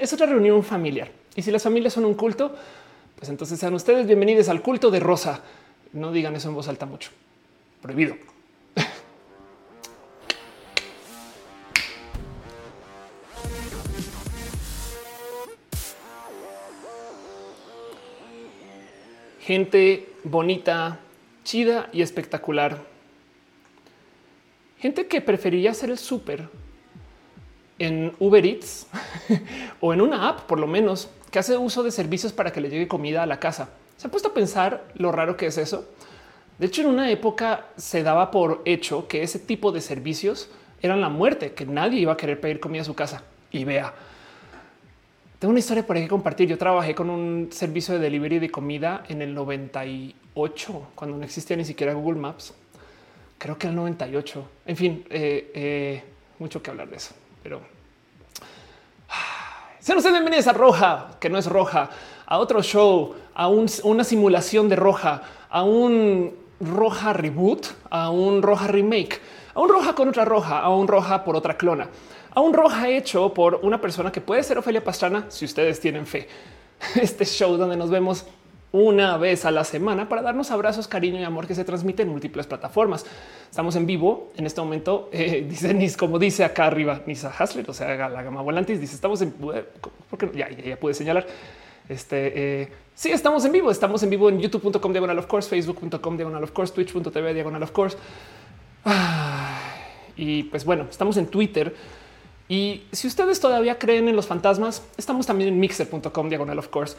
[0.00, 1.10] es otra reunión familiar.
[1.34, 2.54] Y si las familias son un culto,
[3.16, 5.42] pues entonces sean ustedes bienvenidos al culto de Rosa.
[5.92, 7.10] No digan eso en voz alta mucho.
[7.80, 8.16] Prohibido.
[19.40, 21.00] Gente bonita,
[21.42, 22.82] chida y espectacular.
[24.78, 26.48] Gente que preferiría hacer el súper
[27.78, 28.86] en Uber Eats
[29.80, 32.70] o en una app, por lo menos, que hace uso de servicios para que le
[32.70, 33.70] llegue comida a la casa.
[33.96, 35.88] ¿Se ha puesto a pensar lo raro que es eso?
[36.58, 40.50] De hecho, en una época se daba por hecho que ese tipo de servicios
[40.82, 43.22] eran la muerte, que nadie iba a querer pedir comida a su casa.
[43.50, 43.94] Y vea,
[45.38, 46.48] tengo una historia por ahí que compartir.
[46.48, 51.56] Yo trabajé con un servicio de delivery de comida en el 98, cuando no existía
[51.56, 52.54] ni siquiera Google Maps.
[53.38, 54.48] Creo que el 98.
[54.66, 56.02] En fin, eh, eh,
[56.40, 57.60] mucho que hablar de eso, pero
[59.88, 61.88] sean ustedes bienvenidos a Roja, que no es Roja,
[62.26, 68.66] a otro show, a una simulación de Roja, a un Roja reboot, a un Roja
[68.66, 69.18] remake,
[69.54, 71.88] a un Roja con otra Roja, a un Roja por otra clona,
[72.34, 76.06] a un Roja hecho por una persona que puede ser Ofelia Pastrana si ustedes tienen
[76.06, 76.28] fe.
[77.00, 78.26] Este show donde nos vemos
[78.72, 82.10] una vez a la semana para darnos abrazos, cariño y amor que se transmite en
[82.10, 83.06] múltiples plataformas.
[83.50, 85.08] Estamos en vivo en este momento.
[85.12, 88.80] Eh, dice Nis, como dice acá arriba, Nisa Hasler, o sea, la gama volantis.
[88.80, 89.32] Dice estamos en
[90.10, 91.26] porque ya, ya, puede señalar.
[91.88, 93.70] Este eh, sí, estamos en vivo.
[93.70, 97.70] Estamos en vivo en youtube.com diagonal of course, facebook.com diagonal of course, twitch.tv diagonal of
[97.70, 97.96] course.
[100.16, 101.74] y pues bueno, estamos en Twitter.
[102.50, 106.96] Y si ustedes todavía creen en los fantasmas, estamos también en mixer.com diagonal of course.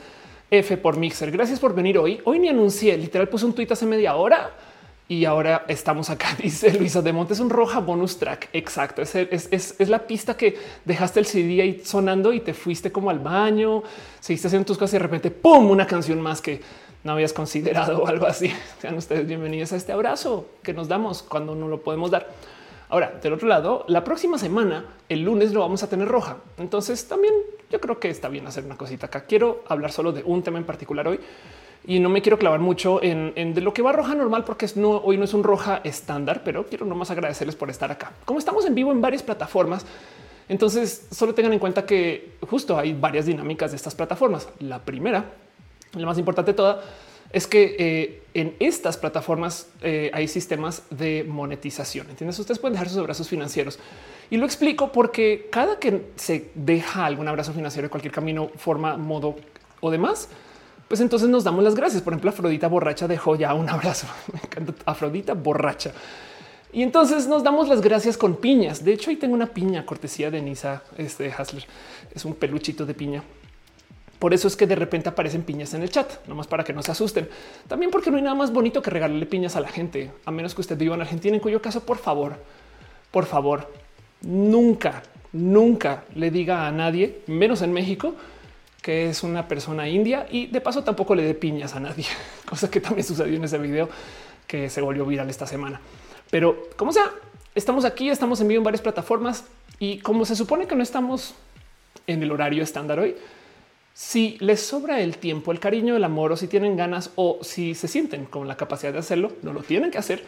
[0.52, 1.32] F por Mixer.
[1.32, 2.20] Gracias por venir hoy.
[2.24, 4.52] Hoy ni anuncié, literal puse un tweet hace media hora
[5.08, 6.30] y ahora estamos acá.
[6.42, 8.50] Dice Luisa de Montes, un roja bonus track.
[8.54, 9.02] Exacto.
[9.02, 13.20] Es, es, la pista que dejaste el CD ahí sonando y te fuiste como al
[13.20, 13.84] baño,
[14.20, 16.62] seguiste haciendo tus cosas y de repente pum, una canción más que
[17.04, 18.52] no habías considerado o algo así.
[18.82, 22.28] Sean ustedes bienvenidos a este abrazo que nos damos cuando no lo podemos dar.
[22.90, 26.38] Ahora, del otro lado, la próxima semana, el lunes lo vamos a tener roja.
[26.58, 27.34] Entonces también
[27.70, 29.26] yo creo que está bien hacer una cosita acá.
[29.26, 31.20] Quiero hablar solo de un tema en particular hoy
[31.86, 34.98] y no me quiero clavar mucho en, de lo que va roja normal, porque no,
[34.98, 38.12] hoy no es un roja estándar, pero quiero nomás agradecerles por estar acá.
[38.26, 39.86] Como estamos en vivo en varias plataformas,
[40.50, 44.50] entonces solo tengan en cuenta que justo hay varias dinámicas de estas plataformas.
[44.60, 45.26] La primera,
[45.94, 46.82] la más importante de toda,
[47.32, 52.10] es que eh, en estas plataformas eh, hay sistemas de monetización.
[52.10, 52.40] Entiendes?
[52.40, 53.80] Ustedes pueden dejar sus abrazos financieros
[54.30, 58.98] y lo explico porque cada que se deja algún abrazo financiero de cualquier camino, forma,
[58.98, 59.36] modo
[59.80, 60.30] o demás,
[60.88, 62.02] pues entonces nos damos las gracias.
[62.02, 64.08] Por ejemplo, Afrodita borracha dejó ya un abrazo.
[64.34, 65.92] Me encanta Afrodita borracha.
[66.72, 68.84] Y entonces nos damos las gracias con piñas.
[68.84, 71.66] De hecho, ahí tengo una piña cortesía de Nisa este Hasler.
[72.14, 73.24] Es un peluchito de piña.
[74.20, 76.84] Por eso es que de repente aparecen piñas en el chat, nomás para que no
[76.84, 77.30] se asusten.
[77.68, 80.54] También porque no hay nada más bonito que regalarle piñas a la gente, a menos
[80.54, 82.36] que usted viva en Argentina, en cuyo caso, por favor,
[83.12, 83.72] por favor,
[84.22, 88.14] nunca, nunca le diga a nadie, menos en México,
[88.82, 92.06] que es una persona india y de paso tampoco le dé piñas a nadie,
[92.46, 93.90] cosa que también sucedió en ese video
[94.48, 95.80] que se volvió viral esta semana.
[96.30, 97.12] Pero como sea,
[97.56, 99.46] estamos aquí, estamos en vivo en varias plataformas
[99.80, 101.36] y como se supone que no estamos
[102.08, 103.16] en el horario estándar hoy,
[103.94, 107.76] si les sobra el tiempo, el cariño, el amor o si tienen ganas o si
[107.76, 110.24] se sienten con la capacidad de hacerlo, no lo tienen que hacer.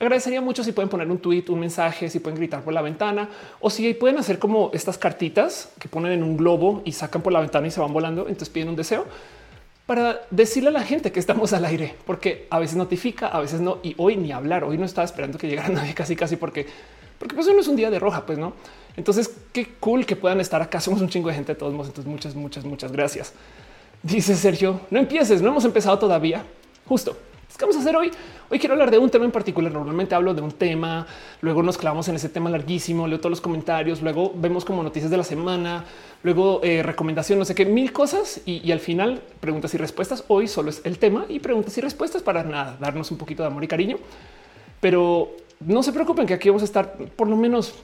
[0.00, 3.28] Agradecería mucho si pueden poner un tweet, un mensaje, si pueden gritar por la ventana
[3.60, 7.34] o si pueden hacer como estas cartitas que ponen en un globo y sacan por
[7.34, 8.22] la ventana y se van volando.
[8.22, 9.04] Entonces piden un deseo
[9.84, 13.60] para decirle a la gente que estamos al aire, porque a veces notifica, a veces
[13.60, 13.78] no.
[13.82, 14.64] Y hoy ni hablar.
[14.64, 16.66] Hoy no estaba esperando que llegara nadie casi, casi porque,
[17.18, 18.54] porque pues no es un día de roja, pues no.
[18.96, 20.80] Entonces, qué cool que puedan estar acá.
[20.80, 21.88] Somos un chingo de gente de todos modos.
[21.88, 23.32] Entonces, muchas, muchas, muchas gracias.
[24.02, 26.44] Dice Sergio, no empieces, no hemos empezado todavía.
[26.86, 27.16] Justo.
[27.58, 28.10] ¿Qué vamos a hacer hoy?
[28.48, 29.70] Hoy quiero hablar de un tema en particular.
[29.70, 31.06] Normalmente hablo de un tema,
[31.42, 35.10] luego nos clavamos en ese tema larguísimo, leo todos los comentarios, luego vemos como noticias
[35.10, 35.84] de la semana,
[36.22, 40.24] luego eh, recomendación, no sé qué, mil cosas y, y, al final preguntas y respuestas.
[40.28, 43.48] Hoy solo es el tema y preguntas y respuestas para nada, darnos un poquito de
[43.48, 43.98] amor y cariño.
[44.80, 47.74] Pero no se preocupen que aquí vamos a estar por lo menos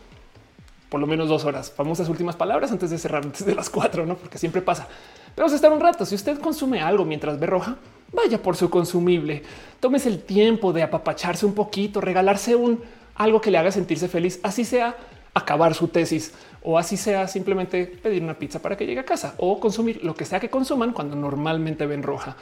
[0.88, 1.70] por lo menos dos horas.
[1.70, 4.16] Famosas últimas palabras antes de cerrar, antes de las cuatro, no?
[4.16, 4.86] Porque siempre pasa.
[5.34, 6.06] Pero vamos a estar un rato.
[6.06, 7.76] Si usted consume algo mientras ve roja,
[8.12, 9.42] vaya por su consumible.
[9.80, 12.82] Tómese el tiempo de apapacharse un poquito, regalarse un
[13.14, 14.96] algo que le haga sentirse feliz, así sea
[15.34, 19.34] acabar su tesis o así sea simplemente pedir una pizza para que llegue a casa
[19.38, 22.36] o consumir lo que sea que consuman cuando normalmente ven roja.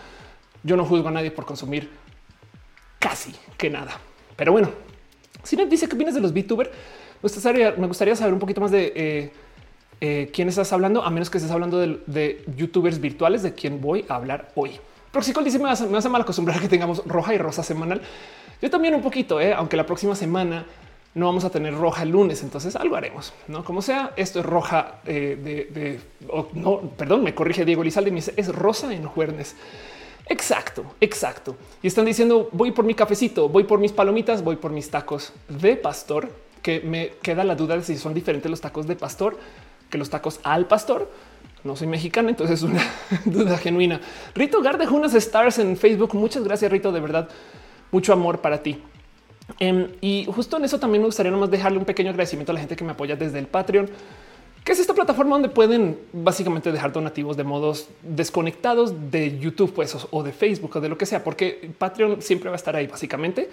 [0.62, 1.90] Yo no juzgo a nadie por consumir
[2.98, 4.00] casi que nada.
[4.36, 4.70] Pero bueno,
[5.42, 6.70] si dice que vienes de los VTuber,
[7.76, 9.32] me gustaría, saber un poquito más de eh,
[10.00, 14.04] eh, quién estás hablando, a menos que estés hablando de, youtubers virtuales de quien voy
[14.08, 14.72] a hablar hoy.
[15.10, 18.02] Proxicol dice me hace, me mal acostumbrar que tengamos roja y rosa semanal.
[18.60, 20.66] Yo también un poquito, eh, aunque la próxima semana
[21.14, 24.12] no vamos a tener roja el lunes, entonces algo haremos, no como sea.
[24.16, 26.00] Esto es roja eh, de,
[26.54, 29.56] no, perdón, me corrige Diego Lizalde y me dice es rosa en juernes.
[30.26, 31.56] Exacto, exacto.
[31.82, 35.32] Y están diciendo voy por mi cafecito, voy por mis palomitas, voy por mis tacos
[35.48, 36.30] de pastor,
[36.64, 39.36] que me queda la duda de si son diferentes los tacos de pastor
[39.90, 41.10] que los tacos al pastor.
[41.62, 42.82] No soy mexicana, entonces es una
[43.26, 44.00] duda genuina.
[44.34, 46.14] Rito Garde unas stars en Facebook.
[46.14, 46.90] Muchas gracias, Rito.
[46.90, 47.28] De verdad,
[47.92, 48.80] mucho amor para ti.
[49.58, 52.60] Em, y justo en eso también me gustaría nomás dejarle un pequeño agradecimiento a la
[52.60, 53.90] gente que me apoya desde el Patreon,
[54.64, 59.94] que es esta plataforma donde pueden básicamente dejar donativos de modos desconectados de YouTube, pues,
[60.10, 62.86] o de Facebook o de lo que sea, porque Patreon siempre va a estar ahí
[62.86, 63.50] básicamente.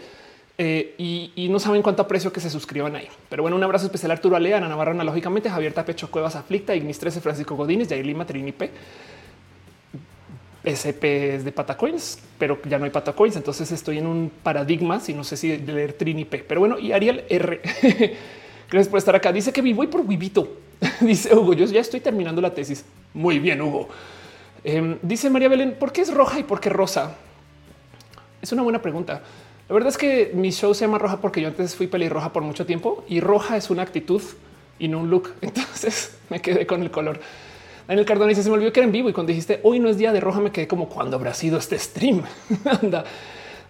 [0.63, 0.93] Eh,
[1.35, 3.07] y, no saben cuánto aprecio que se suscriban ahí.
[3.29, 6.75] Pero bueno, un abrazo especial a Arturo Alea, Ana Navarro, lógicamente, Javier Tapecho Cuevas Aflicta,
[6.75, 8.69] Ignis 13, Francisco Godínez, Jair Lima, Trini P.
[10.61, 13.35] SP es de Patacoins, pero ya no hay Patacoins.
[13.37, 16.45] Entonces estoy en un paradigma, si no sé si leer Trini P.
[16.47, 17.59] Pero bueno, y Ariel R.
[18.69, 19.33] Gracias por estar acá.
[19.33, 20.57] Dice que voy por Vivito.
[21.01, 22.85] dice Hugo, yo ya estoy terminando la tesis.
[23.15, 23.89] Muy bien, Hugo.
[24.63, 27.15] Em, dice María Belén, ¿por qué es roja y por qué rosa?
[28.39, 29.23] Es una buena pregunta.
[29.67, 32.43] La verdad es que mi show se llama roja porque yo antes fui pelirroja por
[32.43, 34.21] mucho tiempo y roja es una actitud
[34.79, 35.33] y no un look.
[35.41, 37.19] Entonces me quedé con el color.
[37.87, 39.89] Daniel Cardona dice: Se me olvidó que era en vivo y cuando dijiste hoy no
[39.89, 42.23] es día de roja, me quedé como cuando habrá sido este stream.
[42.81, 43.05] Anda.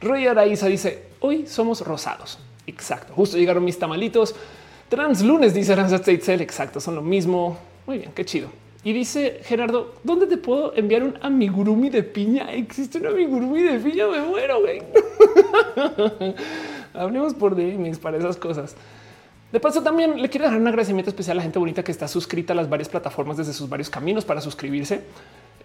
[0.01, 2.39] Roy Araiza dice: Hoy somos rosados.
[2.67, 3.13] Exacto.
[3.13, 4.35] Justo llegaron mis tamalitos.
[4.89, 5.75] Trans lunes dice
[6.19, 6.41] Cell.
[6.41, 6.79] Exacto.
[6.79, 7.57] Son lo mismo.
[7.85, 8.11] Muy bien.
[8.13, 8.49] Qué chido.
[8.83, 12.51] Y dice Gerardo, ¿dónde te puedo enviar un amigurumi de piña?
[12.51, 14.81] Existe un amigurumi de piña, me muero, güey.
[16.93, 18.75] Hablemos por DMs para esas cosas.
[19.51, 22.07] De paso, también le quiero dar un agradecimiento especial a la gente bonita que está
[22.07, 25.01] suscrita a las varias plataformas desde sus varios caminos para suscribirse.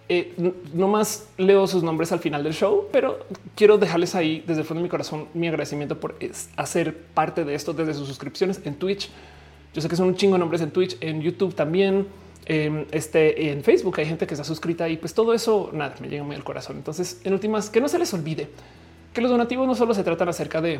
[0.09, 0.33] Eh,
[0.73, 3.25] no más leo sus nombres al final del show, pero
[3.55, 6.15] quiero dejarles ahí desde el fondo de mi corazón mi agradecimiento por
[6.55, 9.09] hacer parte de esto desde sus suscripciones en Twitch.
[9.73, 12.07] Yo sé que son un chingo de nombres en Twitch, en YouTube también,
[12.49, 16.07] em, este, en Facebook hay gente que está suscrita y pues todo eso nada me
[16.07, 16.77] llega muy al corazón.
[16.77, 18.49] Entonces, en últimas, que no se les olvide
[19.13, 20.79] que los donativos no solo se tratan acerca de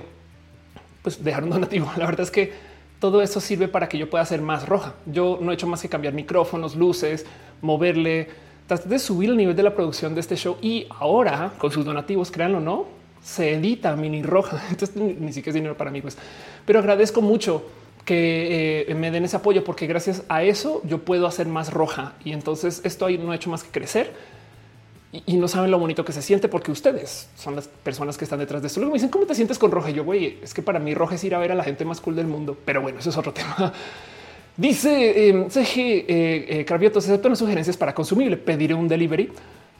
[1.01, 1.91] pues, dejar un donativo.
[1.97, 2.53] La verdad es que
[2.99, 4.93] todo eso sirve para que yo pueda ser más roja.
[5.05, 7.25] Yo no he hecho más que cambiar micrófonos, luces,
[7.61, 8.29] moverle,
[8.67, 10.57] tratar de subir el nivel de la producción de este show.
[10.61, 12.85] Y ahora con sus donativos, créanlo o no,
[13.23, 14.61] se edita mini roja.
[14.69, 16.17] Entonces ni siquiera es dinero para mí, pues,
[16.65, 17.65] pero agradezco mucho
[18.07, 22.13] que eh, me den ese apoyo porque gracias a eso yo puedo hacer más roja.
[22.24, 24.13] Y entonces esto ahí no ha hecho más que crecer
[25.12, 28.39] y, no saben lo bonito que se siente porque ustedes son las personas que están
[28.39, 28.80] detrás de esto.
[28.80, 29.89] Luego me dicen cómo te sientes con roja.
[29.89, 32.00] Yo, güey, es que para mí roja es ir a ver a la gente más
[32.00, 32.57] cool del mundo.
[32.63, 33.74] Pero bueno, eso es otro tema.
[34.56, 38.38] Dice eh, CG eh, eh sugerencias para consumible.
[38.38, 39.33] Pediré un delivery.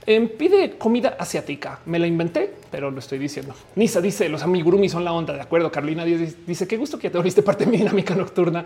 [0.10, 1.82] Em, pide comida asiática.
[1.86, 3.54] Me la inventé, pero lo estoy diciendo.
[3.76, 5.34] Nisa dice los amigurumi son la onda.
[5.34, 5.70] De acuerdo.
[5.70, 8.64] Carolina dice qué gusto que te volviste parte de mi dinámica nocturna.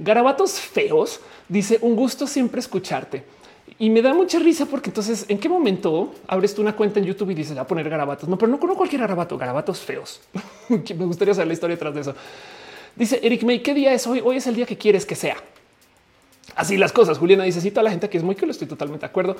[0.00, 3.22] Garabatos feos dice un gusto siempre escucharte.
[3.78, 7.06] Y me da mucha risa porque entonces, ¿en qué momento abres tú una cuenta en
[7.06, 8.28] YouTube y dices a poner garabatos?
[8.28, 10.20] No, pero no con cualquier garabato, garabatos feos.
[10.68, 12.14] me gustaría saber la historia detrás de eso.
[12.96, 14.20] Dice Eric May, ¿qué día es hoy?
[14.24, 15.36] Hoy es el día que quieres que sea.
[16.54, 17.18] Así las cosas.
[17.18, 19.36] Juliana dice, sí, toda la gente que es muy que lo estoy totalmente de acuerdo.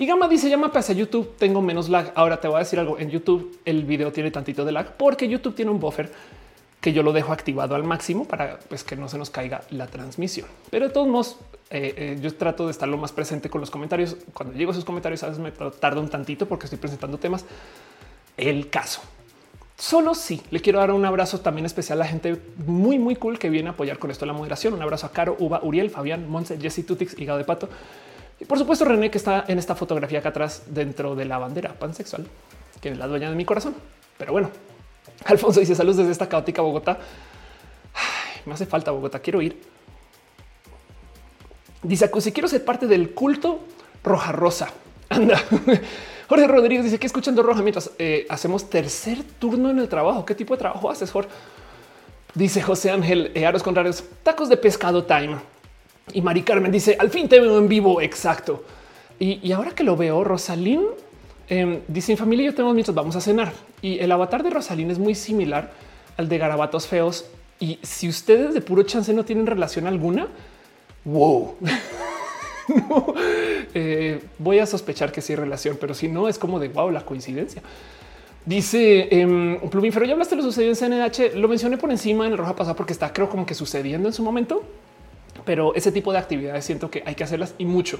[0.00, 2.10] Y Gama dice, llama hacia YouTube, tengo menos lag.
[2.14, 5.28] Ahora te voy a decir algo, en YouTube el video tiene tantito de lag porque
[5.28, 6.10] YouTube tiene un buffer
[6.80, 9.88] que yo lo dejo activado al máximo para pues, que no se nos caiga la
[9.88, 10.48] transmisión.
[10.70, 11.36] Pero de todos modos,
[11.68, 14.16] eh, eh, yo trato de estar lo más presente con los comentarios.
[14.32, 17.44] Cuando llego a esos comentarios, a veces me tarda un tantito porque estoy presentando temas.
[18.38, 19.02] El caso.
[19.76, 23.38] Solo sí, le quiero dar un abrazo también especial a la gente muy, muy cool
[23.38, 24.72] que viene a apoyar con esto la moderación.
[24.72, 27.68] Un abrazo a Caro, Uva, Uriel, Fabián, Monse, Jesse Tutix, Hígado de Pato.
[28.40, 31.74] Y por supuesto René, que está en esta fotografía acá atrás dentro de la bandera
[31.74, 32.26] pansexual,
[32.80, 33.74] que es la dueña de mi corazón.
[34.16, 34.50] Pero bueno,
[35.26, 36.98] Alfonso dice saludos desde esta caótica Bogotá.
[38.46, 39.60] me hace falta Bogotá, quiero ir.
[41.82, 43.60] Dice si quiero ser parte del culto
[44.02, 44.70] roja rosa.
[45.10, 45.42] Anda.
[46.28, 50.24] Jorge Rodríguez dice que escuchando roja mientras eh, hacemos tercer turno en el trabajo.
[50.24, 51.30] ¿Qué tipo de trabajo haces, Jorge?
[52.34, 55.38] Dice José Ángel eh, Aros Contrarios, tacos de pescado time.
[56.14, 58.00] Y Mari Carmen dice al fin te veo en vivo.
[58.00, 58.64] Exacto.
[59.18, 60.82] Y, y ahora que lo veo, Rosalín
[61.50, 63.52] Em, dice mi familia yo tenemos mientras vamos a cenar
[63.82, 65.72] y el avatar de Rosalín es muy similar
[66.16, 67.24] al de garabatos feos.
[67.58, 70.28] Y si ustedes de puro chance no tienen relación alguna,
[71.04, 71.56] wow,
[73.74, 76.92] eh, voy a sospechar que sí hay relación, pero si no es como de wow,
[76.92, 77.62] la coincidencia.
[78.46, 81.34] Dice eh, Plumífero, ya hablaste de lo sucedido en CNH.
[81.34, 84.14] Lo mencioné por encima en el roja pasada porque está, creo, como que sucediendo en
[84.14, 84.62] su momento
[85.50, 87.98] pero ese tipo de actividades siento que hay que hacerlas y mucho.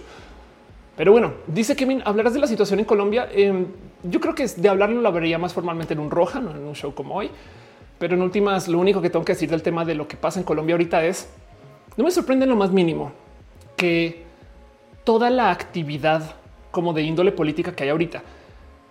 [0.97, 3.29] Pero bueno, dice Kevin, hablarás de la situación en Colombia.
[3.33, 3.67] Em,
[4.05, 6.77] yo creo que de hablarlo lo vería más formalmente en un roja, no en un
[6.77, 7.29] show como hoy.
[7.99, 10.39] Pero en últimas, lo único que tengo que decir del tema de lo que pasa
[10.39, 11.29] en Colombia ahorita es,
[11.97, 13.11] no me sorprende lo más mínimo
[13.77, 14.23] que
[15.03, 16.37] toda la actividad
[16.71, 18.23] como de índole política que hay ahorita,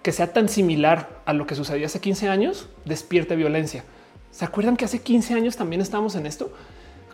[0.04, 3.86] que sea tan similar a lo que sucedía hace 15 años, despierte violencia.
[4.32, 6.52] ¿Se acuerdan que hace 15 años también estábamos en esto?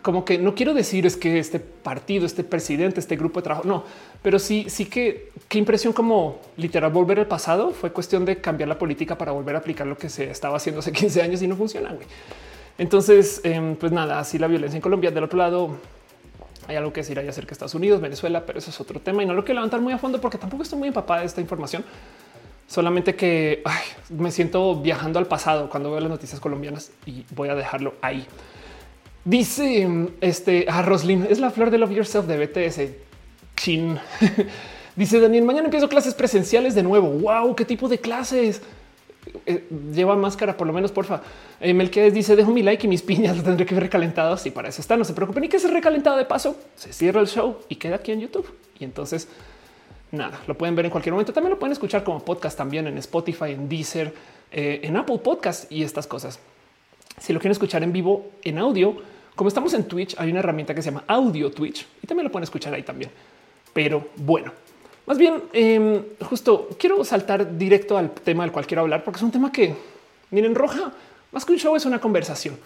[0.06, 3.66] Como que no quiero decir es que este partido, este presidente, este grupo de trabajo,
[3.66, 3.82] no,
[4.22, 8.68] pero sí, sí que qué impresión como literal volver al pasado fue cuestión de cambiar
[8.68, 11.48] la política para volver a aplicar lo que se estaba haciendo hace 15 años y
[11.48, 11.92] no funciona.
[12.78, 15.10] Entonces, em, pues nada, así la violencia en Colombia.
[15.10, 15.70] Del otro lado,
[16.68, 19.24] hay algo que decir ahí acerca de Estados Unidos, Venezuela, pero eso es otro tema
[19.24, 21.40] y no lo quiero levantar muy a fondo porque tampoco estoy muy empapada de esta
[21.40, 21.84] información.
[22.68, 23.64] Solamente que
[24.10, 28.24] me siento viajando al pasado cuando veo las noticias colombianas y voy a dejarlo ahí.
[29.26, 29.88] Dice
[30.20, 32.80] este a Roslyn es la flor de Love Yourself de BTS.
[33.56, 33.98] Chin.
[34.96, 37.08] Dice Daniel, mañana empiezo clases presenciales de nuevo.
[37.08, 38.62] Wow, qué tipo de clases.
[39.44, 41.22] Eh, lleva máscara, por lo menos, porfa.
[41.60, 44.36] Eh, Melquiades dice: Dejo mi like y mis piñas lo tendré que ver recalentado.
[44.36, 45.42] Si para eso está, no se preocupen.
[45.42, 48.46] Y que se recalentado de paso, se cierra el show y queda aquí en YouTube.
[48.78, 49.26] Y entonces,
[50.12, 51.32] nada, lo pueden ver en cualquier momento.
[51.32, 54.14] También lo pueden escuchar como podcast también en Spotify, en Deezer,
[54.52, 56.38] eh, en Apple Podcast y estas cosas.
[57.18, 59.02] Si lo quieren escuchar en vivo en audio,
[59.36, 62.32] como estamos en Twitch, hay una herramienta que se llama Audio Twitch y también lo
[62.32, 63.10] pueden escuchar ahí también.
[63.72, 64.50] Pero bueno,
[65.04, 69.22] más bien, em, justo quiero saltar directo al tema del cual quiero hablar, porque es
[69.22, 69.74] un tema que,
[70.30, 70.90] miren, Roja,
[71.32, 72.56] más que un show es una conversación.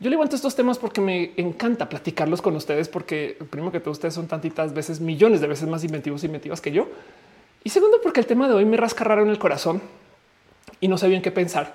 [0.00, 4.14] Yo levanto estos temas porque me encanta platicarlos con ustedes, porque primero que todo ustedes
[4.14, 6.88] son tantitas veces, millones de veces más inventivos y inventivas que yo.
[7.62, 9.82] Y segundo, porque el tema de hoy me rasca raro en el corazón
[10.80, 11.74] y no sé bien qué pensar.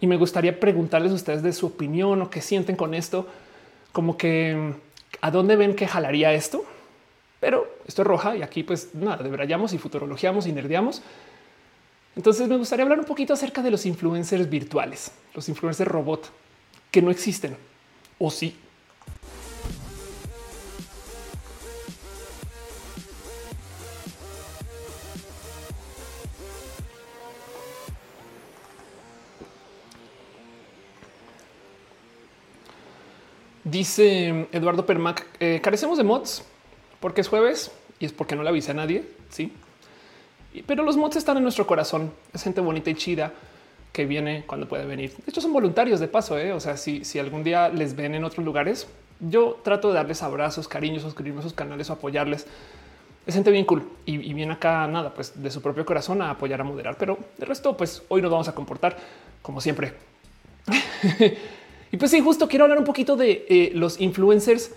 [0.00, 3.26] Y me gustaría preguntarles a ustedes de su opinión o qué sienten con esto
[3.92, 4.74] como que
[5.20, 6.64] a dónde ven que jalaría esto.
[7.40, 11.02] Pero esto es roja y aquí pues nada, debrayamos y futurologiamos y nerdeamos.
[12.14, 16.30] Entonces me gustaría hablar un poquito acerca de los influencers virtuales, los influencers robot
[16.90, 17.56] que no existen
[18.18, 18.56] o sí.
[33.70, 36.44] Dice Eduardo Permac, eh, carecemos de mods
[36.98, 39.04] porque es jueves y es porque no le avisa a nadie.
[39.28, 39.52] Sí,
[40.66, 42.12] pero los mods están en nuestro corazón.
[42.32, 43.32] Es gente bonita y chida
[43.92, 45.14] que viene cuando puede venir.
[45.26, 46.38] Hecho, son voluntarios de paso.
[46.38, 46.52] ¿eh?
[46.52, 48.88] O sea, si, si algún día les ven en otros lugares,
[49.20, 52.46] yo trato de darles abrazos, cariños, suscribirme a sus canales o apoyarles.
[53.26, 56.30] Es gente bien cool y, y viene acá nada, pues de su propio corazón a
[56.30, 56.96] apoyar, a moderar.
[56.98, 58.96] Pero de resto, pues hoy nos vamos a comportar
[59.42, 59.92] como siempre.
[61.92, 64.72] Y pues sí, justo quiero hablar un poquito de eh, los influencers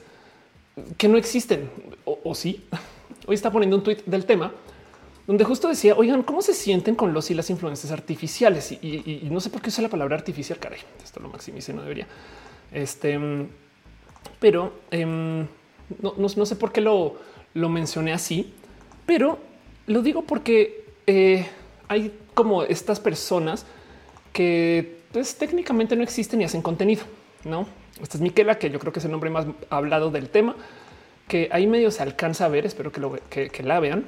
[0.97, 1.69] que no existen
[2.05, 2.65] o, sí.
[3.27, 4.51] Hoy está poniendo un tweet del tema
[5.25, 8.73] donde justo decía, oigan, ¿cómo se sienten con los y las influencias artificiales?
[8.73, 12.07] Y, no sé por qué usa la palabra artificial, caray, esto lo maximice, no debería.
[12.73, 13.17] Este,
[14.39, 15.47] pero em,
[16.01, 17.15] no, sé por qué lo,
[17.53, 18.53] lo mencioné así,
[19.05, 19.39] pero
[19.87, 21.47] lo digo porque eh,
[21.87, 23.65] hay como estas personas
[24.33, 27.03] que pues técnicamente no existen y hacen contenido.
[27.45, 27.67] No,
[28.01, 30.55] esta es Miquela, que yo creo que es el nombre más hablado del tema,
[31.27, 32.65] que ahí medio se alcanza a ver.
[32.65, 34.05] Espero que, lo, que, la vean.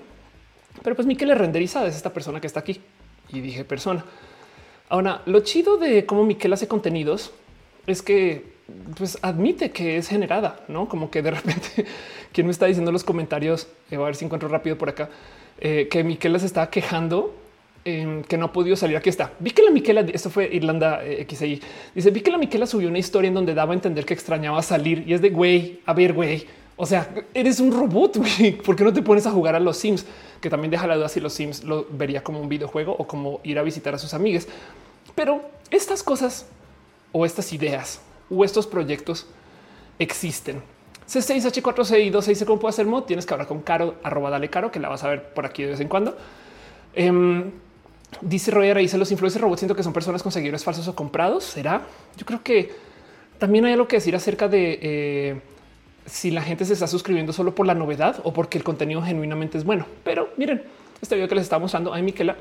[0.83, 2.81] Pero pues Miquela renderizada es esta persona que está aquí
[3.29, 4.03] y dije persona.
[4.89, 7.31] Ahora, lo chido de cómo Miquela hace contenidos
[7.87, 8.55] es que
[8.97, 11.85] pues admite que es generada, no como que de repente
[12.33, 15.09] quien me está diciendo los comentarios, eh, a ver si encuentro rápido por acá,
[15.59, 17.35] eh, que Miquela se está quejando
[17.85, 18.97] que no ha podido salir.
[18.97, 19.33] Aquí está.
[19.39, 21.61] Vi que la Miquela, esto fue Irlanda eh, XI.
[21.93, 24.63] Dice: Vi que la Miquela subió una historia en donde daba a entender que extrañaba
[24.63, 25.81] salir y es de güey.
[25.85, 26.47] A ver, güey.
[26.77, 28.17] O sea, eres un robot.
[28.39, 28.57] Güey.
[28.57, 30.05] ¿Por qué no te pones a jugar a los Sims?
[30.41, 33.39] Que también deja la duda si los Sims lo vería como un videojuego o como
[33.43, 34.47] ir a visitar a sus amigas.
[35.13, 36.47] Pero estas cosas
[37.11, 38.01] o estas ideas
[38.31, 39.27] o estos proyectos
[39.99, 40.61] existen.
[41.07, 43.03] C6H4C y 26 cómo puedo hacer mod.
[43.03, 45.61] Tienes que hablar con Caro, arroba dale Caro, que la vas a ver por aquí
[45.61, 46.17] de vez en cuando.
[46.95, 47.51] Em,
[48.21, 51.43] Dice Roger, dice los influencers robots siento que son personas con seguidores falsos o comprados.
[51.43, 51.81] ¿Será?
[52.17, 52.71] Yo creo que
[53.39, 55.41] también hay algo que decir acerca de eh,
[56.05, 59.57] si la gente se está suscribiendo solo por la novedad o porque el contenido genuinamente
[59.57, 59.85] es bueno.
[60.03, 60.63] Pero miren,
[61.01, 62.35] este video que les estamos mostrando a Miquela,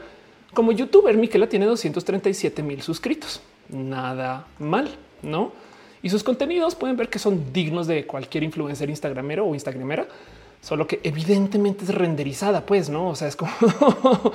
[0.53, 3.41] como youtuber, Miquela tiene 237 mil suscritos.
[3.69, 4.89] Nada mal,
[5.23, 5.53] ¿no?
[6.03, 10.07] Y sus contenidos pueden ver que son dignos de cualquier influencer instagramero o instagramera
[10.65, 13.11] solo que evidentemente es renderizada, pues no?
[13.11, 13.53] O sea, es como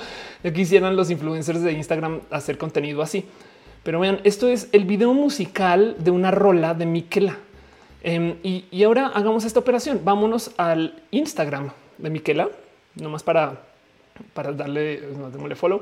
[0.53, 3.25] quisieran los influencers de Instagram hacer contenido así.
[3.81, 7.37] Pero vean, esto es el video musical de una rola de Miquela.
[8.03, 10.01] Em, y, ahora hagamos esta operación.
[10.03, 12.49] Vámonos al Instagram de Miquela,
[12.95, 13.63] nomás para,
[14.35, 15.81] para darle, démosle follow.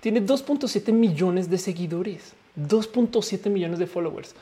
[0.00, 4.34] Tiene 2.7 millones de seguidores, 2.7 millones de followers.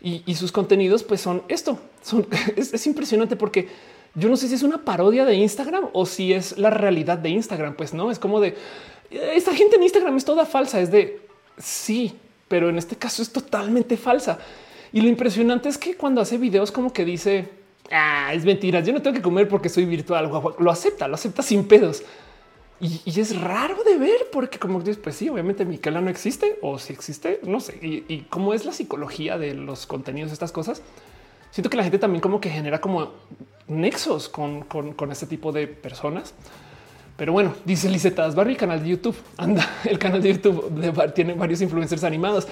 [0.00, 1.78] Y, sus contenidos pues son esto.
[2.02, 2.24] Son,
[2.56, 3.68] es, impresionante porque
[4.14, 7.30] yo no sé si es una parodia de Instagram o si es la realidad de
[7.30, 7.74] Instagram.
[7.74, 8.56] Pues no, es como de
[9.10, 10.80] esta gente en Instagram es toda falsa.
[10.80, 11.20] Es de
[11.58, 12.14] sí,
[12.48, 14.38] pero en este caso es totalmente falsa.
[14.92, 17.48] Y lo impresionante es que cuando hace videos como que dice,
[17.90, 21.42] ah, es mentira, yo no tengo que comer porque soy virtual, lo acepta, lo acepta
[21.42, 22.02] sin pedos.
[22.80, 26.80] Y, es raro de ver porque como dices, pues sí, obviamente Miquela no existe o
[26.80, 27.78] si existe, no sé.
[27.80, 30.82] Y, y cómo es la psicología de los contenidos, estas cosas.
[31.52, 33.10] Siento que la gente también como que genera como
[33.68, 36.32] nexos con, con, este tipo de personas.
[37.18, 39.16] Pero bueno, dice Licetas Barry, canal de YouTube.
[39.36, 42.48] Anda, el canal de YouTube de tiene varios influencers animados.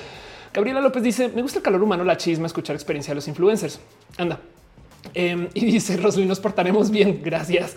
[0.52, 3.80] Gabriela López dice: Me gusta el calor humano, la chisma, escuchar experiencia de los influencers.
[4.18, 4.38] Anda.
[5.14, 7.22] Em, y dice Rosly, nos portaremos bien.
[7.24, 7.76] Gracias.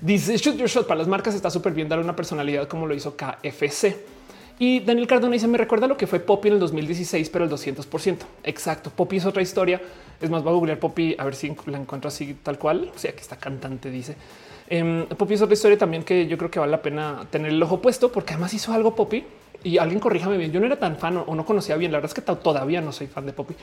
[0.00, 1.36] Dice shoot your shot para las marcas.
[1.36, 4.15] Está súper bien dar una personalidad como lo hizo KFC.
[4.58, 7.50] Y Daniel Cardona dice: Me recuerda lo que fue Poppy en el 2016, pero el
[7.50, 8.16] 200%.
[8.44, 8.90] Exacto.
[8.90, 9.80] Poppy es otra historia.
[10.20, 12.90] Es más, va a googlear Poppy a ver si la encuentro así tal cual.
[12.94, 14.16] O sea, que está cantante, dice.
[14.68, 17.62] Eh, Poppy es otra historia también que yo creo que vale la pena tener el
[17.62, 19.24] ojo puesto porque además hizo algo Poppy
[19.62, 20.52] y alguien corríjame bien.
[20.52, 21.92] Yo no era tan fan o no conocía bien.
[21.92, 23.54] La verdad es que todavía no soy fan de Poppy,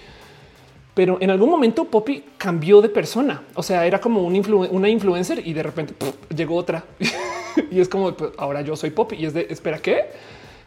[0.93, 3.41] pero en algún momento Poppy cambió de persona.
[3.55, 4.33] O sea, era como un
[4.71, 5.95] una influencer y de repente
[6.35, 6.83] llegó otra
[7.71, 10.05] y es como pues, ahora yo soy Poppy y es de espera qué?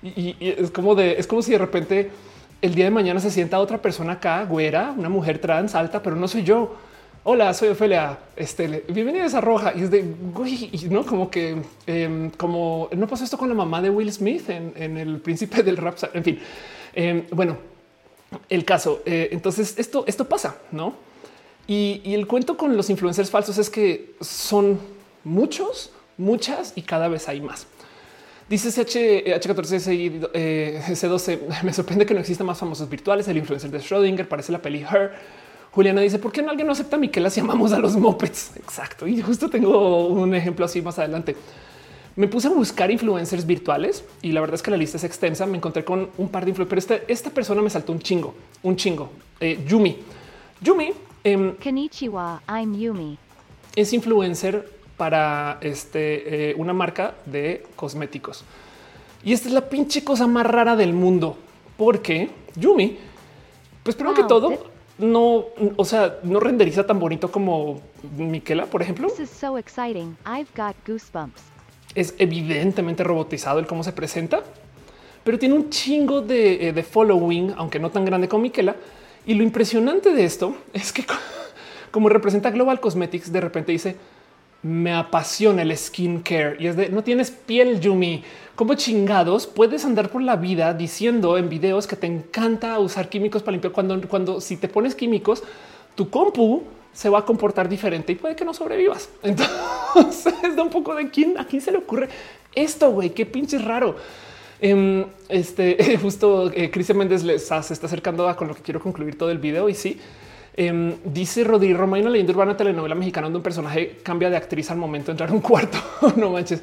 [0.03, 2.11] Y, es como de es como si de repente
[2.63, 6.17] el día de mañana se sienta otra persona acá, güera, una mujer trans alta, pero
[6.17, 6.77] no soy yo
[7.29, 9.73] hola, soy Ofelia, este, bienvenida a roja.
[9.75, 13.83] Y es de, güey, no, como que, em, como, no pasó esto con la mamá
[13.83, 16.39] de Will Smith en, El Príncipe del Rap, en fin.
[16.95, 17.57] Em, bueno,
[18.49, 20.95] el caso, eh, entonces esto, esto pasa, ¿no?
[21.67, 24.79] Y, el cuento con los influencers falsos es que son
[25.25, 27.67] muchos, muchas y cada vez hay más.
[28.49, 33.27] Dice H, 14 c 12 me sorprende que no existan más famosos virtuales.
[33.29, 35.13] El influencer de Schrödinger parece la peli Her
[35.77, 38.53] Juliana dice, ¿por qué no alguien no acepta a las llamamos a los mopeds?
[38.57, 39.07] Exacto.
[39.07, 41.37] Y justo tengo un ejemplo así más adelante.
[42.15, 45.45] Me puse a buscar influencers virtuales y la verdad es que la lista es extensa.
[45.45, 48.75] Me encontré con un par de influencers, pero esta, persona me saltó un chingo, un
[48.77, 49.11] chingo.
[49.39, 49.99] Eh, Yumi.
[50.63, 50.93] Yumi.
[51.23, 53.19] Eh, Konnichiwa, I'm Yumi.
[53.75, 58.45] Es influencer para este, eh, una marca de cosméticos.
[59.25, 61.37] Y esta es la pinche cosa más rara del mundo,
[61.77, 62.97] porque Yumi,
[63.83, 64.53] pues primero que todo,
[64.99, 67.81] no, o sea, no renderiza tan bonito como
[68.17, 69.09] Miquela, por ejemplo.
[71.95, 74.43] Es evidentemente robotizado el cómo se presenta,
[75.25, 78.77] pero tiene un chingo de, eh, following, aunque no tan grande como Miquela.
[79.27, 81.05] Y lo impresionante de esto es que
[81.91, 83.97] como representa Global Cosmetics, de repente dice,
[84.67, 88.25] me apasiona el skincare y es de no tienes piel, Yumi.
[88.57, 93.43] ¿Cómo chingados puedes andar por la vida diciendo en videos que te encanta usar químicos
[93.43, 95.45] para limpiar cuando, cuando si te pones químicos,
[95.95, 99.09] tu compu se va a comportar diferente y puede que no sobrevivas?
[99.23, 102.09] Entonces da un poco de quién a quién se le ocurre
[102.55, 103.97] esto, güey, qué pinche raro.
[104.61, 109.17] Em, este justo eh, Cristian Méndez les está acercando a con lo que quiero concluir
[109.17, 110.01] todo el video y sí.
[110.57, 114.71] Em, dice Rodrigo Roma, una leyenda urbana telenovela mexicana donde un personaje cambia de actriz
[114.71, 115.79] al momento de entrar a un cuarto.
[116.17, 116.63] no manches.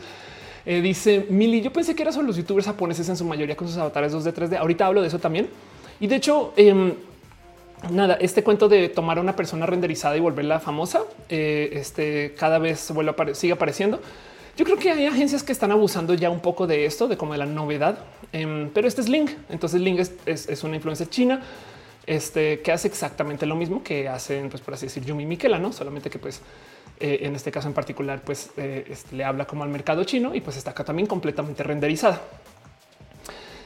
[0.66, 3.68] Eh, dice Mili, yo pensé que eran solo los youtubers japoneses en su mayoría con
[3.68, 4.58] sus avatares 2D, 3D.
[4.58, 5.48] Ahorita hablo de eso también.
[6.00, 6.94] Y de hecho, em,
[7.92, 12.58] nada, este cuento de tomar a una persona renderizada y volverla famosa, eh, este cada
[12.60, 14.00] vez vuelve a sigue apareciendo.
[14.56, 17.34] Yo creo que hay agencias que están abusando ya un poco de esto, de como
[17.34, 17.98] de la novedad,
[18.32, 19.32] em, pero este es Link.
[19.50, 21.42] Entonces Link es, una influencia china
[22.06, 25.72] este, que hace exactamente lo mismo que hacen, pues por así decir, Yumi Miquela, no
[25.72, 26.42] solamente que pues
[27.00, 30.34] eh, en este caso en particular, pues eh, este, le habla como al mercado chino
[30.36, 32.22] y pues está acá también completamente renderizada.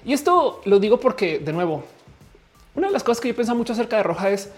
[0.06, 1.84] Y esto lo digo porque, de nuevo,
[2.76, 4.50] una de las cosas que yo pienso mucho acerca de Roja es,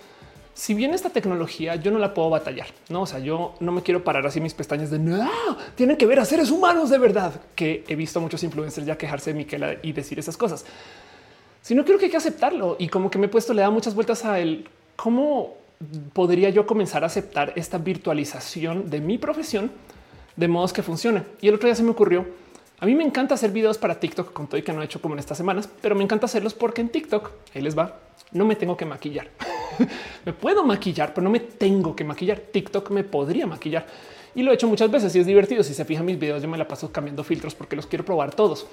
[0.54, 3.82] si bien esta tecnología yo no la puedo batallar, no, o sea, yo no me
[3.82, 5.28] quiero parar así mis pestañas de no
[5.76, 9.32] tienen que ver a seres humanos de verdad, que he visto muchos influencers ya quejarse
[9.32, 10.65] de Miquela y decir esas cosas,
[11.62, 13.95] sino creo que hay que aceptarlo y como que me he puesto, le da muchas
[13.95, 15.56] vueltas a él, cómo
[16.13, 19.72] podría yo comenzar a aceptar esta virtualización de mi profesión
[20.36, 21.24] de modos que funcione.
[21.41, 22.26] Y el otro día se me ocurrió,
[22.80, 25.02] a mí me encanta hacer videos para TikTok con todo y que no he hecho
[25.02, 28.00] como en estas semanas, pero me encanta hacerlos porque en TikTok, ahí les va,
[28.32, 29.28] no me tengo que maquillar.
[30.26, 32.39] me puedo maquillar, pero no me tengo que maquillar.
[32.39, 33.86] TikTok me podría maquillar.
[34.36, 35.63] Y lo he hecho muchas veces y es divertido.
[35.63, 38.34] Si se fijan mis videos, yo me la paso cambiando filtros porque los quiero probar
[38.34, 38.67] todos.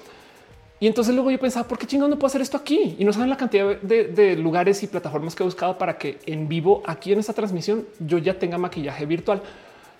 [0.79, 2.95] Y entonces luego yo pensaba, ¿por qué chingón no puedo hacer esto aquí?
[2.99, 6.47] Y no saben la cantidad de, lugares y plataformas que he buscado para que en
[6.47, 9.41] vivo, aquí en esta transmisión, yo ya tenga maquillaje virtual.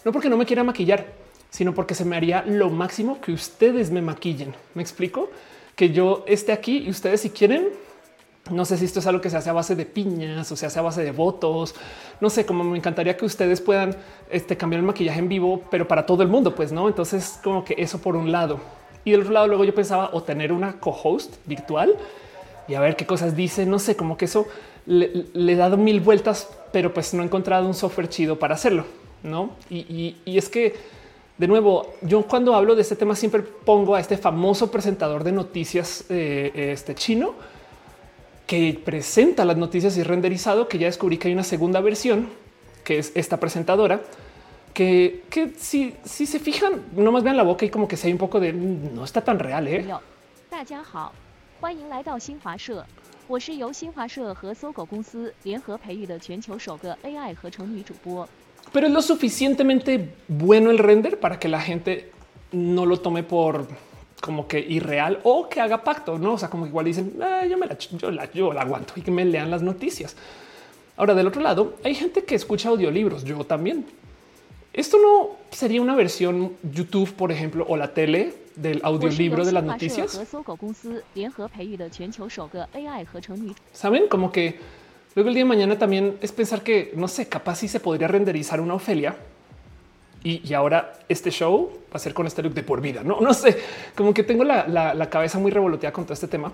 [0.05, 1.05] No porque no me quiera maquillar,
[1.49, 4.53] sino porque se me haría lo máximo que ustedes me maquillen.
[4.75, 5.31] ¿Me explico?
[5.75, 7.69] Que yo esté aquí y ustedes si quieren,
[8.51, 10.67] no sé si esto es algo que se hace a base de piñas o se
[10.67, 11.73] hace a base de votos.
[12.21, 13.95] No sé cómo me encantaría que ustedes puedan
[14.29, 16.87] este, cambiar el maquillaje en vivo, pero para todo el mundo, pues no.
[16.87, 18.59] Entonces, como que eso por un lado.
[19.07, 21.95] Y del otro lado, luego yo pensaba o tener una co-host virtual
[22.67, 23.65] y a ver qué cosas dice.
[23.65, 24.47] No sé, como que eso
[24.85, 28.83] le, he dado mil vueltas, pero pues no he encontrado un software chido para hacerlo.
[29.23, 30.75] No, y, es que
[31.37, 35.31] de nuevo, yo cuando hablo de este tema siempre pongo a este famoso presentador de
[35.31, 37.33] noticias eh, este chino
[38.45, 42.27] que presenta las noticias y renderizado, que ya descubrí que hay una segunda versión,
[42.83, 44.01] que es esta presentadora,
[44.77, 48.13] que, que si, si se fijan, nomás vean la boca y como que se hay
[48.13, 49.67] un poco de mm, no está tan real.
[49.67, 49.83] ¿eh?
[58.71, 62.11] Pero es lo suficientemente bueno el render para que la gente
[62.51, 63.67] no lo tome por
[64.21, 66.33] como que irreal o que haga pacto, no?
[66.33, 69.01] O sea, como igual dicen ah, yo me la, yo la, yo la aguanto y
[69.01, 70.15] que me lean las noticias.
[70.97, 73.23] Ahora, del otro lado, hay gente que escucha audiolibros.
[73.23, 73.85] Yo también.
[74.77, 79.63] Esto no sería una versión YouTube, por ejemplo, o la tele del audiolibro de las
[79.63, 80.11] noticias.
[83.73, 84.59] Saben como que
[85.15, 88.07] luego el día de mañana también es pensar que no sé, capaz si se podría
[88.07, 89.15] renderizar una Ofelia
[90.23, 93.01] y, ahora este show va a ser con este look de por vida.
[93.03, 93.57] No, no sé,
[93.95, 96.53] como que tengo la, la cabeza muy revoloteada con todo este tema,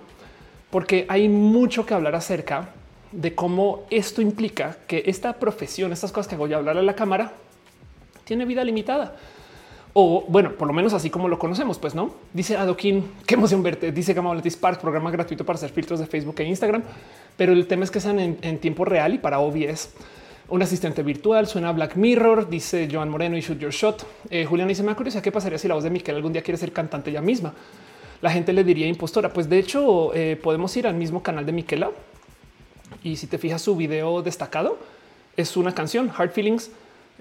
[0.70, 2.70] porque hay mucho que hablar acerca
[3.12, 6.94] de cómo esto implica que esta profesión, estas cosas que voy a hablar a la
[6.94, 7.34] cámara,
[8.24, 9.16] tiene vida limitada.
[9.96, 13.12] O bueno, por lo menos así como lo conocemos, pues no dice Adoquín.
[13.26, 13.92] Qué emoción verte.
[13.92, 16.82] Dice Gamma Spark, programa gratuito para hacer filtros de Facebook e Instagram.
[17.36, 19.90] Pero el tema es que sean en, tiempo real y para OBS.
[20.48, 24.04] Un asistente virtual suena Black Mirror, dice Joan Moreno y Shoot Your Shot.
[24.30, 26.58] Eh, Julián dice: Me curiosidad qué pasaría si la voz de Miquel algún día quiere
[26.58, 27.54] ser cantante ella misma.
[28.20, 29.32] La gente le diría impostora.
[29.32, 31.90] Pues de hecho, eh, podemos ir al mismo canal de Miquela
[33.04, 34.78] y si te fijas, su video destacado
[35.36, 36.70] es una canción, Hard Feelings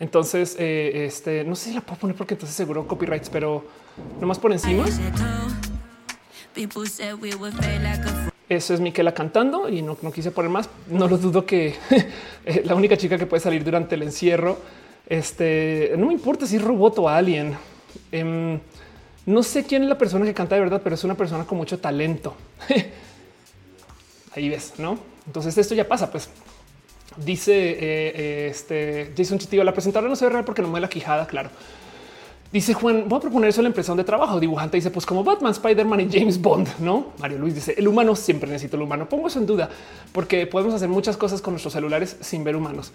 [0.03, 3.63] entonces, eh, este no sé si la puedo poner porque entonces seguro copyrights, pero
[4.19, 4.83] nomás por encima.
[8.49, 10.69] Eso es Miquela cantando y no, quise poner más.
[10.89, 11.75] No lo dudo que
[12.45, 14.57] eh, la única chica que puede salir durante el encierro.
[15.07, 17.55] Este no me importa si es robot o alien.
[18.11, 18.59] Em,
[19.25, 21.57] no sé quién es la persona que canta de verdad, pero es una persona con
[21.57, 22.35] mucho talento.
[24.35, 24.99] Ahí ves, no?
[25.25, 26.29] Entonces esto ya pasa, pues
[27.17, 30.81] Dice eh, eh, este Jason Chitivo, la presentadora no se ve real porque no mueve
[30.81, 31.49] la quijada, claro.
[32.51, 34.39] Dice Juan, voy a proponer eso a la empresa de trabajo.
[34.39, 37.07] Dibujante dice, pues como Batman, Spider-Man y James Bond, ¿no?
[37.17, 39.09] Mario Luis dice, el humano siempre necesita el humano.
[39.09, 39.69] Pongo eso en duda
[40.11, 42.91] porque podemos hacer muchas cosas con nuestros celulares sin ver humanos.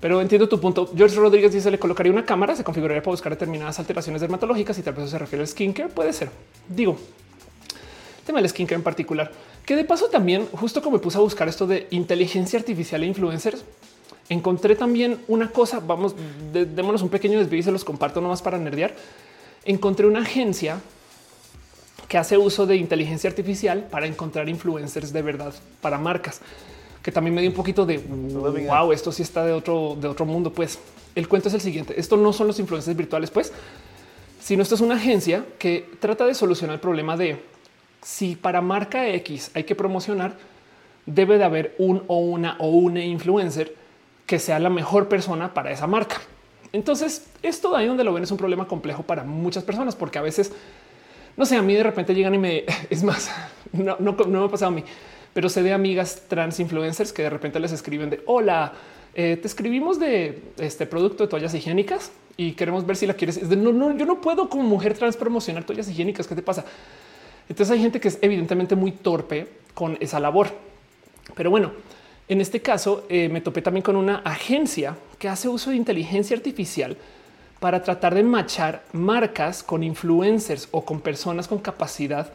[0.00, 0.90] Pero entiendo tu punto.
[0.96, 4.82] George Rodríguez dice, le colocaría una cámara, se configuraría para buscar determinadas alteraciones dermatológicas y
[4.82, 5.90] tal vez se refiere al skincare.
[5.90, 6.30] Puede ser.
[6.66, 6.96] Digo,
[8.24, 9.30] tema del skincare en particular.
[9.64, 13.06] Que de paso también, justo como me puse a buscar esto de inteligencia artificial e
[13.06, 13.64] influencers,
[14.28, 16.14] encontré también una cosa, vamos,
[16.52, 18.94] démonos un pequeño desvío y se los comparto nomás para nerdear.
[19.64, 20.80] Encontré una agencia
[22.08, 26.42] que hace uso de inteligencia artificial para encontrar influencers de verdad para marcas,
[27.02, 30.26] que también me dio un poquito de wow, esto sí está de otro, de otro
[30.26, 30.52] mundo.
[30.52, 30.78] Pues
[31.14, 31.98] el cuento es el siguiente.
[31.98, 33.52] Esto no son los influencers virtuales, pues,
[34.42, 37.53] sino esto es una agencia que trata de solucionar el problema de
[38.04, 40.36] si para marca X hay que promocionar,
[41.06, 43.74] debe de haber un o una o una influencer
[44.26, 46.20] que sea la mejor persona para esa marca.
[46.72, 50.22] Entonces, esto ahí donde lo ven es un problema complejo para muchas personas, porque a
[50.22, 50.52] veces,
[51.36, 53.30] no sé, a mí de repente llegan y me, es más,
[53.72, 54.84] no, no, me ha pasado a mí,
[55.32, 58.74] pero sé de amigas trans influencers que de repente les escriben de hola,
[59.14, 63.42] eh, te escribimos de este producto de toallas higiénicas y queremos ver si la quieres.
[63.42, 66.26] no, no, yo no puedo como mujer trans promocionar toallas higiénicas.
[66.26, 66.64] ¿Qué te pasa?
[67.48, 70.48] Entonces hay gente que es evidentemente muy torpe con esa labor.
[71.34, 71.72] Pero bueno,
[72.28, 76.36] en este caso eh, me topé también con una agencia que hace uso de inteligencia
[76.36, 76.96] artificial
[77.60, 82.30] para tratar de machar marcas con influencers o con personas con capacidad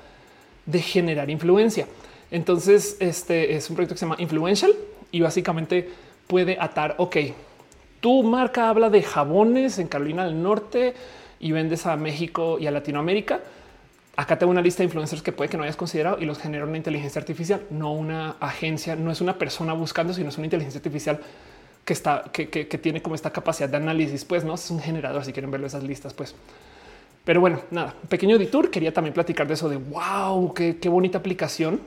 [0.66, 1.88] de generar influencia.
[2.32, 4.74] Entonces, este es un proyecto que se llama Influential
[5.12, 5.90] y básicamente
[6.28, 7.18] puede atar, ok,
[8.00, 10.94] tu marca habla de jabones en Carolina del Norte
[11.40, 13.40] y vendes a México y a Latinoamérica
[14.20, 16.66] acá tengo una lista de influencers que puede que no hayas considerado y los genera
[16.66, 20.80] una inteligencia artificial, no una agencia, no es una persona buscando, sino es una inteligencia
[20.80, 21.22] artificial
[21.86, 24.26] que está, que, tiene como esta capacidad de análisis.
[24.26, 25.24] Pues no es un generador.
[25.24, 26.36] Si quieren verlo esas listas, pues
[27.24, 28.70] Pero bueno, nada, pequeño detour.
[28.70, 31.80] Quería también platicar de eso de wow, qué, qué bonita aplicación.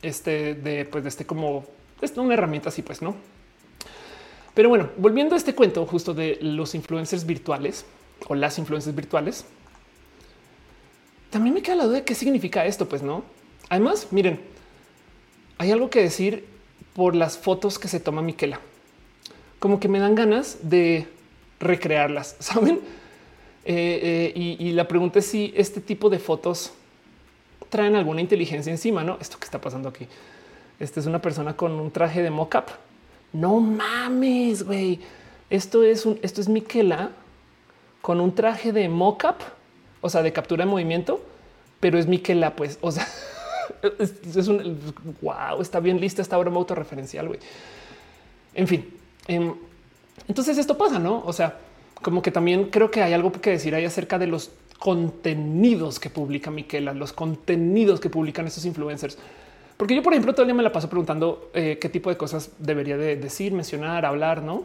[0.00, 1.64] Este de pues de este como
[2.00, 3.16] es una herramienta así, pues no.
[4.54, 7.84] Pero bueno, volviendo a este cuento justo de los influencers virtuales
[8.28, 9.44] o las influencers virtuales,
[11.30, 13.22] también me queda la duda de qué significa esto, pues no.
[13.68, 14.40] Además, miren,
[15.58, 16.44] hay algo que decir
[16.94, 18.60] por las fotos que se toma Miquela.
[19.58, 21.06] Como que me dan ganas de
[21.60, 22.80] recrearlas, ¿saben?
[23.64, 26.72] Eh, eh, y, la pregunta es si este tipo de fotos
[27.68, 29.18] traen alguna inteligencia encima, ¿no?
[29.20, 30.06] Esto que está pasando aquí.
[30.80, 32.70] Esta es una persona con un traje de mockup.
[33.32, 34.98] No mames, güey.
[35.50, 37.10] Esto es un, esto es Miquela
[38.00, 39.36] con un traje de mockup,
[40.00, 41.22] o sea, de captura de movimiento,
[41.80, 43.06] pero es Miquela, pues, o sea,
[43.98, 44.78] es, un
[45.20, 47.28] wow, está bien lista esta broma autorreferencial.
[47.28, 47.40] güey.
[48.54, 48.88] En fin,
[49.28, 49.54] em,
[50.28, 51.22] entonces esto pasa, no?
[51.24, 51.58] O sea,
[52.02, 56.10] como que también creo que hay algo que decir ahí acerca de los contenidos que
[56.10, 59.18] publica Miquela, los contenidos que publican estos influencers.
[59.76, 62.96] Porque yo, por ejemplo, día me la paso preguntando eh, qué tipo de cosas debería
[62.96, 64.64] de decir, mencionar, hablar, no?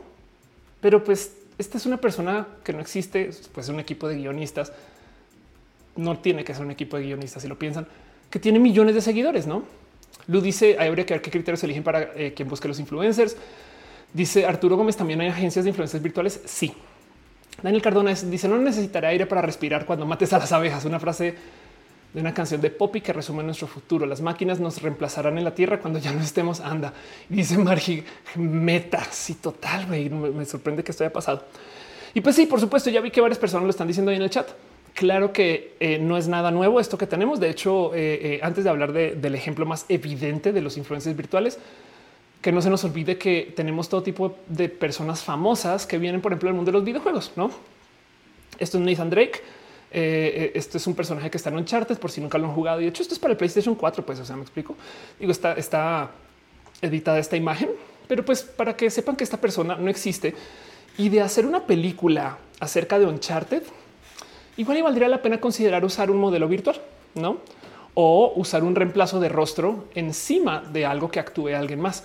[0.82, 4.74] Pero pues esta es una persona que no existe, pues un equipo de guionistas.
[5.96, 7.88] No tiene que ser un equipo de guionistas si lo piensan
[8.30, 9.64] que tiene millones de seguidores, ¿no?
[10.28, 13.38] Lu dice, habría que ver qué criterios eligen para eh, quien busque los influencers.
[14.14, 16.42] Dice Arturo Gómez, también hay agencias de influencers virtuales.
[16.46, 16.74] Sí.
[17.62, 20.84] Daniel Cardona dice, no necesitaré aire para respirar cuando mates a las abejas.
[20.86, 21.36] Una frase
[22.14, 24.06] de una canción de Poppy que resume nuestro futuro.
[24.06, 26.60] Las máquinas nos reemplazarán en la tierra cuando ya no estemos.
[26.60, 26.94] Anda.
[27.30, 28.04] dice Margie,
[28.36, 29.02] meta.
[29.12, 29.88] Sí, total.
[29.88, 31.46] Me, me sorprende que esto haya pasado.
[32.14, 34.24] Y pues sí, por supuesto, ya vi que varias personas lo están diciendo ahí en
[34.24, 34.48] el chat.
[34.96, 37.42] Claro que eh, no es nada nuevo esto que tenemos.
[37.42, 41.60] De hecho, eh, eh, antes de hablar del ejemplo más evidente de los influencers virtuales,
[42.42, 46.32] que no se nos olvide que tenemos todo tipo de personas famosas que vienen, por
[46.32, 47.34] ejemplo, del mundo de los videojuegos.
[47.36, 47.52] No,
[48.58, 49.42] esto es Nathan Drake.
[49.92, 52.80] esto es un personaje que está en Uncharted por si nunca lo han jugado.
[52.80, 54.06] Y de hecho, esto es para el PlayStation 4.
[54.06, 54.78] Pues, o sea, me explico.
[55.20, 56.12] Digo, está, está
[56.82, 57.70] editada esta imagen,
[58.08, 60.34] pero pues para que sepan que esta persona no existe
[60.98, 63.64] y de hacer una película acerca de Uncharted
[64.58, 66.78] igual y valdría la pena considerar usar un modelo virtual,
[67.16, 67.38] no?
[67.94, 72.04] O usar un reemplazo de rostro encima de algo que actúe alguien más.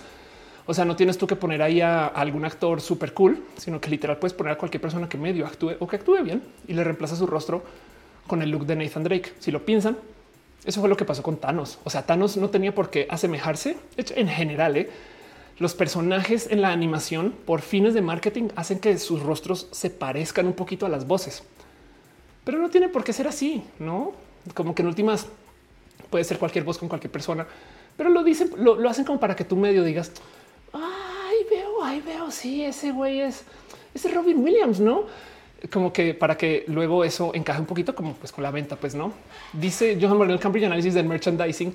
[0.65, 3.89] O sea, no tienes tú que poner ahí a algún actor súper cool, sino que
[3.89, 6.83] literal puedes poner a cualquier persona que medio actúe o que actúe bien y le
[6.83, 7.63] reemplaza su rostro
[8.27, 9.33] con el look de Nathan Drake.
[9.39, 9.97] Si lo piensan,
[10.63, 11.79] eso fue lo que pasó con Thanos.
[11.83, 13.75] O sea, Thanos no tenía por qué asemejarse.
[13.97, 14.89] en general, ¿eh?
[15.57, 20.47] los personajes en la animación por fines de marketing hacen que sus rostros se parezcan
[20.47, 21.43] un poquito a las voces
[22.43, 24.13] pero no tiene por qué ser así, no?
[24.53, 25.27] Como que en últimas
[26.09, 27.45] puede ser cualquier voz con cualquier persona,
[27.95, 30.11] pero lo dicen, lo, hacen como para que tú medio digas,
[30.73, 32.31] ay, veo, ay, veo.
[32.31, 33.43] Sí, ese güey es,
[33.93, 35.05] ese Robin Williams, no?
[35.71, 38.95] Como que para que luego eso encaje un poquito como pues con la venta, pues
[38.95, 39.13] no
[39.53, 41.73] dice Johan Manuel Cambridge Análisis del Merchandising.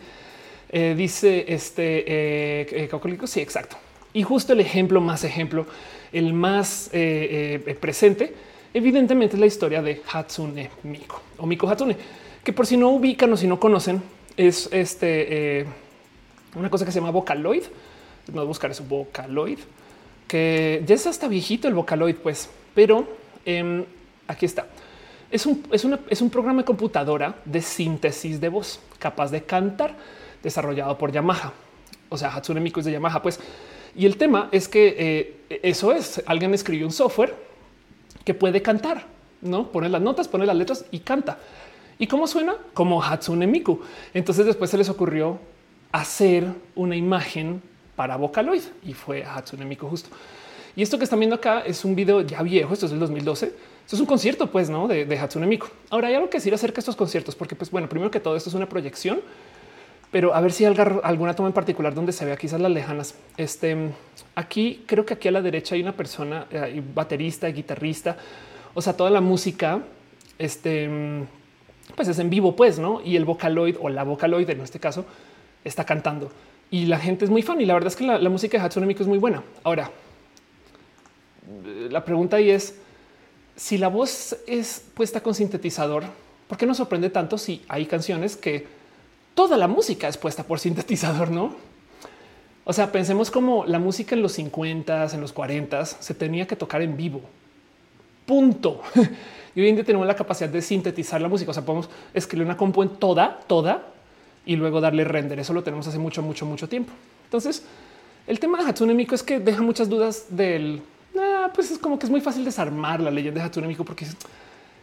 [0.69, 3.77] Eh, dice este eh, eh Sí, exacto.
[4.13, 5.67] Y justo el ejemplo más ejemplo,
[6.13, 8.35] el más eh, presente
[8.77, 11.97] evidentemente es la historia de Hatsune Miko o Miko Hatsune,
[12.45, 14.03] que por si no ubican o si no conocen,
[14.37, 15.67] es este eh,
[16.55, 17.63] una cosa que se llama Vocaloid.
[18.37, 19.61] A buscar eso, Vocaloid,
[20.29, 23.09] que ya es hasta viejito el Vocaloid, pues, pero
[23.45, 23.85] em,
[24.29, 24.67] aquí está.
[25.31, 29.97] Es un, es, es un programa de computadora de síntesis de voz capaz de cantar,
[30.43, 31.53] desarrollado por Yamaha.
[32.09, 33.41] O sea, Hatsune Miko es de Yamaha, pues.
[33.95, 34.95] Y el tema es que
[35.49, 37.46] eh, eso es, alguien escribió un software
[38.27, 39.05] que puede cantar,
[39.41, 41.39] no pone las notas, pone las letras y canta.
[41.97, 42.57] ¿Y cómo suena?
[42.75, 43.81] Como Hatsune Miku.
[44.13, 45.39] Entonces después se les ocurrió
[45.93, 47.63] hacer una imagen
[47.95, 50.11] para Vocaloid y fue Hatsune Miku justo.
[50.75, 53.47] Y esto que están viendo acá es un video ya viejo, esto es del 2012.
[53.47, 54.89] Esto es un concierto, pues, ¿no?
[54.89, 55.69] De, de Hatsune Miku.
[55.89, 58.37] Ahora hay algo que decir acerca de estos conciertos, porque, pues, bueno, primero que todo,
[58.37, 59.21] esto es una proyección,
[60.11, 63.15] pero a ver si hay alguna toma en particular donde se vea quizás las lejanas.
[63.37, 63.77] Este
[64.35, 68.17] aquí creo que aquí a la derecha hay una persona, eh, baterista, guitarrista,
[68.75, 69.81] o sea, toda la música,
[70.39, 70.89] este
[71.95, 73.01] pues es en vivo, pues no?
[73.05, 75.05] Y el vocaloid o la vocaloid en este caso
[75.65, 76.31] está cantando
[76.71, 77.61] y la gente es muy fan.
[77.61, 79.43] Y la verdad es que la, música de Hatsune Miku es muy buena.
[79.63, 79.91] Ahora,
[81.91, 82.77] la pregunta ahí es
[83.55, 86.05] si la voz es puesta con sintetizador,
[86.49, 88.67] ¿por qué nos sorprende tanto si hay canciones que
[89.37, 91.55] toda la música es puesta por sintetizador, ¿no?
[92.65, 96.57] O sea, pensemos como la música en los 50, en los 40 se tenía que
[96.57, 97.21] tocar en vivo.
[98.27, 98.83] Punto.
[99.57, 101.51] Y hoy en día tenemos la capacidad de sintetizar la música.
[101.51, 103.87] O sea, podemos escribir una compu en toda, toda
[104.45, 105.39] y luego darle render.
[105.39, 106.93] Eso lo tenemos hace mucho, mucho, mucho tiempo.
[107.25, 107.65] Entonces,
[108.27, 110.83] el tema de Hatsune Miku es que deja muchas dudas del.
[111.19, 114.07] Ah, pues es como que es muy fácil desarmar la leyenda de Hatsune Miku porque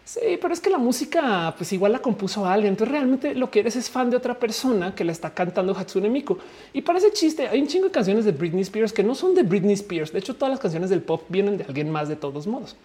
[0.06, 2.74] Sí, pero es que la música, pues igual la compuso alguien.
[2.74, 6.10] Entonces realmente lo que eres es fan de otra persona que le está cantando Hatsune
[6.10, 6.38] Miku.
[6.74, 9.34] Y para ese chiste hay un chingo de canciones de Britney Spears que no son
[9.34, 10.12] de Britney Spears.
[10.12, 12.76] De hecho, todas las canciones del pop vienen de alguien más de todos modos.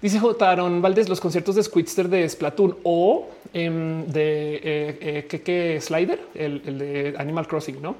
[0.00, 0.48] Dice J.
[0.48, 6.62] Aaron Valdés, los conciertos de Squidster de Splatoon o em, de eh, eh, Slider, el,
[6.64, 7.96] el, de Animal Crossing, ¿no?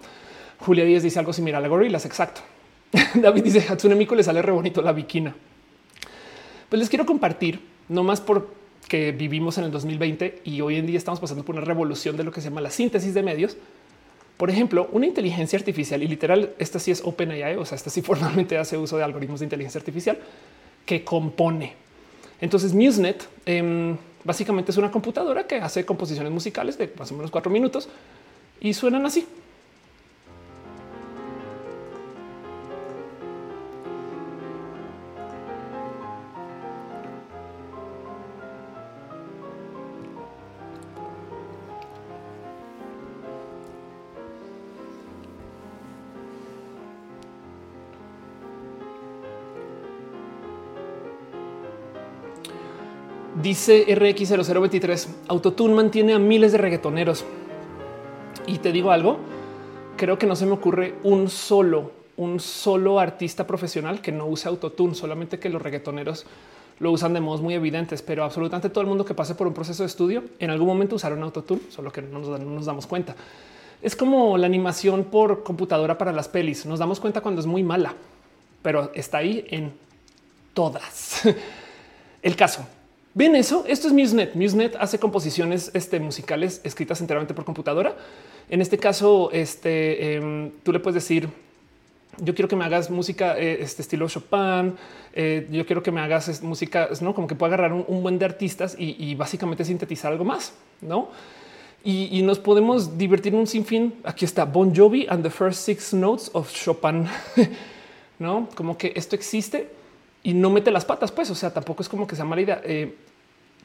[0.61, 2.41] Julia Díaz dice algo similar a Gorilas, exacto.
[3.15, 5.35] David dice Hatsune Miku le sale re bonito la viquina.
[6.69, 10.99] Pues les quiero compartir, no más porque vivimos en el 2020 y hoy en día
[10.99, 13.57] estamos pasando por una revolución de lo que se llama la síntesis de medios.
[14.37, 18.03] Por ejemplo, una inteligencia artificial y literal, esta sí es OpenAI, o sea, esta sí
[18.03, 20.19] formalmente hace uso de algoritmos de inteligencia artificial
[20.87, 21.89] que compone
[22.41, 27.31] entonces MuseNet em, básicamente es una computadora que hace composiciones musicales de más o menos
[27.31, 27.89] cuatro minutos
[28.61, 29.27] y suenan así.
[53.49, 57.25] Dice RX0023, Autotune mantiene a miles de reggaetoneros.
[58.47, 59.17] Y te digo algo,
[59.97, 64.49] creo que no se me ocurre un solo, un solo artista profesional que no use
[64.49, 66.27] Autotune, solamente que los reggaetoneros
[66.79, 69.55] lo usan de modos muy evidentes, pero absolutamente todo el mundo que pase por un
[69.55, 72.87] proceso de estudio en algún momento usaron Autotune, solo que no nos, no nos damos
[72.87, 73.17] cuenta.
[73.81, 76.67] Es como la animación por computadora para las pelis.
[76.67, 77.95] Nos damos cuenta cuando es muy mala,
[78.61, 79.73] pero está ahí en
[80.53, 81.23] todas.
[82.23, 82.67] El caso
[83.15, 83.65] Ven eso.
[83.67, 84.35] Esto es MuseNet.
[84.35, 87.97] MuseNet hace composiciones este, musicales escritas enteramente por computadora.
[88.49, 91.29] En este caso, este, em, tú le puedes decir,
[92.21, 94.75] yo quiero que me hagas música eh, este estilo Chopin.
[95.15, 98.25] Eh, yo quiero que me hagas música, no como que pueda agarrar un, buen de
[98.25, 101.09] artistas y, básicamente sintetizar algo más, no?
[101.85, 103.95] Y, nos podemos divertir un sinfín.
[104.05, 107.07] Aquí está Bon Jovi and the first six notes of Chopin,
[108.19, 109.78] no como que esto existe
[110.29, 112.61] y no mete las patas, pues, o sea, tampoco es como que sea mala idea.
[112.63, 112.95] Eh,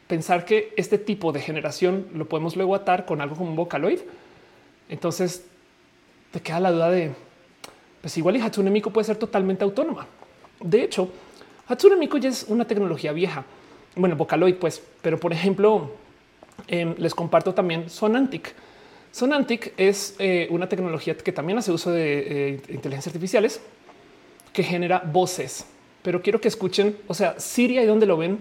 [0.07, 3.99] pensar que este tipo de generación lo podemos luego atar con algo como un Vocaloid.
[4.87, 5.43] Entonces
[6.31, 7.11] te queda la duda de,
[7.99, 10.07] pues igual y Hatsune Miku puede ser totalmente autónoma.
[10.61, 11.09] De hecho,
[11.67, 13.43] Hatsune Miku ya es una tecnología vieja.
[13.97, 15.91] Bueno, Vocaloid, pues, pero por ejemplo,
[16.67, 18.55] em, les comparto también Sonantic.
[19.11, 23.59] Sonantic es eh, una tecnología que también hace uso de eh, inteligencia artificiales
[24.53, 25.65] que genera voces
[26.03, 28.39] pero quiero que escuchen, o sea, Siri, ahí donde lo ven,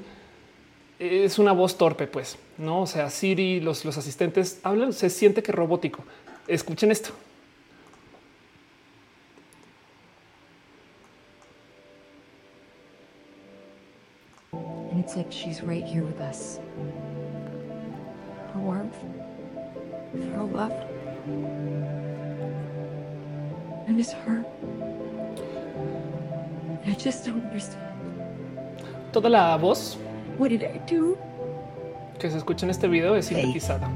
[0.98, 2.82] es una voz torpe, pues, ¿no?
[2.82, 6.04] O sea, Siri, los, los asistentes hablan, se siente que robótico.
[6.48, 7.10] Escuchen esto.
[14.52, 16.58] And it's like she's right here with us.
[18.52, 18.96] Her warmth,
[20.12, 20.72] her love.
[23.88, 24.44] And it's her.
[26.86, 27.82] I just don't understand.
[29.12, 29.98] Toda la voz
[30.38, 31.16] What did I do?
[32.18, 33.90] que se escucha en este video es sintetizada.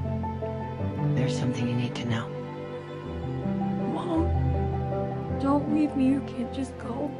[1.15, 2.29] There's something you need to know.
[3.95, 4.29] Mom,
[5.41, 6.07] don't leave me.
[6.07, 7.11] You can't just go.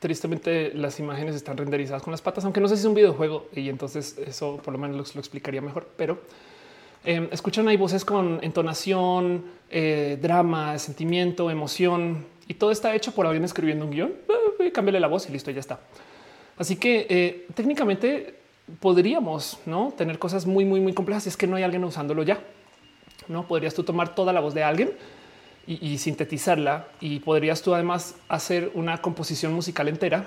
[0.00, 3.46] Tristemente las imágenes están renderizadas con las patas, aunque no sé si es un videojuego
[3.54, 6.18] y entonces eso por lo menos lo, lo explicaría mejor, pero
[7.04, 13.26] eh, escuchan ahí voces con entonación, eh, drama, sentimiento, emoción y todo está hecho por
[13.26, 14.12] alguien escribiendo un guion.
[14.60, 15.80] Eh, cámbiale la voz y listo, ya está.
[16.56, 18.34] Así que eh, técnicamente
[18.80, 19.92] podríamos ¿no?
[19.96, 22.40] tener cosas muy, muy, muy complejas si es que no hay alguien usándolo ya.
[23.28, 24.92] No podrías tú tomar toda la voz de alguien
[25.66, 30.24] y, sintetizarla y podrías tú además hacer una composición musical entera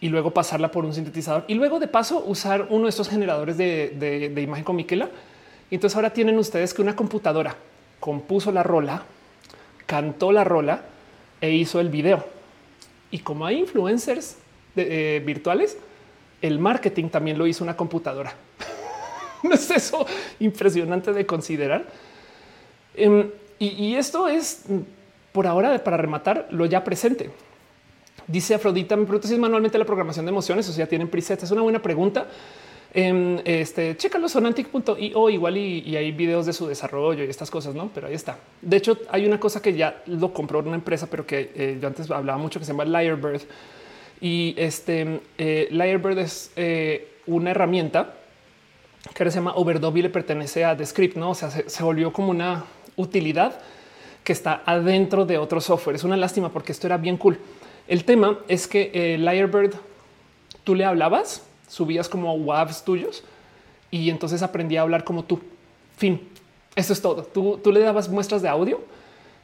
[0.00, 3.56] y luego pasarla por un sintetizador y luego de paso usar uno de estos generadores
[3.56, 5.10] de, de imagen con Miquela.
[5.68, 7.56] Y entonces ahora tienen ustedes que una computadora
[7.98, 9.02] compuso la rola,
[9.88, 10.82] cantó la rola
[11.40, 12.24] e hizo el video.
[13.10, 14.36] Y como hay influencers
[14.76, 15.78] eh, virtuales,
[16.42, 18.34] el marketing también lo hizo una computadora.
[19.42, 20.06] ¿No es eso
[20.40, 21.86] impresionante de considerar?
[22.94, 24.64] Em, y, esto es
[25.32, 27.30] por ahora para rematar lo ya presente.
[28.26, 31.08] Dice Afrodita, me pregunta si es manualmente la programación de emociones o si ya tienen
[31.08, 31.44] presets.
[31.44, 32.26] Es una buena pregunta.
[32.94, 37.90] En este chécalo sonantic.io igual y, hay videos de su desarrollo y estas cosas, no?
[37.94, 38.38] Pero ahí está.
[38.62, 41.88] De hecho, hay una cosa que ya lo compró una empresa, pero que eh, yo
[41.88, 43.42] antes hablaba mucho que se llama Lyrebird
[44.20, 48.14] y este eh, Lyrebird es eh, una herramienta
[49.14, 51.30] que ahora se llama Overdub y le pertenece a Descript, no?
[51.30, 52.64] O sea, se, volvió como una
[52.96, 53.60] utilidad
[54.24, 55.96] que está adentro de otro software.
[55.96, 57.38] Es una lástima porque esto era bien cool.
[57.86, 59.74] El tema es que eh, Lyrebird
[60.64, 63.22] tú le hablabas subías como WAVs tuyos
[63.90, 65.40] y entonces aprendí a hablar como tú.
[65.96, 66.20] Fin.
[66.74, 67.24] Eso es todo.
[67.24, 68.80] Tú, tú le dabas muestras de audio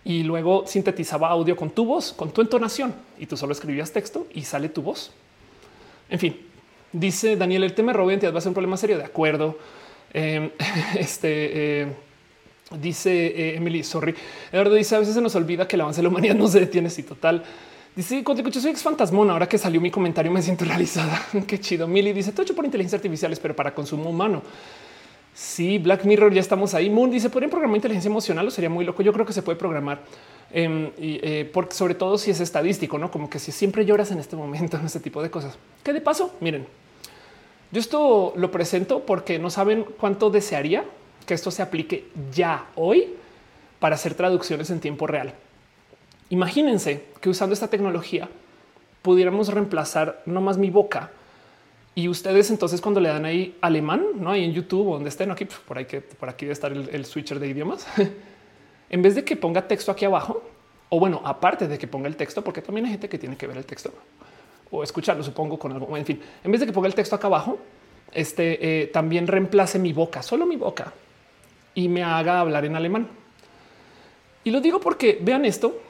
[0.05, 4.27] y luego sintetizaba audio con tu voz, con tu entonación y tú solo escribías texto
[4.35, 5.11] y sale tu voz.
[6.09, 6.39] En fin,
[6.93, 8.99] dice Daniel, el tema de robo va a ser un problema serio.
[8.99, 9.59] De acuerdo.
[10.13, 10.53] Eh,
[10.99, 11.89] este eh,
[12.79, 14.15] dice eh, Emily, sorry.
[14.53, 16.61] Eduardo dice a veces se nos olvida que el avance de la humanidad no se
[16.61, 16.91] detiene.
[16.91, 17.43] Si total,
[17.95, 19.31] dice cuando escucho soy ex fantasmón.
[19.31, 21.21] Ahora que salió mi comentario, me siento realizada.
[21.47, 21.87] Qué chido.
[21.87, 24.43] Milly dice todo hecho por inteligencia artificial, pero para consumo humano.
[25.35, 26.89] Sí, Black Mirror, ya estamos ahí.
[26.89, 29.03] Moon dice, ¿podrían programar inteligencia emocional o sería muy loco?
[29.03, 30.03] Yo creo que se puede programar,
[30.53, 33.11] em, y, eh, porque sobre todo si es estadístico, ¿no?
[33.11, 35.59] Como que si siempre lloras en este momento, en este tipo de cosas.
[35.83, 36.69] Que de paso, miren,
[37.73, 40.85] yo esto lo presento porque no saben cuánto desearía
[41.27, 43.17] que esto se aplique ya hoy
[43.81, 45.35] para hacer traducciones en tiempo real.
[46.31, 48.29] Imagínense que usando esta tecnología
[49.03, 51.11] pudiéramos reemplazar no más mi boca,
[51.95, 55.31] y ustedes entonces cuando le dan ahí alemán, no hay en YouTube o donde estén
[55.31, 57.87] aquí, por ahí que por aquí debe estar el, switcher de idiomas.
[58.91, 60.43] en vez de que ponga texto aquí abajo,
[60.89, 63.47] o bueno, aparte de que ponga el texto, porque también hay gente que tiene que
[63.47, 63.93] ver el texto
[64.71, 65.97] o escucharlo, supongo con algo.
[65.97, 67.59] En fin, en vez de que ponga el texto acá abajo,
[68.13, 70.93] este eh, también reemplace mi boca, solo mi boca
[71.77, 73.09] y me haga hablar en alemán.
[74.43, 75.81] Y lo digo porque vean esto.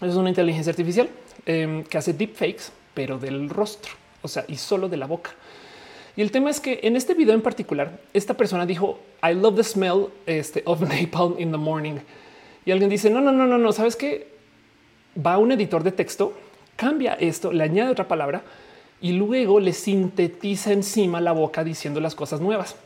[0.00, 1.08] Es una inteligencia artificial
[1.46, 3.92] em, que hace deepfakes, pero del rostro
[4.24, 5.30] o sea, y solo de la boca.
[6.16, 9.56] Y el tema es que en este video en particular, esta persona dijo, I love
[9.56, 11.96] the smell este, of napalm in the morning.
[12.64, 14.28] Y alguien dice, no, no, no, no, no, sabes que
[15.14, 16.32] va a un editor de texto,
[16.74, 18.42] cambia esto, le añade otra palabra
[19.02, 22.76] y luego le sintetiza encima la boca diciendo las cosas nuevas.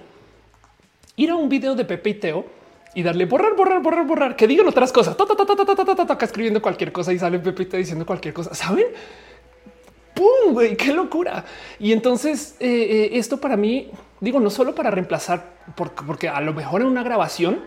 [1.16, 2.46] ir a un video de Pepe y Teo
[2.94, 5.16] y darle borrar, borrar, borrar, borrar, que digan otras cosas,
[6.22, 8.54] escribiendo cualquier cosa y sale Pepe y Teo diciendo cualquier cosa?
[8.54, 8.86] ¿Saben?
[10.14, 10.54] ¡Pum!
[10.54, 11.46] Güey, ¡Qué locura!
[11.80, 13.90] Y entonces eh, eh, esto para mí,
[14.20, 15.46] digo, no solo para reemplazar,
[15.76, 17.62] porque, a lo mejor en una grabación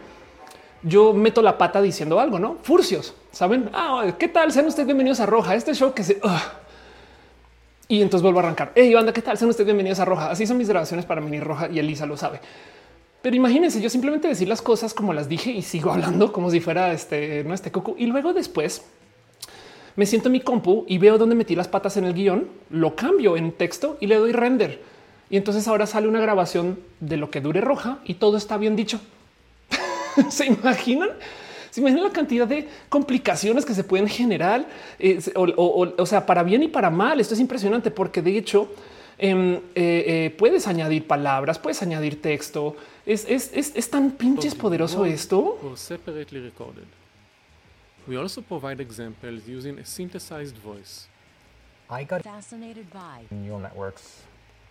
[0.83, 2.59] yo meto la pata diciendo algo, ¿no?
[2.63, 3.71] Furcios, ¿saben?
[3.73, 4.53] Ah, ¿qué tal?
[4.53, 6.21] Sean ustedes bienvenidos a Roja, este show que se...
[7.89, 8.73] Y entonces vuelvo a arrancar.
[8.75, 9.39] Hey, banda, ¿qué tal?
[9.39, 10.31] Sean ustedes bienvenidos a Roja.
[10.31, 12.41] Así son mis grabaciones para Mini Roja y Elisa lo sabe.
[13.25, 16.61] Pero imagínense, yo simplemente decir las cosas como las dije y sigo hablando como si
[16.61, 17.97] fuera este, no este coco.
[17.99, 18.85] Y luego después
[19.97, 22.95] me siento en mi compu y veo dónde metí las patas en el guion, lo
[22.95, 24.83] cambio en texto y le doy render.
[25.31, 28.77] Y entonces ahora sale una grabación de lo que dure roja y todo está bien
[28.77, 29.01] dicho.
[30.29, 31.09] ¿Se imaginan?
[31.71, 34.67] ¿Se imaginan la cantidad de complicaciones que se pueden generar?
[34.99, 37.21] Eh, o, sea, para bien y para mal.
[37.21, 38.69] Esto es impresionante porque de hecho
[39.19, 42.77] eh, eh, puedes añadir palabras, puedes añadir texto.
[43.07, 45.59] Es, es, es tan pinches poderoso esto.
[48.07, 51.09] We also provide examples using a synthesized voice.
[51.89, 54.23] I got fascinated by neural networks.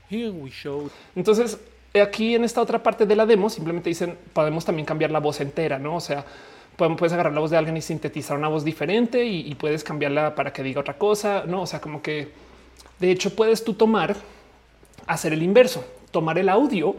[0.10, 0.90] Here we show.
[1.16, 1.58] Entonces,
[2.00, 5.42] aquí en esta otra parte de la demo simplemente dicen podemos también cambiar la voz
[5.42, 5.96] entera, no?
[5.96, 6.26] O sea,
[6.76, 10.36] puedes agarrar la voz de alguien y sintetizar una voz diferente y, y, puedes cambiarla
[10.36, 11.64] para que diga otra cosa, no?
[11.64, 12.32] O sea, como que
[13.04, 14.16] de hecho puedes tú tomar,
[15.08, 16.96] hacer el inverso, tomar el audio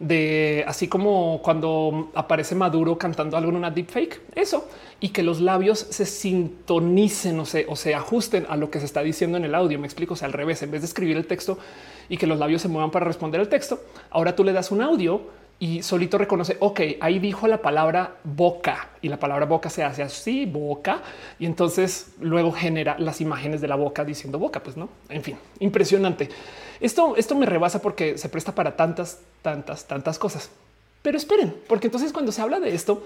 [0.00, 5.40] de así como cuando aparece Maduro cantando algo en una deepfake, eso y que los
[5.40, 9.44] labios se sintonicen o se, o se ajusten a lo que se está diciendo en
[9.44, 9.78] el audio.
[9.78, 11.56] Me explico, o sea, al revés, en vez de escribir el texto
[12.08, 13.80] y que los labios se muevan para responder al texto,
[14.10, 15.22] ahora tú le das un audio
[15.58, 20.02] y solito reconoce, ok, ahí dijo la palabra boca y la palabra boca se hace
[20.02, 21.02] así, boca,
[21.38, 25.38] y entonces luego genera las imágenes de la boca diciendo boca, pues no, en fin,
[25.60, 26.28] impresionante.
[26.80, 30.50] Esto, esto me rebasa porque se presta para tantas, tantas, tantas cosas.
[31.02, 33.04] Pero esperen, porque entonces cuando se habla de esto,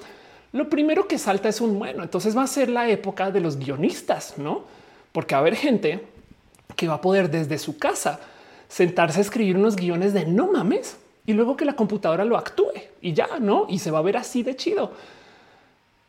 [0.53, 3.59] lo primero que salta es un bueno, entonces va a ser la época de los
[3.59, 4.65] guionistas, ¿no?
[5.13, 6.07] Porque va a haber gente
[6.77, 8.21] que va a poder desde su casa
[8.69, 10.97] sentarse a escribir unos guiones de no mames
[11.29, 12.73] y luego que la computadora lo actúe
[13.03, 14.93] y ya no, y se va a ver así de chido.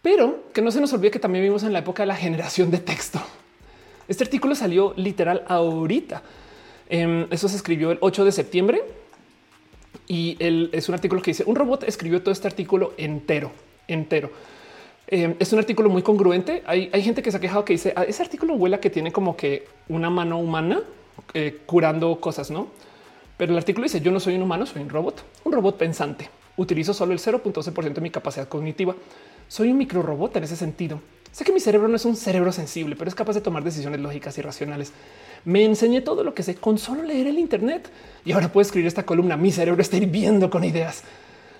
[0.01, 2.71] Pero que no se nos olvide que también vivimos en la época de la generación
[2.71, 3.19] de texto.
[4.07, 6.23] Este artículo salió literal ahorita.
[6.87, 8.81] Em, eso se escribió el 8 de septiembre
[10.07, 13.51] y es un artículo que dice un robot escribió todo este artículo entero,
[13.89, 14.31] entero.
[15.05, 16.63] Em, es un artículo muy congruente.
[16.65, 19.35] Hay, gente que se ha quejado que dice ah, ese artículo huele que tiene como
[19.35, 20.81] que una mano humana
[21.33, 22.67] eh, curando cosas, no?
[23.39, 26.29] Pero el artículo dice yo no soy un humano, soy un robot, un robot pensante.
[26.57, 28.97] Utilizo solo el 0.12% de mi capacidad cognitiva.
[29.47, 30.99] Soy un micro robot en ese sentido.
[31.31, 34.01] Sé que mi cerebro no es un cerebro sensible, pero es capaz de tomar decisiones
[34.01, 34.91] lógicas y racionales.
[35.45, 37.89] Me enseñé todo lo que sé con solo leer el Internet
[38.25, 39.37] y ahora puedo escribir esta columna.
[39.37, 41.03] Mi cerebro está hirviendo con ideas.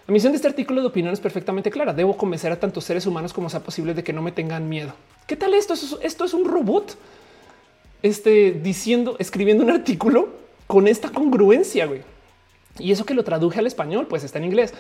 [0.05, 1.93] La misión de este artículo de opinión es perfectamente clara.
[1.93, 4.95] Debo convencer a tantos seres humanos como sea posible de que no me tengan miedo.
[5.27, 5.75] ¿Qué tal esto?
[6.01, 6.97] Esto es un robot
[8.03, 10.38] este, diciendo, escribiendo un artículo
[10.69, 12.01] con esta congruencia, güey.
[12.77, 14.71] Y eso que lo traduje al español, pues está en inglés.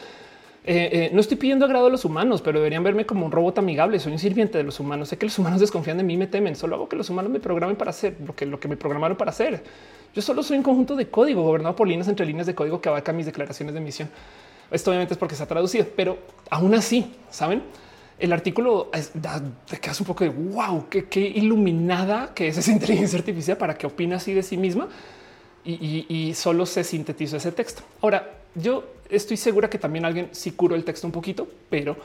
[0.63, 3.57] Eh, eh, no estoy pidiendo agrado a los humanos, pero deberían verme como un robot
[3.57, 3.99] amigable.
[3.99, 5.09] Soy un sirviente de los humanos.
[5.09, 6.55] Sé que los humanos desconfían de mí, me temen.
[6.55, 9.63] Solo hago que los humanos me programen para hacer lo que, me programaron para hacer.
[10.13, 12.89] Yo solo soy un conjunto de código gobernado por líneas entre líneas de código que
[12.89, 14.11] abarca mis declaraciones de misión.
[14.69, 16.19] Esto obviamente es porque se ha traducido, pero
[16.51, 17.63] aún así, saben,
[18.19, 18.91] el artículo
[19.67, 23.75] te quedas un poco de wow, qué, qué iluminada que es esa inteligencia artificial para
[23.75, 24.87] que opine así de sí misma
[25.65, 27.83] y, solo se sintetizó ese texto.
[28.01, 31.95] Ahora, yo estoy segura que también alguien sí curó el texto un poquito, pero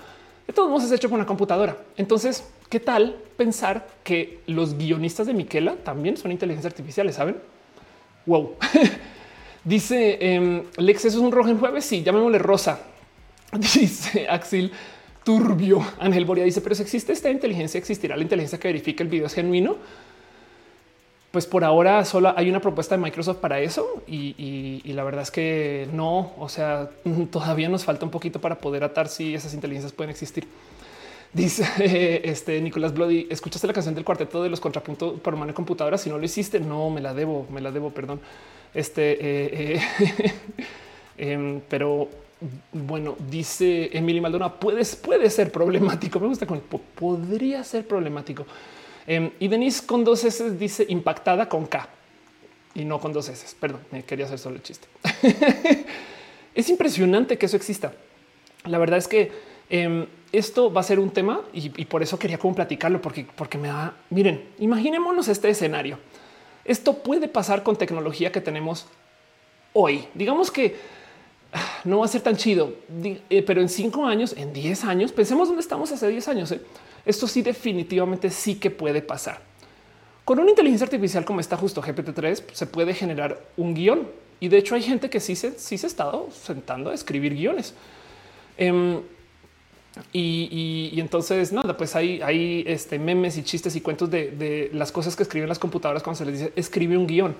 [0.46, 1.76] de todos modos es hecho con una computadora.
[1.96, 7.16] Entonces, ¿qué tal pensar que los guionistas de Miquela también son inteligencias artificiales?
[7.16, 7.36] Saben?
[8.26, 8.56] Wow.
[9.64, 11.84] Dice em, Lex, eso es un rojo en jueves.
[11.84, 12.80] Sí, llamémosle rosa.
[13.52, 14.70] Dice Axel
[15.24, 15.82] Turbio.
[15.98, 19.26] Ángel Boria dice, pero si existe esta inteligencia, existirá la inteligencia que verifica el video
[19.26, 19.76] es genuino
[21.34, 25.32] pues por ahora solo hay una propuesta de Microsoft para eso y, la verdad es
[25.32, 26.90] que no, o sea,
[27.32, 30.46] todavía nos falta un poquito para poder atar si esas inteligencias pueden existir.
[31.32, 35.54] Dice este Nicolás Bloody, escuchaste la canción del cuarteto de los contrapuntos por mano de
[35.54, 35.98] computadora.
[35.98, 38.20] Si no lo hiciste, no me la debo, me la debo, perdón.
[38.72, 40.34] Este, eh, eh,
[41.18, 42.10] em, pero
[42.70, 46.20] bueno, dice Emily Maldonado, puedes, puede ser problemático.
[46.20, 48.46] Me gusta con podría ser problemático.
[49.06, 51.88] Em, y Denise con dos S dice impactada con K
[52.74, 53.54] y no con dos S.
[53.58, 54.88] Perdón, me quería hacer solo el chiste.
[56.54, 57.92] es impresionante que eso exista.
[58.64, 59.30] La verdad es que
[59.68, 63.58] em, esto va a ser un tema y, por eso quería como platicarlo, porque, porque
[63.58, 63.94] me da.
[64.10, 65.98] Miren, imaginémonos este escenario.
[66.64, 68.86] Esto puede pasar con tecnología que tenemos
[69.74, 70.06] hoy.
[70.14, 70.76] Digamos que
[71.52, 72.72] ah, no va a ser tan chido,
[73.28, 76.50] eh, pero en cinco años, en diez años, pensemos dónde estamos hace diez años.
[76.52, 76.60] ¿eh?
[77.06, 79.40] Esto sí definitivamente sí que puede pasar.
[80.24, 84.08] Con una inteligencia artificial como esta justo GPT-3 se puede generar un guion
[84.40, 87.34] y de hecho hay gente que sí se, sí se ha estado sentando a escribir
[87.34, 87.74] guiones.
[88.56, 89.00] Em,
[90.12, 95.14] y, entonces nada, pues hay, hay este, memes y chistes y cuentos de, las cosas
[95.14, 97.36] que escriben las computadoras cuando se les dice escribe un guion.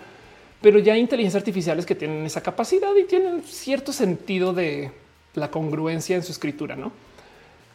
[0.60, 4.92] Pero ya hay inteligencias artificiales que tienen esa capacidad y tienen cierto sentido de
[5.34, 6.92] la congruencia en su escritura, ¿no?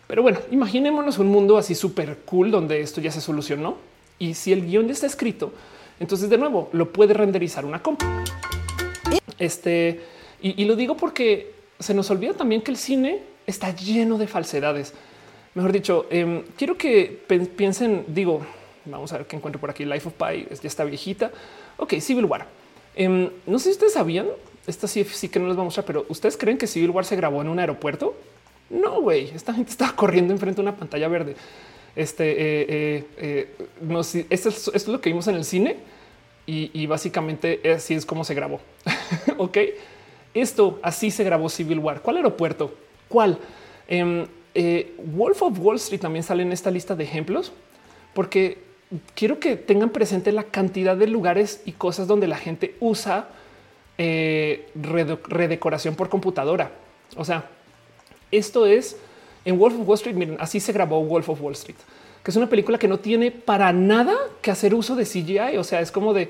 [0.10, 3.78] Pero bueno, imaginémonos un mundo así súper cool donde esto ya se solucionó.
[4.18, 5.54] Y si el guion ya está escrito,
[6.00, 8.08] entonces de nuevo lo puede renderizar una compu.
[9.38, 10.02] Este
[10.42, 14.96] y, lo digo porque se nos olvida también que el cine está lleno de falsedades.
[15.54, 17.22] Mejor dicho, em, quiero que
[17.56, 18.42] piensen, digo,
[18.86, 19.86] vamos a ver qué encuentro por aquí.
[19.86, 21.32] Life of Pi ya está viejita.
[21.78, 22.48] Ok, Civil War.
[22.96, 24.26] Em, no sé si ustedes sabían,
[24.66, 27.06] esta sí, sí que no les vamos a mostrar, pero ustedes creen que Civil War
[27.06, 28.16] se grabó en un aeropuerto?
[28.70, 31.36] No, güey, esta gente estaba corriendo enfrente de una pantalla verde.
[31.96, 35.78] Este, eh, eh, eh no, esto, es, lo que vimos en el cine
[36.46, 38.60] y, básicamente así es como se grabó.
[39.38, 39.58] ok,
[40.34, 42.02] esto así se grabó Civil War.
[42.02, 42.74] ¿Cuál aeropuerto?
[43.08, 43.38] ¿Cuál?
[43.88, 44.26] Em,
[45.14, 47.52] Wolf of Wall Street también sale en esta lista de ejemplos
[48.16, 48.58] porque
[49.14, 53.30] quiero que tengan presente la cantidad de lugares y cosas donde la gente usa
[53.98, 56.72] redecoración por computadora.
[57.16, 57.50] O sea,
[58.32, 58.98] esto es
[59.46, 60.16] en Wolf of Wall Street.
[60.16, 61.78] Miren, así se grabó Wolf of Wall Street,
[62.24, 65.58] que es una película que no tiene para nada que hacer uso de CGI.
[65.58, 66.30] O sea, es como de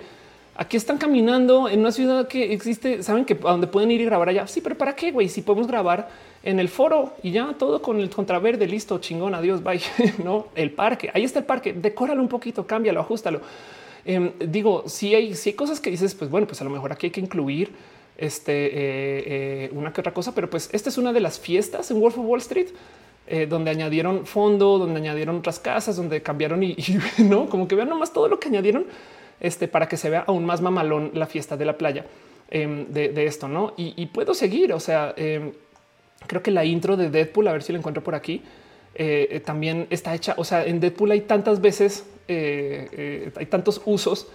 [0.59, 3.01] Aquí están caminando en una ciudad que existe.
[3.01, 4.45] Saben que a donde pueden ir y grabar allá.
[4.45, 5.29] Sí, pero para qué, güey?
[5.29, 6.09] Si podemos grabar
[6.43, 9.79] en el foro y ya todo con el contraverde, listo, chingón, adiós, bye.
[10.21, 11.11] no, el parque.
[11.13, 11.71] Ahí está el parque.
[11.71, 13.39] Decóralo un poquito, cámbialo, ajustalo.
[14.03, 16.91] Em, digo, si hay, si hay cosas que dices, pues bueno, pues a lo mejor
[16.91, 17.71] aquí hay que incluir
[18.19, 21.89] este, eh, eh, una que otra cosa, pero pues esta es una de las fiestas
[21.89, 22.67] en Wolf of Wall Street.
[23.31, 26.75] Eh, donde añadieron fondo, donde añadieron otras casas, donde cambiaron y,
[27.19, 28.87] no como que vean nomás todo lo que añadieron
[29.39, 32.07] este, para que se vea aún más mamalón la fiesta de la playa
[32.49, 33.75] em, de, esto, no?
[33.77, 34.73] Y, puedo seguir.
[34.73, 35.51] O sea, em,
[36.25, 38.41] creo que la intro de Deadpool, a ver si la encuentro por aquí,
[39.45, 40.33] también está hecha.
[40.37, 44.27] O sea, en Deadpool hay tantas veces, hay tantos usos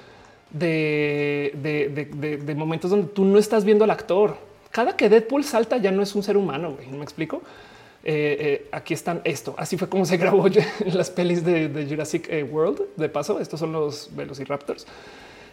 [0.55, 4.37] de, de, momentos donde tú no estás viendo al actor.
[4.71, 6.77] Cada que Deadpool salta ya no es un ser humano.
[6.91, 7.43] ¿Me explico?
[8.05, 9.55] Eh, eh, aquí están esto.
[9.57, 12.83] Así fue como se grabó en las pelis de, Jurassic eh, World.
[12.97, 14.87] De paso, estos son los Velociraptors.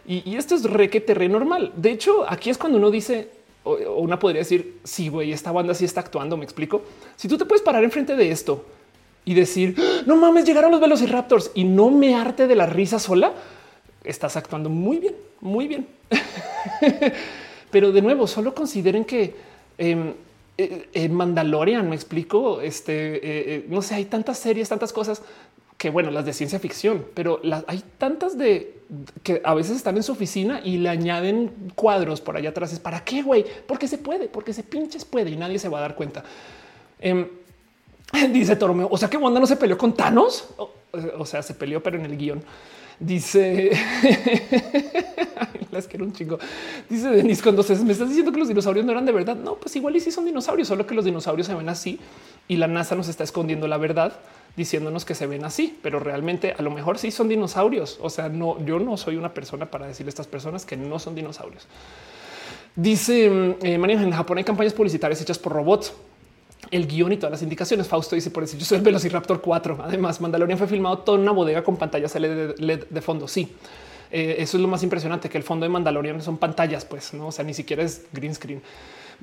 [0.06, 1.72] Y, y esto es requete re normal.
[1.76, 3.30] De hecho, aquí es cuando uno dice,
[3.64, 6.38] o, una podría decir, sí, güey, esta banda sí está actuando.
[6.38, 6.84] Me explico.
[7.16, 8.66] Si tú te puedes parar enfrente de esto
[9.26, 9.76] y decir,
[10.06, 13.34] no mames, llegaron los Velociraptors y no me arte de la risa sola,
[14.04, 15.88] estás actuando muy bien, muy bien.
[17.72, 19.34] Pero de nuevo, solo consideren que
[19.78, 20.14] em,
[20.58, 23.22] en eh, Mandalorian, me explico, este, eh,
[23.56, 25.22] eh, no sé, hay tantas series, tantas cosas
[25.78, 28.82] que bueno, las de ciencia ficción, pero hay tantas de
[29.24, 32.72] que a veces están en su oficina y le añaden cuadros por allá atrás.
[32.72, 33.44] Es para qué, güey?
[33.66, 36.24] Porque se puede, porque se pinches puede y nadie se va a dar cuenta.
[37.00, 37.28] Em,
[38.32, 40.50] dice Toromeo, o sea que Wanda no se peleó con Thanos,
[41.18, 42.44] o sea, se peleó, pero en el guion.
[43.02, 43.72] Dice,
[45.72, 46.38] las quiero un chingo.
[46.88, 49.36] Dice Denis, cuando se me estás diciendo que los dinosaurios no eran de verdad.
[49.36, 52.00] No, pues igual y sí son dinosaurios, solo que los dinosaurios se ven así
[52.48, 54.14] y la NASA nos está escondiendo la verdad
[54.56, 57.98] diciéndonos que se ven así, pero realmente a lo mejor sí son dinosaurios.
[58.04, 61.00] O sea, no, yo no soy una persona para decirle a estas personas que no
[61.00, 61.66] son dinosaurios.
[62.76, 65.94] Dice eh, en Japón hay campañas publicitarias hechas por robots
[66.72, 67.88] el guion y todas las indicaciones.
[67.88, 69.80] Fausto dice por decir yo soy el Velociraptor 4.
[69.84, 73.28] Además, Mandalorian fue filmado toda una bodega con pantallas LED de, fondo.
[73.28, 73.54] Sí,
[74.10, 77.28] eh, eso es lo más impresionante que el fondo de Mandalorian son pantallas, pues no,
[77.28, 78.62] o sea, ni siquiera es green screen.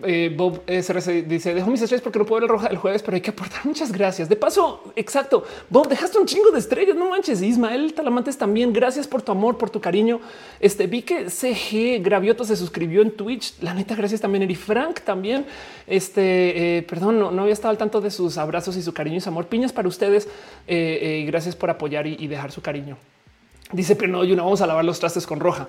[0.05, 3.03] Eh, Bob SRC dice: Dejo mis estrellas porque no puedo ver el roja el jueves,
[3.03, 3.67] pero hay que aportar.
[3.67, 4.29] Muchas gracias.
[4.29, 5.45] De paso, exacto.
[5.69, 6.97] Bob, dejaste un chingo de estrellas.
[6.97, 7.43] No manches.
[7.43, 8.73] Ismael Talamantes también.
[8.73, 10.21] Gracias por tu amor, por tu cariño.
[10.61, 13.61] Este vi que CG Gravioto se suscribió en Twitch.
[13.61, 14.43] La neta, gracias también.
[14.43, 15.47] Eri Frank también.
[15.87, 19.21] Este, eh, perdón, no, había estado al tanto de sus abrazos y su cariño y
[19.21, 19.47] su amor.
[19.47, 20.29] Piñas para ustedes.
[20.67, 22.97] Eh, gracias por apoyar y, y, dejar su cariño.
[23.73, 25.69] Dice, pero no, Yuna, vamos a lavar los trastes con roja.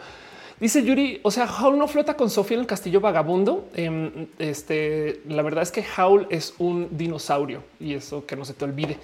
[0.60, 3.70] Dice Yuri, o sea, Howl no flota con Sofía en el castillo vagabundo.
[3.74, 8.54] Em, este, la verdad es que Howl es un dinosaurio y eso que no se
[8.54, 8.98] te olvide.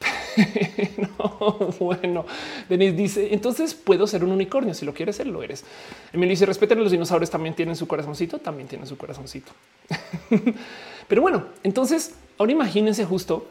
[1.18, 2.24] no, bueno,
[2.68, 4.74] Denise dice entonces puedo ser un unicornio.
[4.74, 5.64] Si lo quieres ser, lo eres.
[6.12, 7.30] Emilio dice respeten los dinosaurios.
[7.30, 9.52] También tienen su corazoncito, también tienen su corazoncito.
[11.08, 13.46] Pero bueno, entonces ahora imagínense justo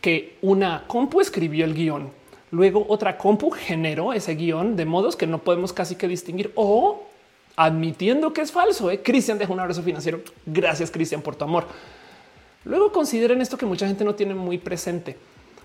[0.00, 2.17] que una compu escribió el guion
[2.50, 7.02] Luego otra compu generó ese guion de modos que no podemos casi que distinguir o
[7.56, 8.90] admitiendo que es falso.
[8.90, 9.02] ¿eh?
[9.02, 10.20] Cristian deja un abrazo financiero.
[10.46, 11.66] Gracias, Cristian, por tu amor.
[12.64, 15.16] Luego consideren esto que mucha gente no tiene muy presente,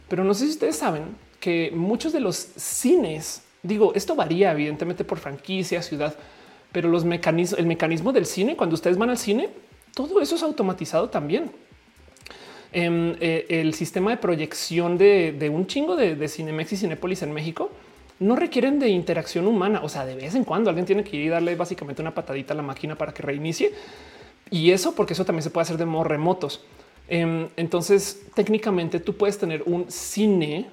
[0.07, 1.03] pero no sé si ustedes saben
[1.39, 6.15] que muchos de los cines, digo, esto varía evidentemente por franquicia, ciudad,
[6.71, 9.49] pero los mecanismos, el mecanismo del cine, cuando ustedes van al cine,
[9.93, 11.51] todo eso es automatizado también.
[12.75, 17.69] Em, eh, el sistema de proyección de, un chingo de, Cinemex y Cinépolis en México
[18.19, 19.81] no requieren de interacción humana.
[19.83, 22.55] O sea, de vez en cuando alguien tiene que ir y darle básicamente una patadita
[22.55, 23.73] a la máquina para que reinicie.
[24.49, 26.65] Y eso porque eso también se puede hacer de modo remotos.
[27.07, 30.67] Em, entonces, técnicamente tú puedes tener un cine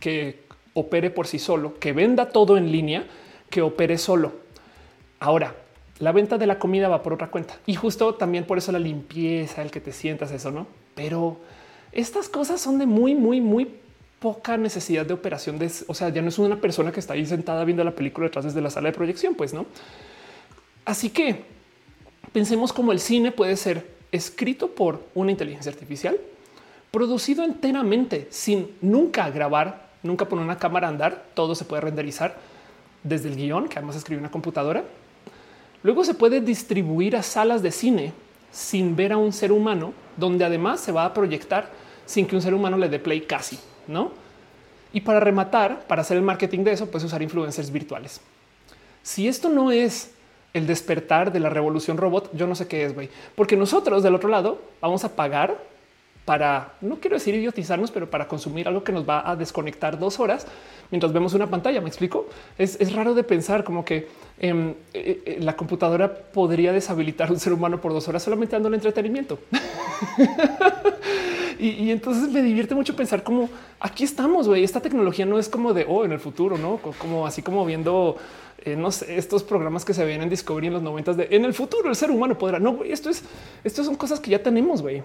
[0.00, 0.40] que
[0.72, 3.04] opere por sí solo, que venda todo en línea,
[3.50, 4.32] que opere solo.
[5.20, 5.54] Ahora,
[5.98, 8.78] la venta de la comida va por otra cuenta y justo también por eso la
[8.78, 11.38] limpieza, el que te sientas, eso no pero
[11.92, 13.68] estas cosas son de muy, muy, muy
[14.18, 15.58] poca necesidad de operación.
[15.88, 18.44] O sea, ya no es una persona que está ahí sentada viendo la película detrás
[18.44, 19.66] desde la sala de proyección, pues no.
[20.84, 21.44] Así que
[22.32, 26.16] pensemos cómo el cine puede ser escrito por una inteligencia artificial,
[26.90, 31.24] producido enteramente sin nunca grabar, nunca poner una cámara a andar.
[31.34, 32.36] Todo se puede renderizar
[33.02, 34.84] desde el guion, que además escribe una computadora.
[35.82, 38.12] Luego se puede distribuir a salas de cine
[38.52, 41.70] sin ver a un ser humano, donde además se va a proyectar
[42.06, 44.12] sin que un ser humano le dé play casi, ¿no?
[44.92, 48.20] Y para rematar, para hacer el marketing de eso, puedes usar influencers virtuales.
[49.02, 50.12] Si esto no es
[50.52, 53.08] el despertar de la revolución robot, yo no sé qué es, güey.
[53.34, 55.56] Porque nosotros del otro lado vamos a pagar
[56.24, 60.20] para, no quiero decir idiotizarnos, pero para consumir algo que nos va a desconectar dos
[60.20, 60.46] horas
[60.90, 61.80] mientras vemos una pantalla.
[61.80, 62.28] Me explico.
[62.56, 64.08] Es, es raro de pensar como que
[64.38, 68.76] em, eh, eh, la computadora podría deshabilitar un ser humano por dos horas solamente dándole
[68.76, 69.40] entretenimiento.
[71.58, 73.48] y, entonces me divierte mucho pensar como
[73.80, 74.46] aquí estamos.
[74.46, 74.62] güey.
[74.62, 78.16] Esta tecnología no es como de oh, en el futuro, no como así como viendo
[78.64, 81.88] eh, estos programas que se ven en Discovery en los noventas de en el futuro
[81.88, 82.60] el ser humano podrá.
[82.60, 83.24] No, güey, esto es,
[83.64, 85.02] esto son cosas que ya tenemos, güey.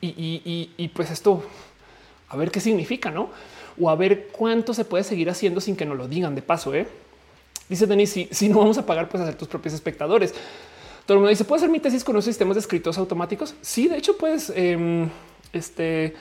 [0.00, 1.44] Y, pues esto,
[2.28, 3.30] a ver qué significa, no?
[3.80, 6.74] O a ver cuánto se puede seguir haciendo sin que nos lo digan de paso.
[6.74, 6.86] ¿eh?
[7.68, 10.34] Dice Denis, si, si no vamos a pagar, pues hacer tus propios espectadores.
[11.06, 13.54] Todo el mundo dice, ¿puedo hacer mi tesis con unos sistemas de escritos automáticos?
[13.60, 14.52] Sí, de hecho, pues,
[15.52, 16.14] este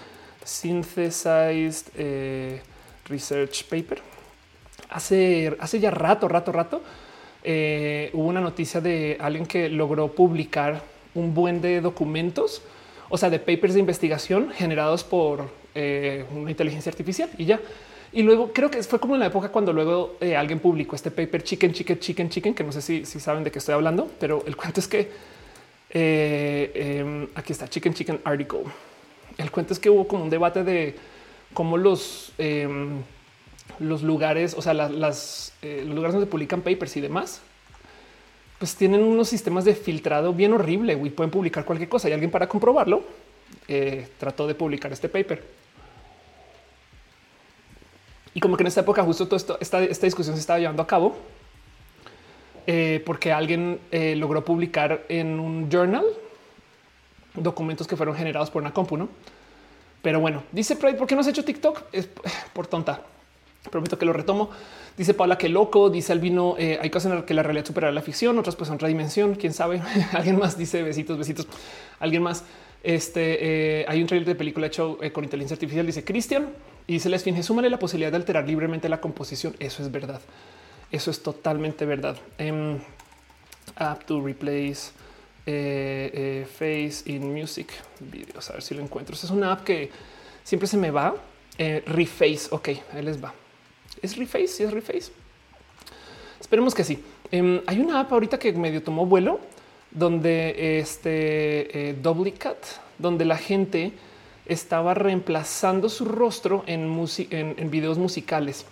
[0.43, 2.61] synthesized eh,
[3.05, 4.01] research paper
[4.93, 6.81] hace, hace ya rato, rato, rato,
[7.43, 10.81] eh, hubo una noticia de alguien que logró publicar
[11.15, 12.61] un buen de documentos,
[13.09, 17.59] o sea, de papers de investigación generados por eh, una inteligencia artificial y ya.
[18.11, 21.09] Y luego creo que fue como en la época cuando luego eh, alguien publicó este
[21.09, 24.09] paper Chicken, Chicken, Chicken, Chicken, que no sé si, si saben de qué estoy hablando,
[24.19, 25.09] pero el cuento es que
[25.89, 28.63] em, aquí está Chicken, Chicken article.
[29.37, 30.95] El cuento es que hubo como un debate de
[31.53, 33.01] cómo los em,
[33.79, 37.41] los lugares, o sea, las, eh, los lugares donde publican papers y demás,
[38.63, 42.07] pues tienen unos sistemas de filtrado bien horrible y pueden publicar cualquier cosa.
[42.07, 43.03] Y alguien para comprobarlo
[43.67, 45.43] eh, trató de publicar este paper.
[48.33, 51.17] Y como que en esta época justo toda esta, discusión se estaba llevando a cabo
[52.65, 56.05] eh, porque alguien logró publicar en un journal
[57.33, 59.09] documentos que fueron generados por una compu, ¿no?
[60.01, 61.81] Pero bueno, dice Pride, ¿por qué no has hecho TikTok?
[61.91, 62.07] Es
[62.53, 63.01] por tonta.
[63.69, 64.49] Prometo que lo retomo.
[64.97, 65.89] Dice Paula que loco.
[65.89, 68.69] Dice Albino, eh, hay cosas en las que la realidad supera la ficción, otras pues
[68.69, 69.35] en otra dimensión.
[69.35, 69.81] Quién sabe.
[70.11, 71.47] Alguien más dice besitos, besitos.
[71.99, 72.43] Alguien más.
[72.83, 75.85] Este eh, hay un trailer de película hecho eh, con inteligencia artificial.
[75.85, 76.49] Dice Cristian
[76.87, 77.41] y dice la esfinge.
[77.41, 79.55] Súmale la posibilidad de alterar libremente la composición.
[79.59, 80.21] Eso es verdad.
[80.91, 82.17] Eso es totalmente verdad.
[82.39, 82.79] Um,
[83.75, 84.91] app to replace
[85.45, 88.49] face in music videos.
[88.49, 89.15] A ver si lo encuentro.
[89.15, 89.89] Es una app que
[90.43, 91.15] siempre se me va.
[91.57, 92.47] reface.
[92.51, 93.33] Ok, ahí les va.
[94.01, 94.47] ¿Es Reface?
[94.47, 95.11] ¿Sí es Reface?
[96.39, 97.03] Esperemos que sí.
[97.31, 99.39] Em, hay una app ahorita que medio tomó vuelo
[99.91, 102.57] donde este eh, Cat,
[102.97, 103.93] donde la gente
[104.45, 106.91] estaba reemplazando su rostro en,
[107.29, 108.65] en, videos musicales.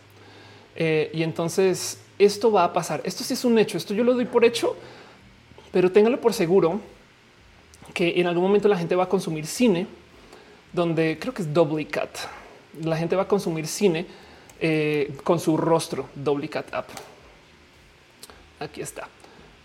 [0.76, 3.02] Eh, y entonces esto va a pasar.
[3.04, 3.78] Esto sí es un hecho.
[3.78, 4.76] Esto yo lo doy por hecho,
[5.72, 6.82] pero téngalo por seguro
[7.94, 9.88] que en algún momento la gente va a consumir cine,
[10.74, 11.48] donde creo que es
[11.90, 12.10] Cat.
[12.84, 14.06] La gente va a consumir cine
[14.62, 16.08] eh, con su rostro
[16.50, 16.88] Cat App.
[18.60, 19.08] Aquí está.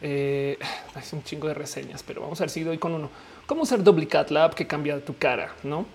[0.01, 0.59] Eh,
[0.99, 3.11] es un chingo de reseñas, pero vamos a ver si doy con uno.
[3.47, 5.55] ¿Cómo usar Cat la app que cambia tu cara?
[5.63, 5.87] No,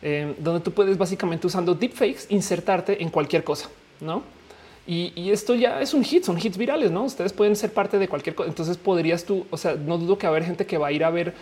[0.00, 3.68] eh, donde tú puedes básicamente usando deepfakes insertarte en cualquier cosa,
[4.00, 4.22] no?
[4.86, 7.04] Y, y, esto ya es un hit, son hits virales, no?
[7.04, 8.48] Ustedes pueden ser parte de cualquier cosa.
[8.48, 11.10] Entonces podrías tú, o sea, no dudo que haber gente que va a ir a
[11.10, 11.34] ver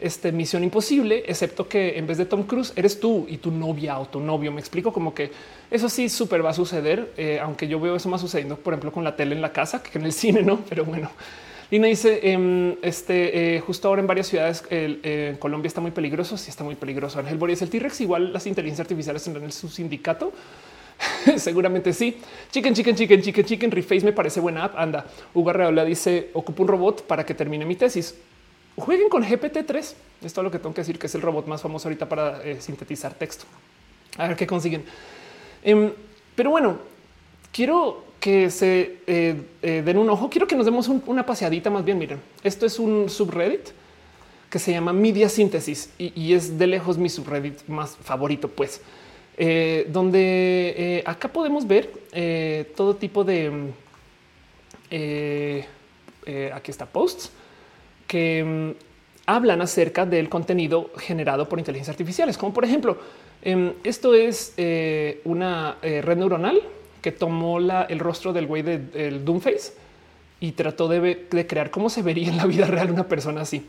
[0.00, 3.98] este Misión Imposible, excepto que en vez de Tom Cruise eres tú y tu novia
[3.98, 4.52] o tu novio.
[4.52, 5.30] Me explico como que
[5.70, 8.92] eso sí súper va a suceder, eh, aunque yo veo eso más sucediendo, por ejemplo,
[8.92, 10.60] con la tele en la casa que en el cine, no?
[10.68, 11.10] Pero bueno,
[11.70, 16.36] Lina dice em, este eh, justo ahora en varias ciudades eh, Colombia está muy peligroso.
[16.36, 17.18] Sí, está muy peligroso.
[17.18, 20.32] Ángel Boris, el T-Rex, igual las inteligencias artificiales tendrán su sindicato.
[21.36, 22.18] Seguramente sí.
[22.50, 23.70] Chicken, chicken, chicken, chicken, chicken.
[23.70, 24.78] Reface me parece buena app.
[24.78, 25.06] Anda.
[25.32, 28.14] Hugo Reola dice ocupo un robot para que termine mi tesis
[28.76, 29.94] jueguen con GPT-3.
[30.22, 32.42] Esto es lo que tengo que decir, que es el robot más famoso ahorita para
[32.42, 33.44] eh, sintetizar texto.
[34.16, 34.84] A ver qué consiguen.
[35.62, 35.92] Em,
[36.34, 36.78] pero bueno,
[37.52, 40.30] quiero que se eh, eh, den un ojo.
[40.30, 41.98] Quiero que nos demos una paseadita más bien.
[41.98, 43.68] Miren, esto es un subreddit
[44.48, 48.80] que se llama Media Síntesis y, es de lejos mi subreddit más favorito, pues,
[49.88, 51.90] donde acá podemos ver
[52.76, 53.72] todo tipo de
[56.54, 57.32] aquí está posts
[58.14, 62.96] que mm, hablan acerca del contenido generado por inteligencia artificiales, como por ejemplo,
[63.42, 66.60] em, esto es eh, una eh, red neuronal
[67.02, 69.72] que tomó el rostro del güey del Doomface
[70.38, 73.66] y trató de, crear cómo se vería en la vida real una persona así.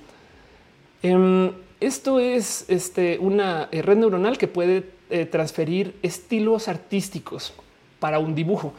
[1.02, 4.94] Em, esto es este, una eh, red neuronal que puede
[5.32, 7.54] transferir estilos artísticos
[8.00, 8.74] para un dibujo.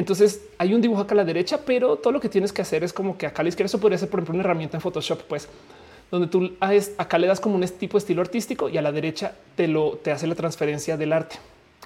[0.00, 2.82] Entonces hay un dibujo acá a la derecha, pero todo lo que tienes que hacer
[2.82, 4.80] es como que acá a la izquierda eso podría ser, por ejemplo, una herramienta en
[4.80, 5.46] Photoshop, pues
[6.10, 9.34] donde tú acá le das como un tipo de estilo artístico y a la derecha
[9.56, 11.36] te lo te hace la transferencia del arte.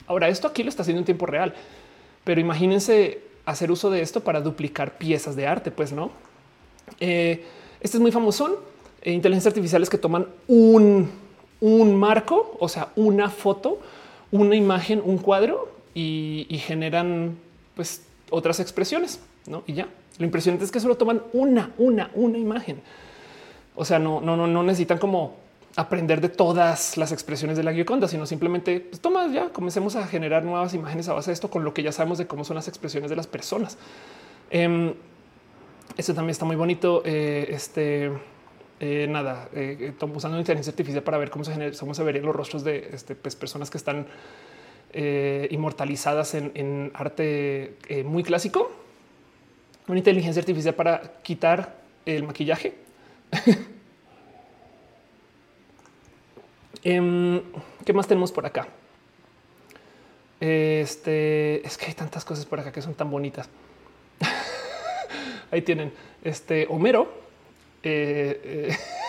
[0.07, 1.55] Ahora, esto aquí lo está haciendo en tiempo real,
[2.23, 6.13] pero imagínense hacer uso de esto para duplicar piezas de arte, pues no.
[7.01, 7.45] Eh,
[7.81, 8.63] este es muy famoso.
[9.03, 11.11] Eh, inteligencias artificiales que toman un,
[11.61, 13.81] un marco, o sea, una foto,
[14.31, 17.43] una imagen, un cuadro y, y generan
[17.75, 19.63] pues otras expresiones, ¿no?
[19.67, 19.89] Y ya.
[20.19, 22.81] Lo impresionante es que solo toman una, una, una imagen.
[23.75, 25.37] O sea, no, no, no, no necesitan como
[25.77, 30.07] aprender de todas las expresiones de la Gioconda, sino simplemente pues, toma ya, comencemos a
[30.07, 32.55] generar nuevas imágenes a base de esto con lo que ya sabemos de cómo son
[32.55, 33.77] las expresiones de las personas.
[34.51, 34.95] Eh,
[35.97, 37.03] esto también está muy bonito.
[37.05, 38.13] Eh, este
[38.81, 42.27] eh, nada, eh, estamos usando inteligencia artificial para ver cómo se, genera, cómo se verían
[42.27, 44.07] los rostros de este, pues, personas que están
[44.95, 48.73] eh, inmortalizadas en, arte eh, muy clásico.
[49.87, 51.77] Una inteligencia artificial para quitar
[52.07, 52.75] el maquillaje.
[56.87, 57.41] Em,
[57.87, 58.69] ¿Qué más tenemos por acá?
[60.39, 63.49] Este es que hay tantas cosas por acá que son tan bonitas.
[65.51, 67.09] Ahí tienen este Homero.
[67.83, 68.77] Eh, eh,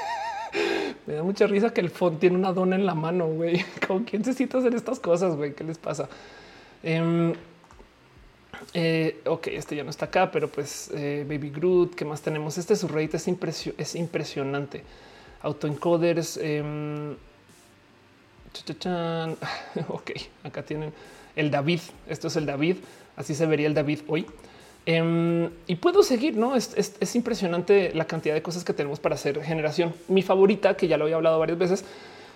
[1.06, 3.64] me da mucha risa que el font tiene una dona en la mano, güey.
[3.88, 5.53] ¿Con quién se cita hacer estas cosas, güey?
[5.53, 6.10] ¿Qué les pasa?
[8.74, 12.58] Eh, ok, este ya no está acá, pero pues eh, Baby Groot, ¿qué más tenemos?
[12.58, 13.28] Este su rate es,
[13.78, 14.84] es impresionante.
[15.41, 16.38] Autoencoders.
[16.41, 17.16] Eh,
[19.89, 20.12] ok,
[20.43, 20.93] acá tienen
[21.36, 21.82] el David.
[22.08, 22.78] Esto es el David.
[23.16, 24.26] Así se vería el David hoy.
[24.88, 29.00] Um, y puedo seguir, no es, es, es, impresionante la cantidad de cosas que tenemos
[29.00, 29.94] para hacer generación.
[30.08, 31.86] Mi favorita, que ya lo había hablado varias veces,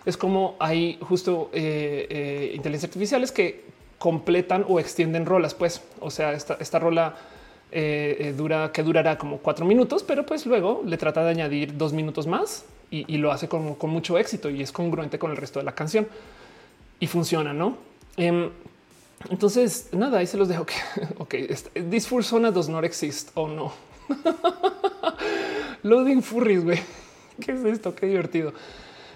[0.05, 3.65] es como hay justo eh, eh, inteligencias artificiales que
[3.99, 5.53] completan o extienden rolas.
[5.53, 7.15] Pues, o sea, esta, esta rola
[7.71, 11.77] eh, eh, dura que durará como cuatro minutos, pero pues luego le trata de añadir
[11.77, 15.59] dos minutos más y, lo hace con, mucho éxito y es congruente con el resto
[15.59, 16.07] de la canción
[16.99, 17.77] y funciona, no?
[18.17, 18.49] Um,
[19.29, 20.65] entonces, nada, ahí se los dejo.
[20.65, 20.75] Que,
[21.17, 21.35] ok,
[21.89, 23.73] this fursona does not exist o oh, no.
[25.83, 26.79] Loading furries, güey.
[27.39, 27.93] ¿Qué es esto?
[27.93, 28.53] Qué divertido.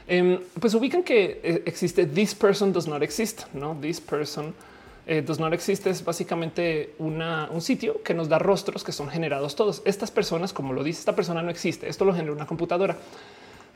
[0.09, 3.77] Um, pues ubican que eh, existe this person does not exist, no?
[3.79, 4.53] This person
[5.05, 9.09] eh, does not exist es básicamente una, un sitio que nos da rostros que son
[9.09, 9.81] generados todos.
[9.85, 11.87] Estas personas, como lo dice, esta persona no existe.
[11.87, 12.97] Esto lo genera una computadora.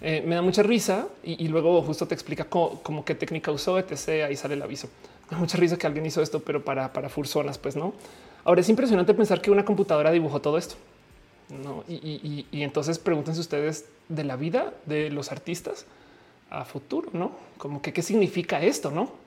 [0.01, 4.25] Eh, me da mucha risa y, luego justo te explica cómo qué técnica usó, etc.
[4.27, 4.89] Ahí sale el aviso.
[5.37, 7.93] Mucha risa que alguien hizo esto, pero para, para fursonas, pues no.
[8.43, 10.75] Ahora es impresionante pensar que una computadora dibujó todo esto.
[11.49, 15.85] No, y, entonces pregúntense ustedes de la vida de los artistas
[16.49, 19.11] a futuro, no como que qué significa esto, no?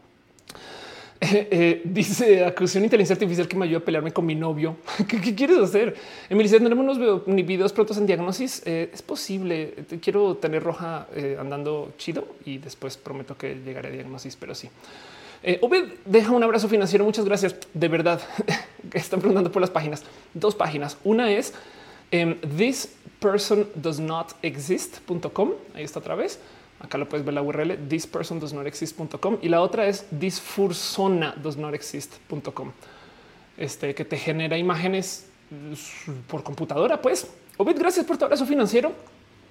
[1.23, 4.77] Eh, eh, dice acusación inteligencia artificial que me ayuda a pelearme con mi novio.
[5.07, 5.95] ¿Qué, quieres hacer?
[6.31, 8.63] Emilia, tenemos unos videos prontos en diagnosis.
[8.65, 9.75] Eh, es posible.
[10.01, 14.71] Quiero tener roja andando chido y después prometo que llegaré a diagnosis, pero sí.
[15.43, 17.05] Eh, Obed deja un abrazo financiero.
[17.05, 17.57] Muchas gracias.
[17.73, 18.21] De verdad,
[18.93, 20.03] están preguntando por las páginas.
[20.35, 20.97] Dos páginas.
[21.05, 21.55] Una es
[22.13, 25.53] um, this person does not exist.com.
[25.75, 26.39] Ahí está otra vez.
[26.81, 30.07] Acá lo puedes ver la URL this person does not exist.com y la otra es
[30.19, 32.73] this fursona does not exist.com.
[33.59, 35.27] Este que te genera imágenes
[36.27, 37.03] por computadora.
[37.03, 37.27] Pues
[37.59, 38.93] Obed, gracias por tu abrazo financiero.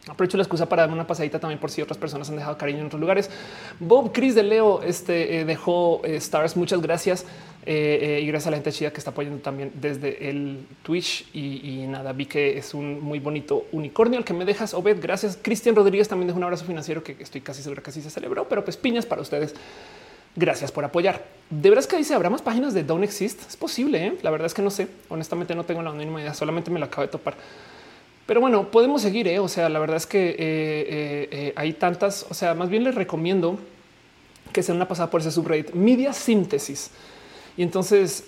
[0.07, 2.79] Aprovecho la excusa para darme una pasadita también por si otras personas han dejado cariño
[2.79, 3.29] en otros lugares.
[3.79, 6.55] Bob Chris de Leo este, eh, dejó eh, stars.
[6.55, 7.25] Muchas gracias.
[7.65, 11.27] Eh, y gracias a la gente chida que está apoyando también desde el Twitch.
[11.33, 14.73] Y, nada, vi que es un muy bonito unicornio el que me dejas.
[14.73, 15.37] Obed, gracias.
[15.39, 18.47] Cristian Rodríguez también dejó un abrazo financiero que estoy casi segura que así se celebró,
[18.47, 19.53] pero pues piñas para ustedes.
[20.35, 21.25] Gracias por apoyar.
[21.49, 23.41] De veras que dice habrá más páginas de Don't Exist.
[23.47, 24.17] Es posible.
[24.21, 24.87] La verdad es que no sé.
[25.09, 26.33] Honestamente, no tengo la mínima idea.
[26.33, 27.35] Solamente me lo acabo de topar.
[28.29, 29.27] Pero bueno, podemos seguir.
[29.27, 29.39] ¿eh?
[29.39, 32.27] O sea, la verdad es que eh, eh, eh, hay tantas.
[32.29, 33.57] O sea, más bien les recomiendo
[34.53, 36.91] que sea una pasada por ese subreddit media síntesis.
[37.57, 38.25] Y entonces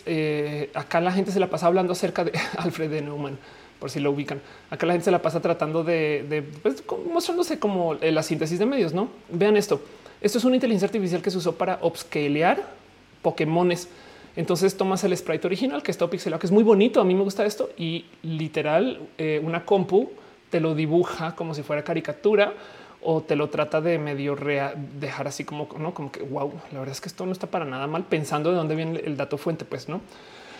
[0.73, 3.37] acá la gente se la pasa hablando acerca de Alfred de Neumann,
[3.79, 4.41] por si lo ubican.
[4.71, 6.83] Acá la gente se la pasa tratando de, pues,
[7.13, 8.95] mostrándose como la síntesis de medios.
[8.95, 9.83] No vean esto.
[10.19, 12.73] Esto es una inteligencia artificial que se usó para upscalear
[13.21, 13.87] Pokémones.
[14.35, 17.01] Entonces tomas el sprite original que está pixelado, que es muy bonito.
[17.01, 20.09] A mí me gusta esto y literal eh, una compu
[20.49, 22.53] te lo dibuja como si fuera caricatura
[23.01, 26.79] o te lo trata de medio real, dejar así como no, como que wow, la
[26.79, 29.37] verdad es que esto no está para nada mal pensando de dónde viene el dato
[29.37, 30.01] fuente, pues no.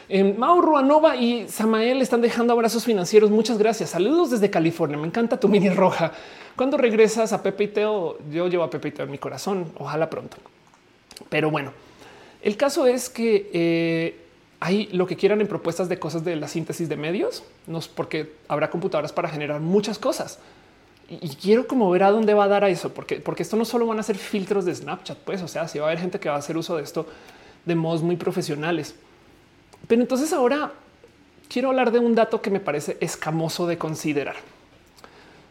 [0.10, 3.32] Eh, Mau Ruanova y Samael están dejando abrazos financieros.
[3.32, 3.92] Muchas gracias.
[3.92, 4.98] Saludos desde California.
[4.98, 6.12] Me encanta tu mini roja.
[6.58, 9.72] Cuando regresas a Pepe y Teo, yo llevo a Pepe y Teo en mi corazón.
[9.78, 10.36] Ojalá pronto.
[11.30, 11.72] Pero bueno,
[12.42, 14.20] el caso es que eh,
[14.60, 17.88] hay lo que quieran en propuestas de cosas de la síntesis de medios, no es
[17.88, 20.40] porque habrá computadoras para generar muchas cosas.
[21.10, 23.58] Y, y quiero como ver a dónde va a dar a eso, porque, porque esto
[23.58, 26.00] no solo van a ser filtros de Snapchat, pues, o sea, si va a haber
[26.00, 27.08] gente que va a hacer uso de esto
[27.66, 28.96] de modos muy profesionales.
[29.88, 30.72] Pero entonces ahora
[31.50, 34.36] quiero hablar de un dato que me parece escamoso de considerar.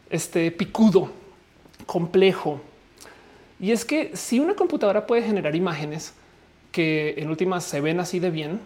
[0.09, 1.11] Este picudo,
[1.87, 2.61] complejo.
[3.61, 6.15] Y es que si una computadora puede generar imágenes,
[6.73, 8.61] que en últimas se ven así de bien.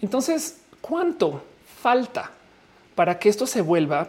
[0.00, 1.42] Entonces, ¿cuánto
[1.80, 2.30] falta
[2.94, 4.08] para que esto se vuelva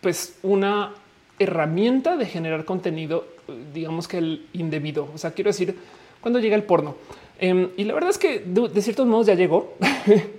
[0.00, 0.92] pues una
[1.38, 3.26] herramienta de generar contenido,
[3.72, 5.08] digamos que el indebido?
[5.14, 5.76] O sea, quiero decir,
[6.20, 6.94] cuando llega el porno.
[7.38, 9.74] Em, y la verdad es que de, ciertos modos ya llegó.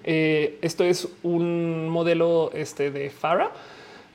[0.06, 3.50] Eh, esto es un modelo este, de Farah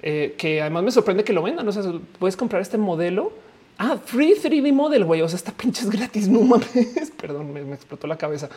[0.03, 1.67] eh, que además me sorprende que lo vendan.
[1.67, 1.83] O sea,
[2.19, 3.33] puedes comprar este modelo.
[3.79, 5.23] Ah, free 3D model, güey.
[5.23, 6.29] O sea, esta pinche es gratis.
[6.29, 7.13] No mames.
[7.21, 8.49] Perdón, me, explotó la cabeza.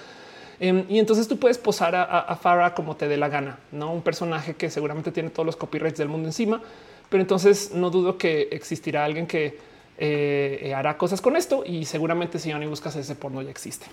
[0.59, 4.03] Em, y entonces tú puedes posar a, Farah como te dé la gana, no un
[4.03, 6.61] personaje que seguramente tiene todos los copyrights del mundo encima,
[7.09, 9.57] pero entonces no dudo que existirá alguien que
[9.97, 13.87] eh, hará cosas con esto y seguramente si van y buscas ese porno ya existe.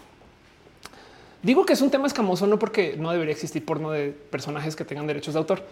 [1.42, 4.84] Digo que es un tema escamoso no porque no debería existir porno de personajes que
[4.84, 5.62] tengan derechos de autor,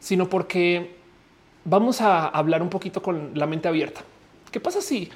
[0.00, 0.96] sino porque
[1.64, 4.00] vamos a hablar un poquito con la mente abierta.
[4.54, 5.08] ¿Qué pasa si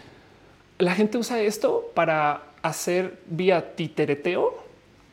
[0.78, 4.64] la gente usa esto para hacer vía titereteo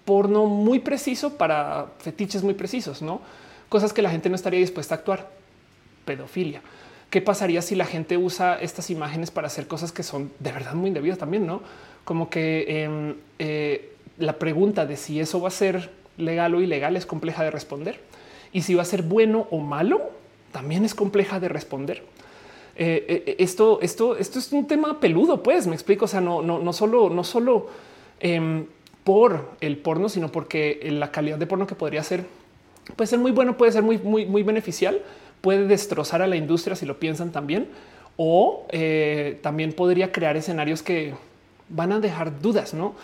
[0.04, 3.22] porno muy preciso para fetiches muy precisos, no
[3.70, 5.30] cosas que la gente no estaría dispuesta a actuar?
[6.06, 6.64] Pedofilia.
[7.12, 10.74] ¿Qué pasaría si la gente usa estas imágenes para hacer cosas que son de verdad
[10.74, 11.46] muy indebidas también?
[11.46, 11.62] No
[12.04, 16.98] como que em, eh, la pregunta de si eso va a ser legal o ilegal
[16.98, 18.00] es compleja de responder
[18.52, 20.10] y si va a ser bueno o malo
[20.52, 22.02] también es compleja de responder.
[22.78, 26.06] Eh, eh, esto, esto, esto es un tema peludo, pues me explico.
[26.06, 27.68] O sea, no, no, no solo, no solo
[28.20, 28.66] em,
[29.04, 32.26] por el porno, sino porque la calidad de porno que podría ser
[32.96, 35.02] puede ser muy bueno, puede ser muy, muy, muy beneficial,
[35.42, 37.68] puede destrozar a la industria si lo piensan también,
[38.16, 41.16] o eh, también podría crear escenarios que
[41.70, 42.96] van a dejar dudas, no?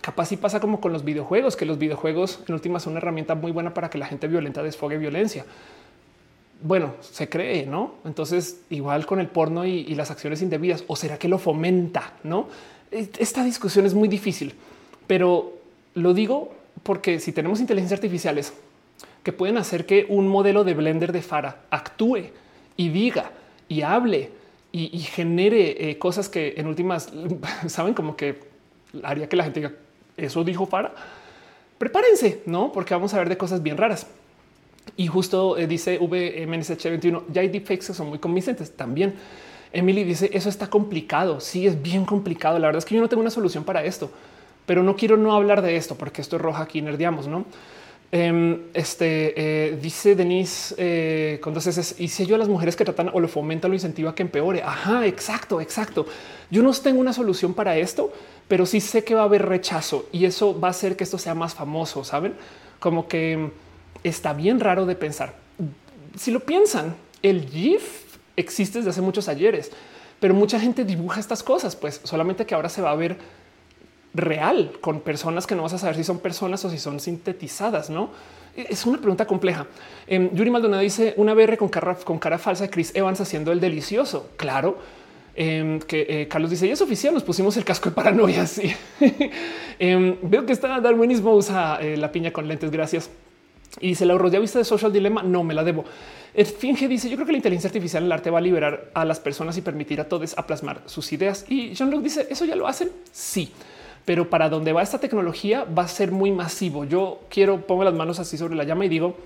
[0.00, 3.36] capaz si pasa como con los videojuegos, que los videojuegos en última son una herramienta
[3.36, 5.46] muy buena para que la gente violenta desfogue violencia
[6.62, 7.94] bueno, se cree, ¿no?
[8.04, 12.14] Entonces, igual con el porno y, las acciones indebidas, ¿o será que lo fomenta?
[12.22, 12.48] ¿No?
[12.90, 14.54] Esta discusión es muy difícil,
[15.06, 15.52] pero
[15.94, 18.52] lo digo porque si tenemos inteligencias artificiales
[19.22, 22.30] que pueden hacer que un modelo de Blender de Fara actúe
[22.76, 23.32] y diga
[23.68, 24.30] y hable
[24.72, 27.10] y, genere eh, cosas que en últimas
[27.66, 28.40] saben como que
[29.02, 29.72] haría que la gente diga
[30.16, 30.94] eso dijo Fara.
[31.78, 32.72] Prepárense, no?
[32.72, 34.06] Porque vamos a ver de cosas bien raras.
[34.96, 39.14] Y justo eh, dice VMNSH21, ya hay deepfakes que son muy convincentes también.
[39.72, 41.40] Emily dice eso está complicado.
[41.40, 42.58] Sí, es bien complicado.
[42.58, 44.10] La verdad es que yo no tengo una solución para esto,
[44.64, 47.44] pero no quiero no hablar de esto porque esto es roja aquí nerdiamos, no?
[48.12, 53.10] Em, este eh, dice Denise eh, entonces y si yo a las mujeres que tratan
[53.12, 54.62] o lo fomentan lo incentiva que empeore.
[54.62, 56.06] Ajá, exacto, exacto.
[56.50, 58.12] Yo no tengo una solución para esto,
[58.46, 61.18] pero sí sé que va a haber rechazo y eso va a hacer que esto
[61.18, 62.04] sea más famoso.
[62.04, 62.34] Saben
[62.78, 63.50] como que
[64.08, 65.34] está bien raro de pensar.
[66.16, 69.72] Si lo piensan, el GIF existe desde hace muchos ayeres,
[70.20, 73.16] pero mucha gente dibuja estas cosas, pues solamente que ahora se va a ver
[74.14, 77.90] real con personas que no vas a saber si son personas o si son sintetizadas,
[77.90, 78.10] no?
[78.56, 79.66] Es una pregunta compleja.
[80.06, 83.60] Eh, Yuri Maldonado dice una BR con cara, con cara falsa, Chris Evans haciendo el
[83.60, 84.30] delicioso.
[84.38, 84.78] Claro,
[85.34, 88.46] em, que eh, Carlos dice, y es oficial, nos pusimos el casco de paranoia.
[88.46, 88.74] Sí.
[89.78, 92.70] Em, veo que está Darwinismo usa eh, la piña con lentes.
[92.70, 93.10] Gracias.
[93.80, 95.22] Y dice Lauro, ¿ya viste de Social Dilemma?
[95.22, 95.84] No me la debo.
[96.36, 98.90] El Finge dice: Yo creo que la inteligencia artificial en el arte va a liberar
[98.92, 101.46] a las personas y permitir a todos a plasmar sus ideas.
[101.48, 102.90] Y Jean-Luc dice: Eso ya lo hacen.
[103.10, 103.52] Sí,
[104.04, 106.84] pero para dónde va esta tecnología va a ser muy masivo.
[106.84, 109.16] Yo quiero pongo las manos así sobre la llama y digo: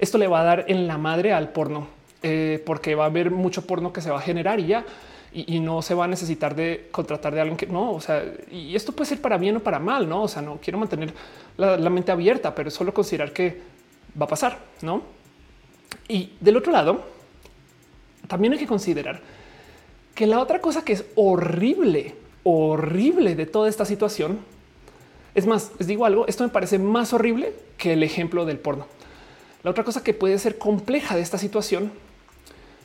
[0.00, 1.86] Esto le va a dar en la madre al porno,
[2.24, 4.84] eh, porque va a haber mucho porno que se va a generar y ya.
[5.30, 8.74] Y, no se va a necesitar de contratar de alguien que no, o sea, y
[8.74, 10.22] esto puede ser para bien o para mal, no?
[10.22, 11.12] O sea, no quiero mantener
[11.58, 13.60] la mente abierta, pero solo considerar que
[14.20, 15.02] va a pasar, ¿no?
[16.08, 17.04] Y del otro lado,
[18.26, 19.20] también hay que considerar
[20.14, 24.40] que la otra cosa que es horrible, horrible de toda esta situación,
[25.34, 28.86] es más, les digo algo, esto me parece más horrible que el ejemplo del porno.
[29.62, 31.92] La otra cosa que puede ser compleja de esta situación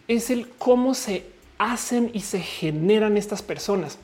[0.08, 1.26] es el cómo se
[1.58, 3.98] hacen y se generan estas personas.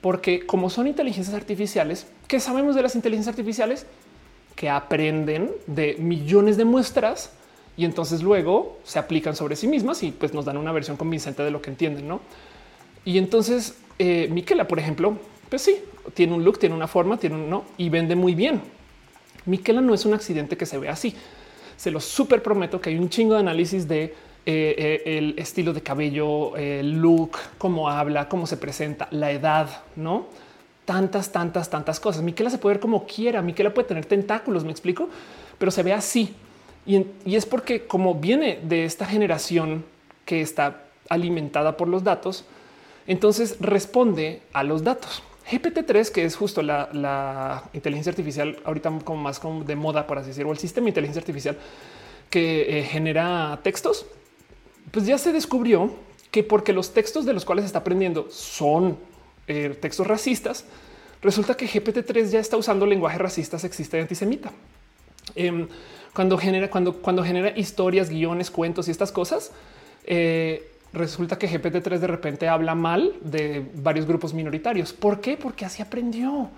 [0.00, 3.86] Porque como son inteligencias artificiales, ¿qué sabemos de las inteligencias artificiales?
[4.60, 7.30] Que aprenden de millones de muestras
[7.78, 11.42] y entonces luego se aplican sobre sí mismas y pues nos dan una versión convincente
[11.42, 12.20] de lo que entienden, ¿no?
[13.06, 15.16] Y entonces eh, Miquela, por ejemplo,
[15.48, 15.78] pues sí,
[16.12, 18.60] tiene un look, tiene una forma, tiene un no y vende muy bien.
[19.46, 21.14] Miquela no es un accidente que se ve así.
[21.78, 24.12] Se lo súper prometo que hay un chingo de análisis de eh,
[24.44, 30.26] eh, el estilo de cabello, el look, cómo habla, cómo se presenta, la edad, no?
[30.90, 32.20] Tantas, tantas, tantas cosas.
[32.20, 33.42] Miquela se puede ver como quiera.
[33.42, 35.08] Miquela puede tener tentáculos, me explico,
[35.56, 36.34] pero se ve así.
[36.84, 39.84] Y, es porque como viene de esta generación
[40.24, 42.44] que está alimentada por los datos,
[43.06, 45.22] entonces responde a los datos.
[45.48, 50.50] GPT-3, que es justo la, inteligencia artificial ahorita como más de moda, por así decirlo,
[50.50, 51.56] el sistema de inteligencia artificial
[52.30, 54.06] que eh, genera textos,
[54.90, 55.94] pues ya se descubrió
[56.32, 58.98] que porque los textos de los cuales está aprendiendo son
[59.50, 60.64] eh, textos racistas,
[61.20, 64.52] resulta que GPT-3 ya está usando lenguaje racista, sexista y antisemita.
[65.34, 65.66] Em,
[66.14, 69.50] cuando genera, cuando, cuando genera historias, guiones, cuentos y estas cosas,
[70.04, 74.92] eh, resulta que GPT-3 de repente habla mal de varios grupos minoritarios.
[74.92, 75.36] ¿Por qué?
[75.36, 76.48] Porque así aprendió.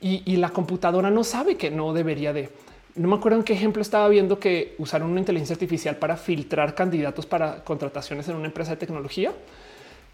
[0.00, 2.50] Y, la computadora no sabe que no debería de.
[2.94, 6.74] No me acuerdo en qué ejemplo estaba viendo que usaron una inteligencia artificial para filtrar
[6.74, 9.32] candidatos para contrataciones en una empresa de tecnología.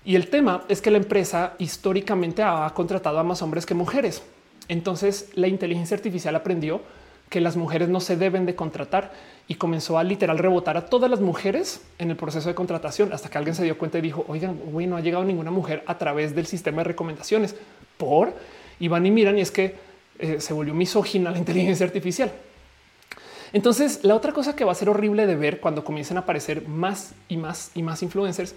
[0.04, 4.22] Y el tema es que la empresa históricamente ha contratado a más hombres que mujeres.
[4.68, 6.80] Entonces la inteligencia artificial aprendió
[7.28, 9.12] que las mujeres no se deben de contratar
[9.46, 13.28] y comenzó a literal rebotar a todas las mujeres en el proceso de contratación hasta
[13.28, 15.96] que alguien se dio cuenta y dijo, oigan, güey, no ha llegado ninguna mujer a
[15.96, 17.54] través del sistema de recomendaciones
[17.96, 18.34] por
[18.80, 19.76] y van y miran y es que
[20.18, 22.32] eh, se volvió misógina la inteligencia artificial.
[23.52, 26.66] Entonces, la otra cosa que va a ser horrible de ver cuando comiencen a aparecer
[26.68, 28.54] más y más y más influencers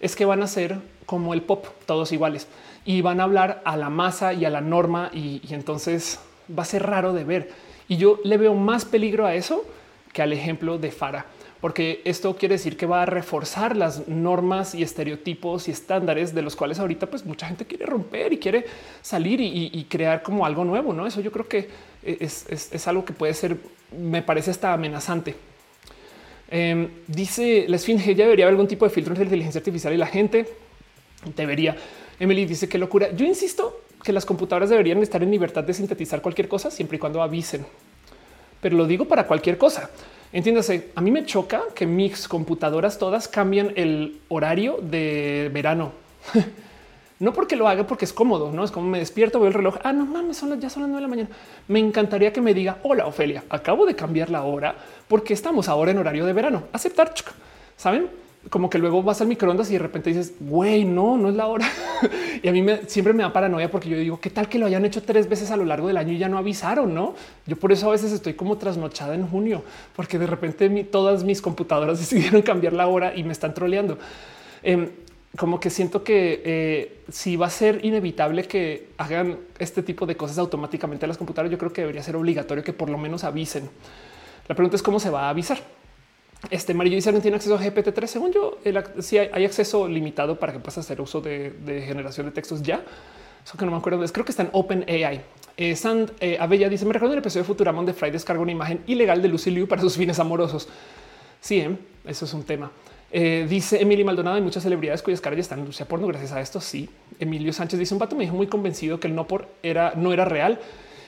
[0.00, 2.48] es que van a ser como el pop, todos iguales
[2.84, 6.20] y van a hablar a la masa y a la norma y, entonces
[6.56, 7.50] va a ser raro de ver.
[7.88, 9.64] Y yo le veo más peligro a eso
[10.12, 11.26] que al ejemplo de Fara,
[11.60, 16.42] porque esto quiere decir que va a reforzar las normas y estereotipos y estándares de
[16.42, 18.66] los cuales ahorita pues mucha gente quiere romper y quiere
[19.02, 20.92] salir y, crear como algo nuevo.
[20.92, 21.68] No, eso yo creo que
[22.02, 23.56] es, algo que puede ser,
[23.96, 25.34] me parece hasta amenazante.
[26.50, 29.96] Em, dice la esfinge, ya debería haber algún tipo de filtro entre inteligencia artificial y
[29.96, 30.46] la gente.
[31.36, 31.76] Debería.
[32.18, 33.10] Emily dice que locura.
[33.12, 36.98] Yo insisto que las computadoras deberían estar en libertad de sintetizar cualquier cosa siempre y
[37.00, 37.64] cuando avisen.
[38.60, 39.90] Pero lo digo para cualquier cosa.
[40.32, 45.92] Entiéndase, a mí me choca que mis computadoras todas cambian el horario de verano.
[47.20, 49.76] no porque lo haga porque es cómodo, no es como me despierto, veo el reloj.
[49.82, 51.28] Ah, no mames, son ya son las nueve de la mañana.
[51.68, 53.44] Me encantaría que me diga hola, Ofelia.
[53.48, 54.74] Acabo de cambiar la hora
[55.08, 56.64] porque estamos ahora en horario de verano.
[56.72, 57.12] Aceptar,
[57.76, 58.24] saben?
[58.50, 61.46] como que luego vas al microondas y de repente dices, güey, no, no es la
[61.46, 61.66] hora.
[62.42, 64.84] y a mí siempre me da paranoia porque yo digo, ¿qué tal que lo hayan
[64.84, 66.94] hecho tres veces a lo largo del año y ya no avisaron?
[66.94, 67.14] No,
[67.46, 69.62] yo por eso a veces estoy como trasnochada en junio,
[69.96, 73.98] porque de repente todas mis computadoras decidieron cambiar la hora y me están troleando.
[74.62, 74.90] Em,
[75.36, 80.16] como que siento que eh, si va a ser inevitable que hagan este tipo de
[80.16, 83.24] cosas automáticamente a las computadoras, yo creo que debería ser obligatorio que por lo menos
[83.24, 83.68] avisen.
[84.46, 85.58] La pregunta es cómo se va a avisar.
[86.50, 88.06] Este Marillo dice no tiene acceso a GPT-3.
[88.06, 88.58] Según yo,
[89.00, 92.82] si hay, acceso limitado para que puedas hacer uso de, generación de textos ya.
[93.44, 95.20] Eso que no me acuerdo, creo que está en Open AI.
[95.56, 98.52] Eh, Sand eh, Abella dice: Me recuerdo el episodio de Futurama donde Fry descarga una
[98.52, 100.68] imagen ilegal de Lucy Liu para sus fines amorosos.
[101.40, 101.64] Sí,
[102.04, 102.70] eso es un tema.
[103.16, 106.08] Eh, dice Emily Maldonado, hay muchas celebridades cuyas caras ya están en Lucia porno.
[106.08, 106.60] Gracias a esto.
[106.60, 106.90] Sí,
[107.20, 110.12] Emilio Sánchez dice: Un pato me dijo muy convencido que el no por era no
[110.12, 110.58] era real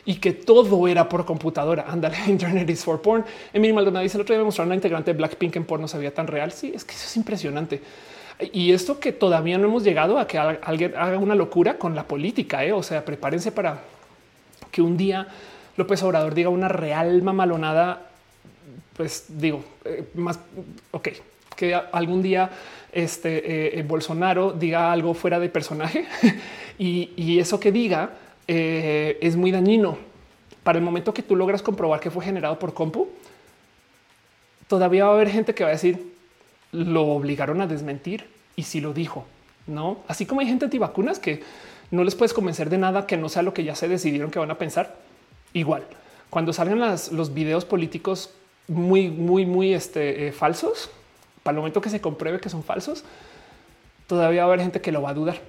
[0.04, 1.86] y que todo era por computadora.
[1.88, 3.24] Ándale, Internet is for porn.
[3.52, 5.98] Emily Maldonado dice el otro día me mostraron una integrante de Blackpink en porno se
[5.98, 6.52] veía tan real.
[6.52, 7.82] Sí, es que eso es impresionante.
[8.52, 12.06] Y esto que todavía no hemos llegado a que alguien haga una locura con la
[12.06, 12.64] política.
[12.64, 12.70] ¿eh?
[12.70, 13.80] O sea, prepárense para
[14.70, 15.26] que un día
[15.76, 18.10] López Obrador diga una real mamalonada.
[18.96, 20.38] Pues digo eh, más.
[20.92, 21.08] Ok,
[21.56, 22.50] que algún día
[22.92, 26.06] este eh, Bolsonaro diga algo fuera de personaje
[26.78, 28.10] y, y eso que diga
[28.48, 29.98] eh, es muy dañino.
[30.62, 33.08] Para el momento que tú logras comprobar que fue generado por compu,
[34.68, 36.14] todavía va a haber gente que va a decir
[36.72, 38.26] lo obligaron a desmentir
[38.56, 39.24] y si lo dijo,
[39.66, 39.98] no?
[40.08, 41.42] Así como hay gente antivacunas que
[41.90, 44.38] no les puedes convencer de nada que no sea lo que ya se decidieron que
[44.38, 44.96] van a pensar.
[45.52, 45.84] Igual,
[46.30, 48.30] cuando salgan los videos políticos
[48.68, 50.90] muy, muy, muy este, eh, falsos,
[51.46, 53.04] para el momento que se compruebe que son falsos,
[54.08, 55.40] todavía va a haber gente que lo va a dudar.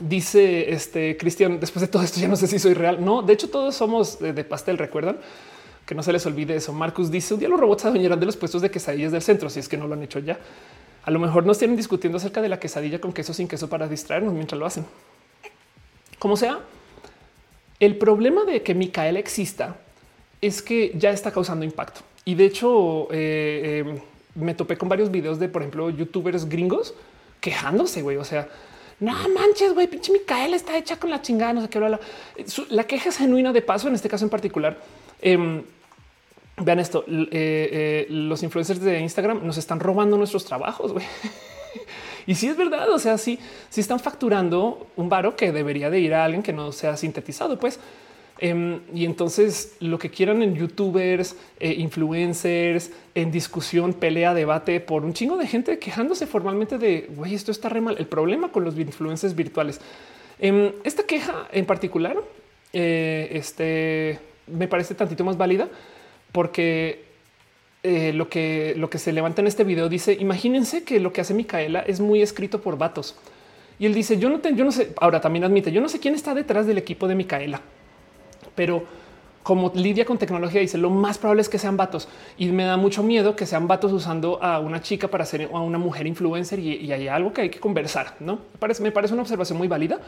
[0.00, 3.02] Dice este Cristian, después de todo esto ya no sé si soy real.
[3.02, 5.16] No, de hecho todos somos de, pastel, recuerdan
[5.86, 6.74] que no se les olvide eso.
[6.74, 9.60] Marcus dice un día los robots adueñarán de los puestos de quesadillas del centro, si
[9.60, 10.38] es que no lo han hecho ya.
[11.04, 13.88] A lo mejor nos tienen discutiendo acerca de la quesadilla con queso sin queso para
[13.88, 14.84] distraernos mientras lo hacen.
[16.18, 16.60] Como sea,
[17.80, 19.76] el problema de que Micael exista
[20.42, 22.02] es que ya está causando impacto.
[22.26, 24.02] Y de hecho, eh, eh,
[24.34, 26.94] me topé con varios videos de, por ejemplo, youtubers gringos
[27.40, 28.16] quejándose, güey.
[28.16, 28.48] O sea,
[29.00, 31.80] no manches, güey, pinche Micaela está hecha con la chingada, no sé qué.
[31.80, 32.00] La,
[32.68, 34.78] la queja es genuina de paso, en este caso en particular.
[35.20, 35.62] Em,
[36.56, 41.06] vean esto, eh, eh, los influencers de Instagram nos están robando nuestros trabajos, güey.
[42.26, 43.38] y si es verdad, o sea, sí,
[43.68, 47.58] sí están facturando un varo que debería de ir a alguien que no sea sintetizado,
[47.58, 47.78] pues.
[48.40, 55.04] Em, y entonces lo que quieran en youtubers, eh, influencers, en discusión, pelea, debate por
[55.04, 57.96] un chingo de gente quejándose formalmente de güey, esto está re mal.
[57.98, 59.80] El problema con los influencers virtuales
[60.38, 62.16] Em, esta queja en particular
[62.72, 65.68] eh, este, me parece tantito más válida
[66.32, 67.04] porque
[67.82, 71.20] eh, lo, que, lo que se levanta en este video dice, imagínense que lo que
[71.20, 73.16] hace Micaela es muy escrito por vatos.
[73.80, 76.14] Y él dice, yo no, yo no sé, ahora también admite, yo no sé quién
[76.14, 77.60] está detrás del equipo de Micaela,
[78.58, 78.82] pero
[79.44, 82.76] como lidia con tecnología, dice lo más probable es que sean vatos y me da
[82.76, 86.58] mucho miedo que sean vatos usando a una chica para ser a una mujer influencer
[86.58, 88.16] y, hay algo que hay que conversar.
[88.18, 90.00] No me parece, me parece una observación muy válida.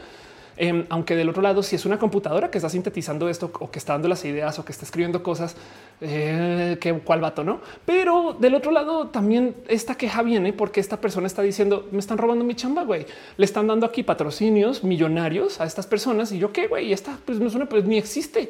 [0.63, 3.79] Em, aunque del otro lado, si es una computadora que está sintetizando esto o que
[3.79, 5.55] está dando las ideas o que está escribiendo cosas,
[6.01, 7.61] eh, que cuál vato, no?
[7.83, 12.19] Pero del otro lado también esta queja viene porque esta persona está diciendo me están
[12.19, 13.07] robando mi chamba, güey.
[13.37, 17.65] Le están dando aquí patrocinios millonarios a estas personas y yo qué, güey, esta suena,
[17.65, 18.47] pues ni existe.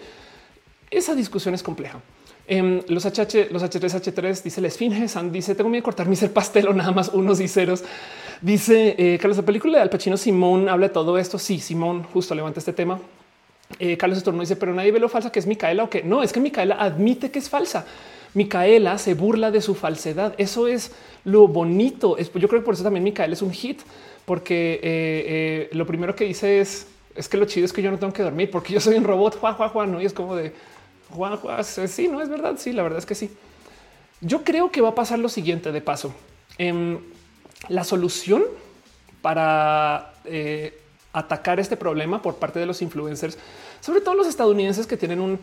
[0.90, 2.02] Esa discusión es compleja.
[2.48, 5.08] Em, los HH, los H3, H3 dice la esfinge.
[5.08, 7.84] San dice tengo miedo de cortar mi ser pastel o nada más unos y ceros.
[8.42, 11.38] Dice eh, Carlos, la película de Al Pacino Simón habla de todo esto.
[11.38, 13.00] Sí, Simón justo levanta este tema.
[13.80, 16.24] Eh, Carlos Estorno dice, pero nadie ve lo falsa que es Micaela o que no
[16.24, 17.86] es que Micaela admite que es falsa.
[18.34, 20.34] Micaela se burla de su falsedad.
[20.38, 20.92] Eso es
[21.24, 22.18] lo bonito.
[22.18, 23.82] yo creo que por eso también Micaela es un hit,
[24.26, 28.00] porque eh, lo primero que dice es es que lo chido es que yo no
[28.00, 29.38] tengo que dormir porque yo soy un robot.
[29.40, 30.02] Juan, Juan, Juan, no?
[30.02, 30.54] Y es como de
[31.12, 31.64] Juan, Juan.
[31.64, 32.56] Sí, no es verdad.
[32.58, 33.32] Sí, la verdad es que sí.
[34.22, 36.14] Yo creo que va a pasar lo siguiente de paso.
[36.58, 37.00] Em,
[37.70, 38.44] la solución
[39.22, 40.80] para eh,
[41.14, 43.38] atacar este problema por parte de los influencers,
[43.80, 45.40] sobre todo los estadounidenses que tienen un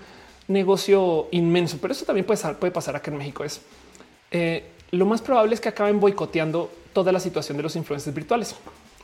[0.49, 3.45] negocio inmenso, pero eso también puede, puede pasar acá en México.
[3.45, 3.61] Es
[4.31, 8.55] eh, lo más probable es que acaben boicoteando toda la situación de los influencers virtuales.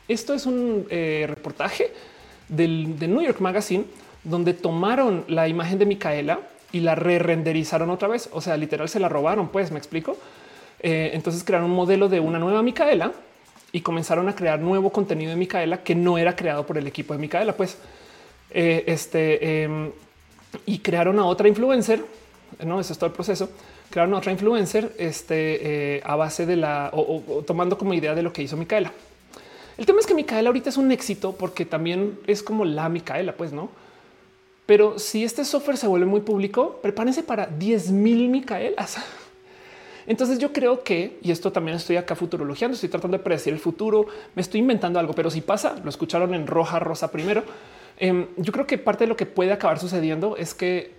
[0.07, 1.91] Esto es un eh, reportaje
[2.49, 3.85] del, New York Magazine,
[4.23, 6.39] donde tomaron la imagen de Micaela
[6.75, 8.27] y la re-renderizaron otra vez.
[8.33, 10.17] O sea, literal se la robaron, pues me explico.
[10.81, 13.13] Eh, entonces crearon un modelo de una nueva Micaela
[13.71, 17.13] y comenzaron a crear nuevo contenido de Micaela que no era creado por el equipo
[17.13, 17.53] de Micaela.
[17.53, 17.77] Pues
[18.51, 19.89] eh, este em,
[20.65, 22.03] y crearon a otra influencer.
[22.65, 23.49] No, eso es todo el proceso.
[23.89, 28.21] Crearon a otra influencer este, eh, a base de la o tomando como idea de
[28.21, 28.91] lo que hizo Micaela.
[29.77, 33.31] El tema es que Micaela ahorita es un éxito porque también es como la Micaela,
[33.31, 33.69] pues no.
[34.65, 38.97] Pero si este software se vuelve muy público, prepárense para 10 mil Micaelas.
[40.07, 43.59] Entonces yo creo que, y esto también estoy acá futurologiando, estoy tratando de predecir el
[43.59, 44.05] futuro,
[44.35, 47.43] me estoy inventando algo, pero si pasa, lo escucharon en roja, rosa primero.
[47.97, 50.93] Em, yo creo que parte de lo que puede acabar sucediendo es que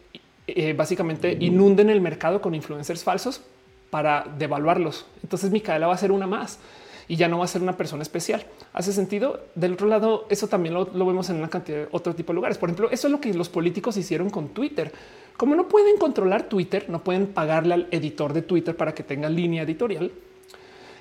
[0.48, 3.43] eh, básicamente inunden el mercado con influencers falsos
[3.90, 5.06] para devaluarlos.
[5.22, 6.59] Entonces Micaela va a ser una más
[7.08, 8.44] y ya no va a ser una persona especial.
[8.72, 9.40] Hace sentido.
[9.54, 12.58] Del otro lado, eso también lo, vemos en una cantidad de otro tipo de lugares.
[12.58, 14.92] Por ejemplo, eso es lo que los políticos hicieron con Twitter.
[15.36, 19.28] Como no pueden controlar Twitter, no pueden pagarle al editor de Twitter para que tenga
[19.28, 20.10] línea editorial.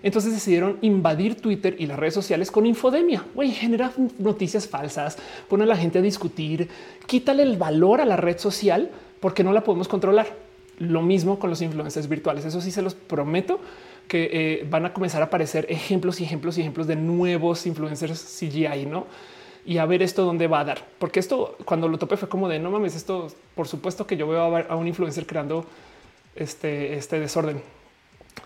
[0.04, 3.26] Entonces decidieron invadir Twitter y las redes sociales con infodemia.
[3.34, 5.18] Güey, genera noticias falsas,
[5.50, 6.70] pone a la gente a discutir,
[7.08, 10.28] quítale el valor a la red social porque no la podemos controlar.
[10.78, 12.46] Lo mismo con los influencers virtuales.
[12.46, 13.60] Eso sí se los prometo
[14.08, 18.38] que eh, van a comenzar a aparecer ejemplos y ejemplos y ejemplos de nuevos influencers
[18.40, 19.08] CGI, ¿no?
[19.66, 20.86] Y a ver esto dónde va a dar.
[21.00, 24.28] Porque esto, cuando lo topé fue como de, no mames, esto, por supuesto que yo
[24.28, 25.66] veo a, un influencer creando
[26.36, 27.62] este, este desorden.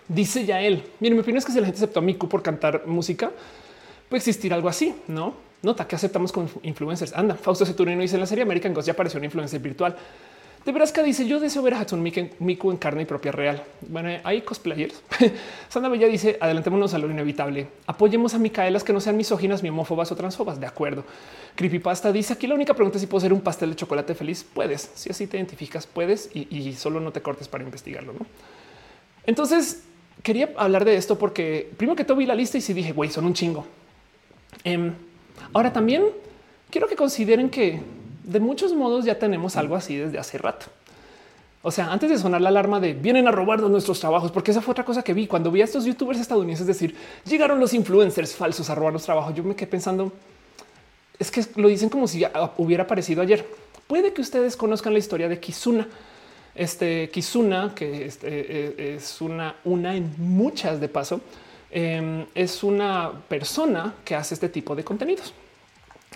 [0.07, 2.41] Dice ya él, miren, mi opinión es que si la gente aceptó a Miku por
[2.41, 3.31] cantar música,
[4.07, 5.33] puede existir algo así, ¿no?
[5.61, 7.13] Nota que aceptamos con influencers.
[7.13, 9.95] Anda, Fausto Ceturino dice en la serie American Ghost ya apareció un influencer virtual.
[10.65, 13.63] De veras que dice yo deseo ver a Hatsune Miku en carne y propia real.
[13.87, 15.01] Bueno, hay cosplayers.
[15.69, 17.67] Sandra Bella dice adelantémonos a lo inevitable.
[17.87, 20.59] Apoyemos a Micaelas que no sean misóginas, ni homófobas o transfobas.
[20.59, 21.05] De acuerdo.
[21.55, 24.45] Creepypasta dice aquí la única pregunta es si puedo ser un pastel de chocolate feliz.
[24.53, 28.13] Puedes, si así te identificas, puedes y, solo no te cortes para investigarlo.
[28.13, 28.25] ¿no?
[29.25, 29.83] Entonces
[30.23, 33.09] quería hablar de esto porque primero que todo vi la lista y sí dije, güey,
[33.09, 33.65] son un chingo.
[34.65, 34.93] Em,
[35.53, 36.03] ahora también
[36.69, 37.79] quiero que consideren que
[38.29, 40.67] de muchos modos ya tenemos algo así desde hace rato.
[41.61, 44.61] O sea, antes de sonar la alarma de vienen a robarnos nuestros trabajos, porque esa
[44.61, 46.95] fue otra cosa que vi cuando vi a estos youtubers estadounidenses decir
[47.25, 49.33] llegaron los influencers falsos a robar los trabajos.
[49.33, 50.13] Yo me quedé pensando,
[51.17, 52.23] es que lo dicen como si
[52.57, 53.45] hubiera aparecido ayer.
[53.87, 55.87] Puede que ustedes conozcan la historia de Kizuna.
[56.53, 61.19] Este Kizuna, que este, eh, es una, una en muchas de paso,
[61.71, 65.33] em, es una persona que hace este tipo de contenidos.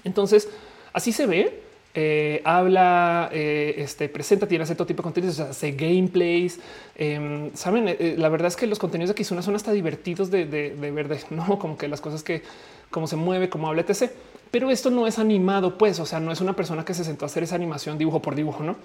[0.04, 0.48] Entonces,
[0.94, 6.60] así se ve eh, habla, eh, este, presenta, tiene todo tipo de contenidos, hace gameplays.
[6.96, 10.46] Em, Saben, eh, la verdad es que los contenidos de Kizuna son hasta divertidos de,
[10.46, 12.42] de, ver, no como que las cosas que,
[12.90, 14.12] cómo se mueve, cómo habla, etc.
[14.50, 17.26] Pero esto no es animado, pues, o sea, no es una persona que se sentó
[17.26, 18.76] a hacer esa animación dibujo por dibujo, no?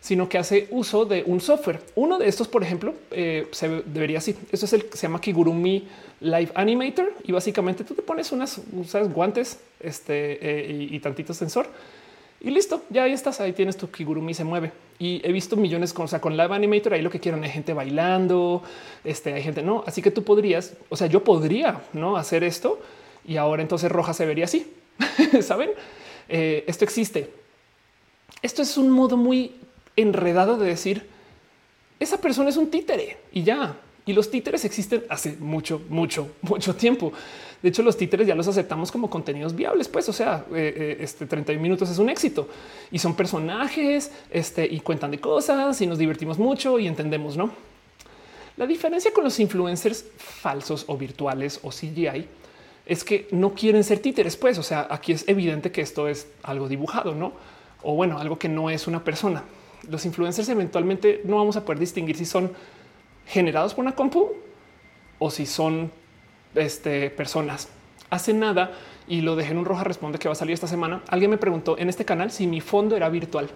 [0.00, 1.80] sino que hace uso de un software.
[1.96, 4.36] Uno de estos, por ejemplo, se debería así.
[4.52, 5.88] Esto es el que se llama Kigurumi
[6.20, 11.66] Live Animator y básicamente tú te pones unas, usas guantes este y, y tantito sensor
[12.40, 12.82] y listo.
[12.90, 13.40] Ya ahí estás.
[13.40, 16.54] Ahí tienes tu Kigurumi se mueve y he visto millones con, o sea, con Live
[16.54, 16.94] Animator.
[16.94, 18.62] Ahí lo que quieran hay gente bailando,
[19.04, 19.84] este, hay gente no.
[19.86, 22.80] Así que tú podrías, o sea, yo podría no hacer esto
[23.26, 24.72] y ahora entonces roja se vería así.
[25.42, 25.70] Saben,
[26.30, 27.30] Eh, esto existe.
[28.42, 29.52] Esto es un modo muy
[29.96, 31.06] enredado de decir
[32.00, 33.76] esa persona es un títere y ya.
[34.08, 37.12] Y los títeres existen hace mucho, mucho, mucho tiempo.
[37.62, 39.86] De hecho, los títeres ya los aceptamos como contenidos viables.
[39.86, 42.48] Pues, o sea, eh, eh, este 31 minutos es un éxito
[42.90, 47.50] y son personajes este, y cuentan de cosas y nos divertimos mucho y entendemos, no?
[48.56, 52.26] La diferencia con los influencers falsos o virtuales o CGI
[52.86, 54.38] es que no quieren ser títeres.
[54.38, 57.34] Pues, o sea, aquí es evidente que esto es algo dibujado, no?
[57.82, 59.44] O bueno, algo que no es una persona.
[59.90, 62.50] Los influencers eventualmente no vamos a poder distinguir si son
[63.28, 64.32] generados por una compu
[65.18, 65.92] o si son
[66.54, 67.68] este, personas.
[68.10, 68.72] Hace nada
[69.06, 71.02] y lo dejé en un roja responde que va a salir esta semana.
[71.08, 73.48] Alguien me preguntó en este canal si mi fondo era virtual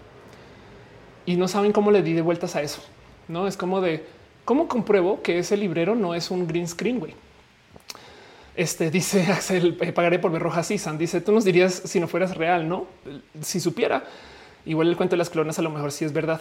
[1.24, 2.82] y no saben cómo le di de vueltas a eso.
[3.28, 4.04] No es como de
[4.44, 6.98] cómo compruebo que ese librero no es un green screen.
[6.98, 7.14] güey.
[8.54, 10.98] Este dice Axel, eh, pagaré por ver roja San.
[10.98, 12.86] Dice tú nos dirías si no fueras real, no?
[13.40, 14.04] Si supiera,
[14.66, 16.40] igual el cuento de las clonas a lo mejor sí es verdad.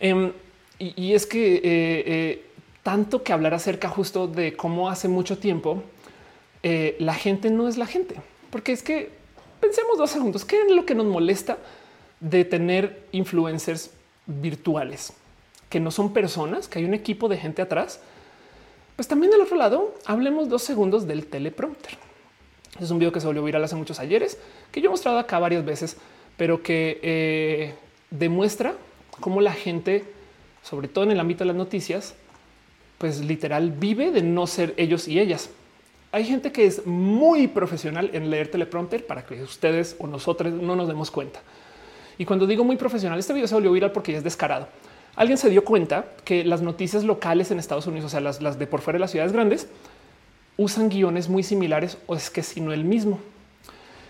[0.00, 0.32] Em,
[0.78, 2.46] y, y es que eh, eh,
[2.82, 5.82] tanto que hablar acerca justo de cómo hace mucho tiempo
[6.62, 8.16] eh, la gente no es la gente,
[8.50, 9.10] porque es que
[9.60, 10.44] pensemos dos segundos.
[10.44, 11.58] ¿Qué es lo que nos molesta
[12.20, 13.90] de tener influencers
[14.26, 15.12] virtuales
[15.68, 18.00] que no son personas, que hay un equipo de gente atrás?
[18.96, 21.96] Pues también del otro lado, hablemos dos segundos del teleprompter.
[22.80, 24.38] Es un video que se volvió viral hace muchos ayeres,
[24.70, 25.96] que yo he mostrado acá varias veces,
[26.36, 27.74] pero que eh,
[28.10, 28.74] demuestra
[29.20, 30.04] cómo la gente,
[30.62, 32.14] sobre todo en el ámbito de las noticias,
[33.02, 35.50] pues literal vive de no ser ellos y ellas.
[36.12, 40.76] Hay gente que es muy profesional en leer teleprompter para que ustedes o nosotros no
[40.76, 41.40] nos demos cuenta.
[42.16, 44.68] Y cuando digo muy profesional, este video se volvió viral porque es descarado.
[45.16, 48.56] Alguien se dio cuenta que las noticias locales en Estados Unidos, o sea, las, las
[48.56, 49.66] de por fuera de las ciudades grandes,
[50.56, 53.18] usan guiones muy similares o es que si no el mismo.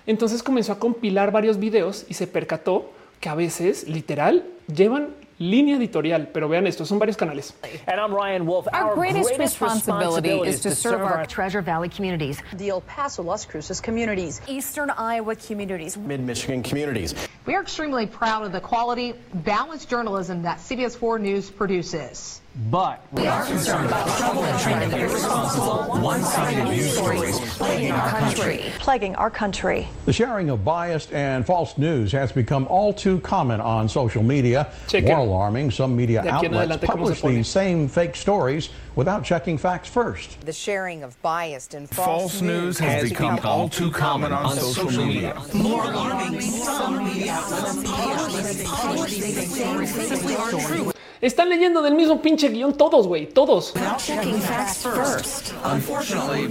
[0.05, 5.77] Entonces comenzó a compilar varios videos y se percató que a veces literal llevan línea
[5.77, 7.52] editorial, pero vean esto, son varios canales.
[7.86, 8.69] And I'm Ryan Wolf.
[8.73, 12.40] Our, greatest, responsibility, is to serve our Treasure Valley communities.
[12.56, 14.40] the El Paso, Las Cruces communities.
[14.47, 15.97] eastern Iowa communities.
[15.97, 17.14] mid Michigan communities.
[17.47, 22.41] We are extremely proud of the quality, balanced journalism that CBS 4 News produces.
[22.70, 27.93] But we are concerned about the trouble and trend of irresponsible, one-sided news stories plaguing
[27.93, 28.65] our country.
[28.79, 29.89] plaguing our country.
[30.05, 34.70] The sharing of biased and false news has become all too common on social media.
[34.87, 37.35] Check More alarming, some media De outlets adelante, ¿cómo se publish pone?
[37.37, 40.39] these same fake stories without checking facts first.
[40.45, 44.93] The sharing of biased and false, False news has become all too common on social
[45.07, 45.33] media.
[45.37, 49.23] Están leyendo del mismo pinche guión todos, güey, todos.
[49.23, 50.12] Checking facts first.
[50.53, 50.91] Unfortunately,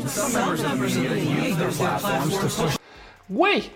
[0.08, 2.78] some members of the media use their platforms to push
[3.28, 3.70] Güey,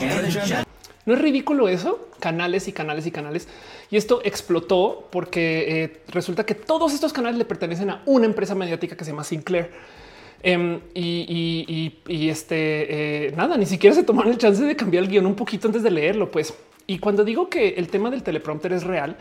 [0.00, 0.64] and agenda.
[1.06, 2.08] ¿No es ridículo eso?
[2.18, 3.46] Canales y canales y canales.
[3.90, 8.54] Y esto explotó porque eh, resulta que todos estos canales le pertenecen a una empresa
[8.54, 9.70] mediática que se llama Sinclair.
[10.46, 11.24] Em, y,
[12.06, 15.24] y- y- este, eh, nada, ni siquiera se tomaron el chance de cambiar el guion
[15.24, 16.52] un poquito antes de leerlo, pues.
[16.86, 19.16] Y cuando digo que el tema del teleprompter es real,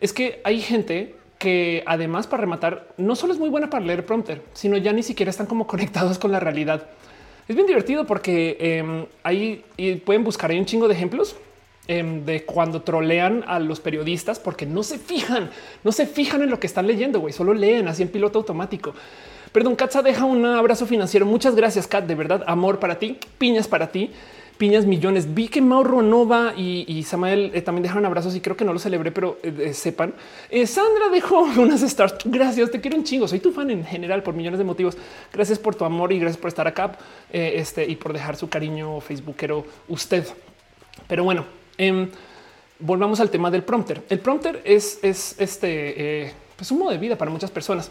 [0.00, 4.04] es que hay gente que además para rematar no solo es muy buena para leer
[4.04, 6.88] prompter, sino ya ni siquiera están como conectados con la realidad.
[7.46, 11.36] Es bien divertido porque em, ahí y pueden buscar ahí un chingo de ejemplos
[11.86, 15.50] em, de cuando trolean a los periodistas porque no se fijan,
[15.84, 18.92] no se fijan en lo que están leyendo, güey, solo leen así en piloto automático.
[19.52, 21.24] Perdón, Katza deja un abrazo financiero.
[21.24, 22.04] Muchas gracias, Kat.
[22.04, 24.10] De verdad, amor para ti, piñas para ti,
[24.58, 25.34] piñas millones.
[25.34, 28.74] Vi que Mauro Nova y, y Samael eh, también dejaron abrazos y creo que no
[28.74, 30.12] lo celebré, pero eh, eh, sepan.
[30.50, 32.16] Eh, Sandra dejó unas stars.
[32.26, 33.26] Gracias, te quiero un chingo.
[33.26, 34.98] Soy tu fan en general por millones de motivos.
[35.32, 36.98] Gracias por tu amor y gracias por estar acá
[37.32, 40.26] este, y por dejar su cariño facebookero usted.
[41.06, 41.46] Pero bueno,
[41.78, 42.10] em,
[42.80, 44.02] volvamos al tema del prompter.
[44.10, 47.90] El prompter es, es este, pues un modo de vida para muchas personas.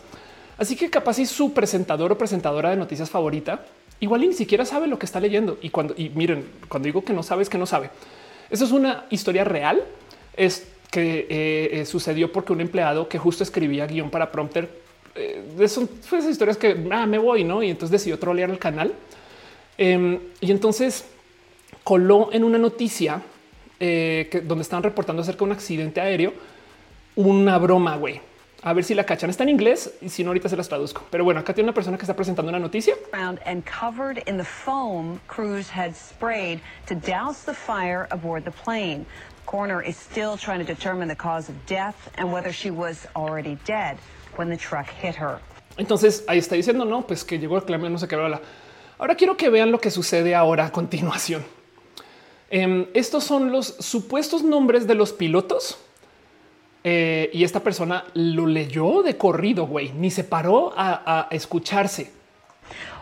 [0.58, 3.66] Así que capaz si su presentador o presentadora de noticias favorita
[4.00, 5.58] igual y ni siquiera sabe lo que está leyendo.
[5.62, 7.90] Y cuando y miren, cuando digo que no sabes que no sabe,
[8.50, 9.84] eso es una historia real.
[10.36, 14.70] Es que eh, eh, sucedió porque un empleado que justo escribía guion para prompter
[15.18, 17.64] eh, son fue esas historias que ah, me voy, no?
[17.64, 18.94] Y entonces decidió trolear el canal.
[19.78, 21.06] Em, y entonces
[21.84, 23.22] coló en una noticia
[23.80, 26.34] eh, que, donde estaban reportando acerca de un accidente aéreo
[27.16, 28.22] una broma, güey.
[28.68, 29.30] A ver si la cachan.
[29.30, 31.02] Está en inglés y si no, ahorita se las traduzco.
[31.10, 32.96] Pero bueno, acá tiene una persona que está presentando una noticia.
[33.14, 39.06] And covered in the foam crews had sprayed to douse the fire aboard the plane.
[39.46, 43.58] Coroner is still trying to determine the cause of death and whether she was already
[43.66, 43.96] dead
[44.36, 45.40] when the truck hit her.
[45.78, 48.42] Entonces ahí está diciendo no, pues que llegó el clame, no sé qué habla.
[48.98, 51.46] Ahora quiero que vean lo que sucede ahora a continuación.
[52.50, 55.78] Eh, estos son los supuestos nombres de los pilotos.
[56.84, 62.12] Eh, y esta persona lo leyó de corrido, güey, ni se paró a, a escucharse.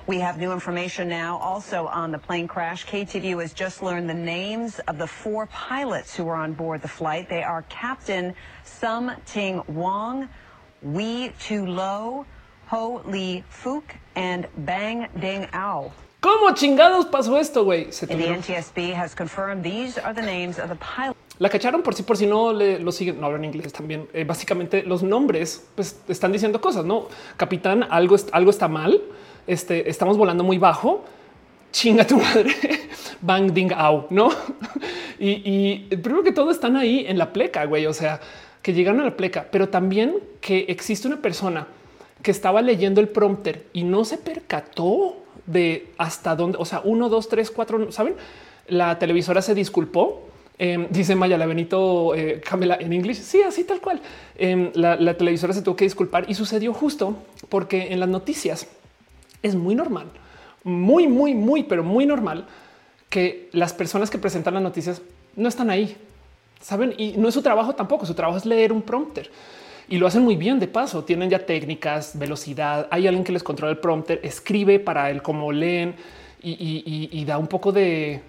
[0.07, 2.85] We have new information now also on the plane crash.
[2.85, 6.87] KTVU has just learned the names of the four pilots who were on board the
[6.87, 7.27] flight.
[7.27, 10.29] They are Captain Sum Ting Wong,
[10.83, 12.27] Wee Tu Lo,
[12.67, 15.91] Ho Lee Fook, and Bang Ding Ao.
[16.21, 17.91] ¿Cómo chingados pasó esto, güey?
[17.91, 21.24] Se And the NTSB has confirmed these are the names of the pilots.
[21.39, 24.07] La cacharon por si por si no le, lo siguen, no hablan inglés también.
[24.13, 27.07] Eh, básicamente los nombres pues están diciendo cosas, no?
[27.37, 29.01] Capitán, algo, algo está mal.
[29.47, 31.03] Este estamos volando muy bajo.
[31.71, 32.55] Chinga tu madre.
[33.21, 34.29] Bang ding au, no?
[35.17, 37.85] Y, y primero que todo están ahí en la pleca, güey.
[37.85, 38.19] O sea,
[38.61, 41.67] que llegaron a la pleca, pero también que existe una persona
[42.21, 47.07] que estaba leyendo el prompter y no se percató de hasta dónde, o sea, uno,
[47.07, 48.15] dos, tres, cuatro, saben?
[48.67, 50.23] La televisora se disculpó.
[50.57, 53.17] Eh, dice Maya la Benito eh, Camela en inglés.
[53.17, 54.01] Sí, así tal cual.
[54.37, 57.15] Eh, la, la televisora se tuvo que disculpar y sucedió justo
[57.49, 58.67] porque en las noticias
[59.43, 60.07] es muy normal,
[60.63, 62.45] muy, muy, muy, pero muy normal
[63.09, 65.01] que las personas que presentan las noticias
[65.35, 65.95] no están ahí,
[66.61, 66.93] saben?
[66.97, 68.05] Y no es su trabajo tampoco.
[68.05, 69.29] Su trabajo es leer un prompter
[69.89, 70.59] y lo hacen muy bien.
[70.59, 72.87] De paso, tienen ya técnicas, velocidad.
[72.91, 75.95] Hay alguien que les controla el prompter, escribe para él cómo leen
[76.41, 78.21] y- y- y da un poco de.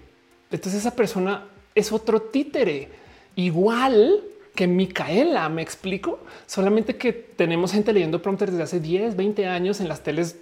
[0.51, 1.45] Entonces, esa persona
[1.77, 2.89] es otro títere
[3.35, 4.23] igual
[4.55, 5.47] que Micaela.
[5.49, 10.01] Me explico solamente que tenemos gente leyendo prompters desde hace 10, 20 años en las
[10.01, 10.37] teles,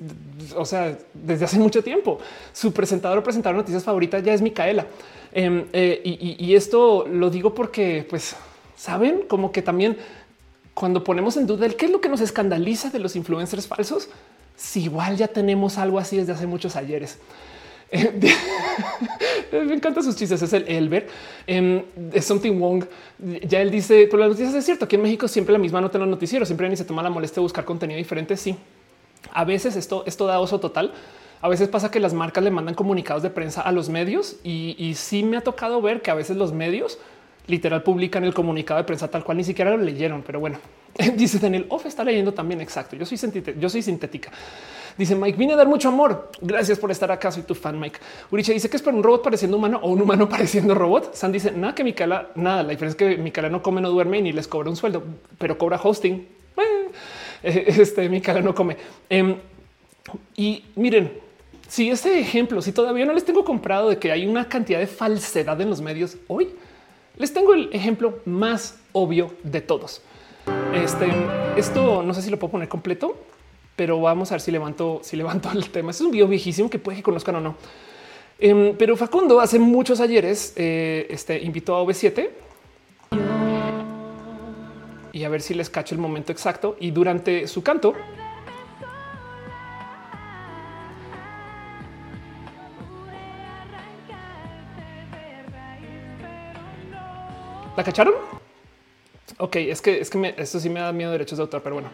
[0.55, 2.19] o sea, desde hace mucho tiempo.
[2.53, 4.87] Su presentador o presentadora de noticias favorita ya es Micaela.
[5.33, 8.35] Em, eh, y- y esto lo digo porque, pues,
[8.77, 9.97] saben, como que también
[10.73, 14.09] cuando ponemos en duda el qué es lo que nos escandaliza de los influencers falsos,
[14.55, 17.17] si igual ya tenemos algo así desde hace muchos ayeres.
[19.51, 20.41] Me encantan sus chistes.
[20.41, 21.07] Es el Elber.
[21.47, 21.83] Em,
[22.13, 22.85] es something Wong.
[23.47, 24.85] Ya él dice, pero las noticias es cierto.
[24.85, 26.47] Aquí en México siempre la misma nota en los noticieros.
[26.47, 28.35] Siempre ni se toma la molestia de buscar contenido diferente.
[28.37, 28.55] Sí,
[29.31, 30.93] a veces esto, esto da oso total.
[31.41, 34.93] A veces pasa que las marcas le mandan comunicados de prensa a los medios y,
[34.95, 36.97] sí me ha tocado ver que a veces los medios
[37.47, 40.23] literal publican el comunicado de prensa tal cual ni siquiera lo leyeron.
[40.23, 40.57] Pero bueno,
[41.15, 42.61] dice Daniel Off está leyendo también.
[42.61, 42.95] Exacto.
[42.95, 43.19] Yo soy,
[43.59, 44.31] yo soy sintética.
[44.97, 46.31] Dice Mike, vine a dar mucho amor.
[46.41, 47.31] Gracias por estar acá.
[47.31, 47.99] Soy tu fan, Mike.
[48.31, 51.13] Uriche dice que es para un robot pareciendo humano o un humano pareciendo robot.
[51.13, 52.63] San dice nada que Micaela, nada.
[52.63, 55.03] La diferencia es que Micaela no come, no duerme ni les cobra un sueldo,
[55.37, 56.27] pero cobra hosting.
[57.43, 58.75] Eh, Este Micaela no come.
[59.07, 59.35] Em,
[60.35, 61.11] y miren,
[61.67, 64.87] si ese ejemplo, si todavía no les tengo comprado de que hay una cantidad de
[64.87, 66.55] falsedad en los medios hoy,
[67.17, 70.01] les tengo el ejemplo más obvio de todos.
[70.73, 71.07] Este,
[71.55, 73.15] esto no sé si lo puedo poner completo,
[73.75, 75.91] pero vamos a ver si levanto, si levanto el tema.
[75.91, 77.55] Este es un video viejísimo que puede que conozcan o no.
[78.39, 82.29] Em, pero Facundo hace muchos ayeres eh, este, invitó a OV7
[85.13, 86.75] y a ver si les cacho el momento exacto.
[86.79, 87.93] Y durante su canto,
[97.75, 98.13] ¿la cacharon?
[99.37, 101.61] Ok, es que es que me- esto sí me da miedo de derechos de autor,
[101.61, 101.89] pero bueno.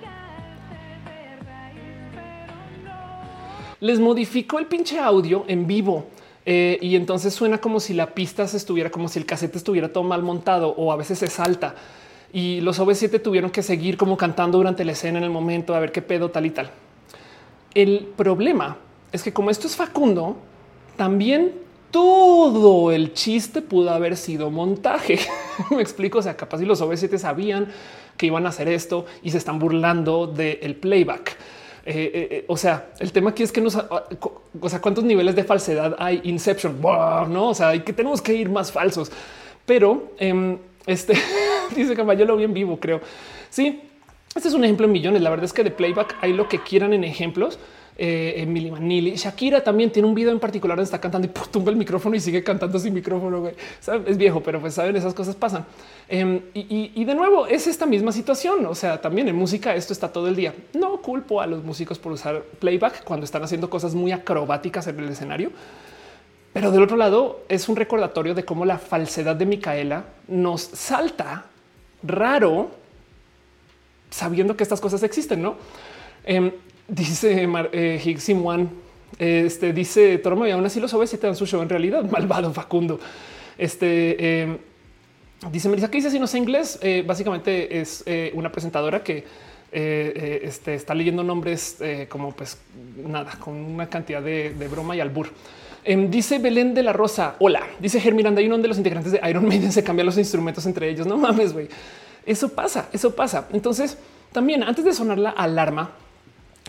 [3.81, 6.05] Les modificó el pinche audio en vivo
[6.45, 9.91] eh, y entonces suena como si la pista se estuviera, como si el casete estuviera
[9.91, 11.73] todo mal montado o a veces se salta.
[12.31, 15.79] Y los OV7 tuvieron que seguir como cantando durante la escena en el momento a
[15.79, 16.69] ver qué pedo tal y tal.
[17.73, 18.77] El problema
[19.11, 20.37] es que como esto es Facundo,
[20.95, 21.51] también
[21.89, 25.17] todo el chiste pudo haber sido montaje.
[25.71, 26.19] Me explico.
[26.19, 27.67] O sea, capaz si los OV7 sabían
[28.15, 31.35] que iban a hacer esto y se están burlando del playback.
[31.85, 34.03] Eh, eh, eh, o sea, el tema aquí es que nos, ah,
[34.59, 37.49] o sea, cuántos niveles de falsedad hay Inception, no?
[37.49, 39.11] O sea, hay que tenemos que ir más falsos,
[39.65, 41.13] pero em, este
[41.75, 43.01] dice que yo lo vi en vivo, creo.
[43.49, 43.81] Sí,
[44.35, 45.21] este es un ejemplo en millones.
[45.21, 47.57] La verdad es que de playback hay lo que quieran en ejemplos.
[47.97, 51.71] Eh, Emily Vanilli, Shakira también tiene un video en particular donde está cantando y tumba
[51.71, 53.51] el micrófono y sigue cantando sin micrófono.
[54.05, 55.65] Es viejo, pero pues saben, esas cosas pasan.
[56.07, 58.65] Em, y de nuevo es esta misma situación.
[58.65, 60.53] O sea, también en música esto está todo el día.
[60.73, 64.99] No culpo a los músicos por usar playback cuando están haciendo cosas muy acrobáticas en
[64.99, 65.51] el escenario.
[66.53, 71.45] Pero del otro lado es un recordatorio de cómo la falsedad de Micaela nos salta
[72.03, 72.71] raro
[74.09, 75.55] sabiendo que estas cosas existen, ¿no?
[76.25, 76.51] Em,
[76.91, 78.67] dice eh, Higsim One,
[79.17, 82.03] este dice Toromo y aún así los OVs te dan su show en realidad.
[82.11, 82.99] Malvado Facundo.
[83.57, 84.57] Este em,
[85.51, 86.79] dice Melissa que dice si no sé inglés.
[86.81, 91.77] Eh, básicamente es eh, una presentadora que este, está leyendo nombres
[92.09, 92.57] como pues
[93.07, 95.29] nada, con una cantidad de, broma y albur.
[95.85, 97.35] Em, dice Belén de la Rosa.
[97.39, 98.41] Hola, dice Germiranda.
[98.41, 101.07] Hay uno de los integrantes de Iron Maiden se cambian los instrumentos entre ellos.
[101.07, 101.69] No mames, güey.
[102.25, 103.47] Eso pasa, eso pasa.
[103.53, 103.97] Entonces,
[104.33, 105.91] también antes de sonar la alarma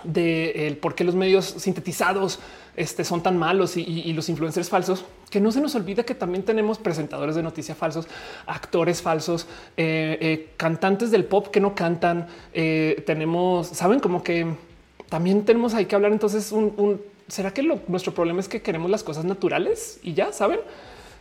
[0.04, 2.38] de el por qué los medios sintetizados
[2.76, 6.42] este, son tan malos y, los influencers falsos, que no se nos olvida que también
[6.42, 8.06] tenemos presentadores de noticias falsos,
[8.46, 9.46] actores falsos,
[9.76, 12.28] eh, eh, cantantes del pop que no cantan.
[12.52, 14.46] Eh, tenemos, saben, como que
[15.08, 16.12] también tenemos ahí que hablar.
[16.12, 20.60] Entonces, un, será que nuestro problema es que queremos las cosas naturales y ya saben.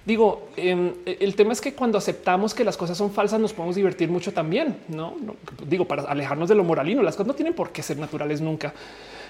[0.05, 3.75] Digo, em, el tema es que cuando aceptamos que las cosas son falsas, nos podemos
[3.75, 4.77] divertir mucho también.
[4.87, 5.15] No,
[5.67, 8.73] digo, para alejarnos de lo moralino, las cosas no tienen por qué ser naturales nunca.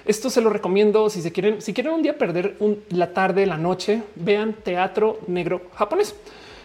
[0.06, 2.56] Esto se lo recomiendo si se quieren, si quieren un día perder
[2.88, 6.14] la tarde, la noche, vean teatro negro japonés.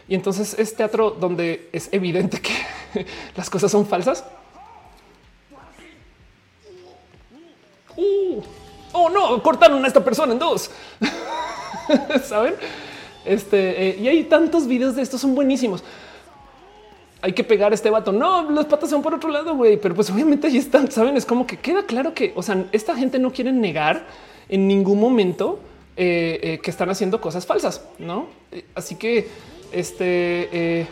[0.07, 3.05] Y entonces es teatro donde es evidente que
[3.35, 4.23] las cosas son falsas.
[7.97, 8.41] Uh,
[8.93, 10.71] oh no, cortaron a esta persona en dos.
[12.23, 12.55] Saben?
[13.27, 15.83] Este eh, y hay tantos videos de estos, son buenísimos.
[17.21, 18.11] Hay que pegar este vato.
[18.11, 19.77] No, las patas son por otro lado, güey.
[19.77, 20.91] Pero pues obviamente ahí están.
[20.91, 24.05] Saben, es como que queda claro que, o sea, esta gente no quiere negar
[24.49, 25.59] en ningún momento
[25.95, 28.27] eh, eh, que están haciendo cosas falsas, no?
[28.75, 29.27] Así que
[29.71, 30.87] este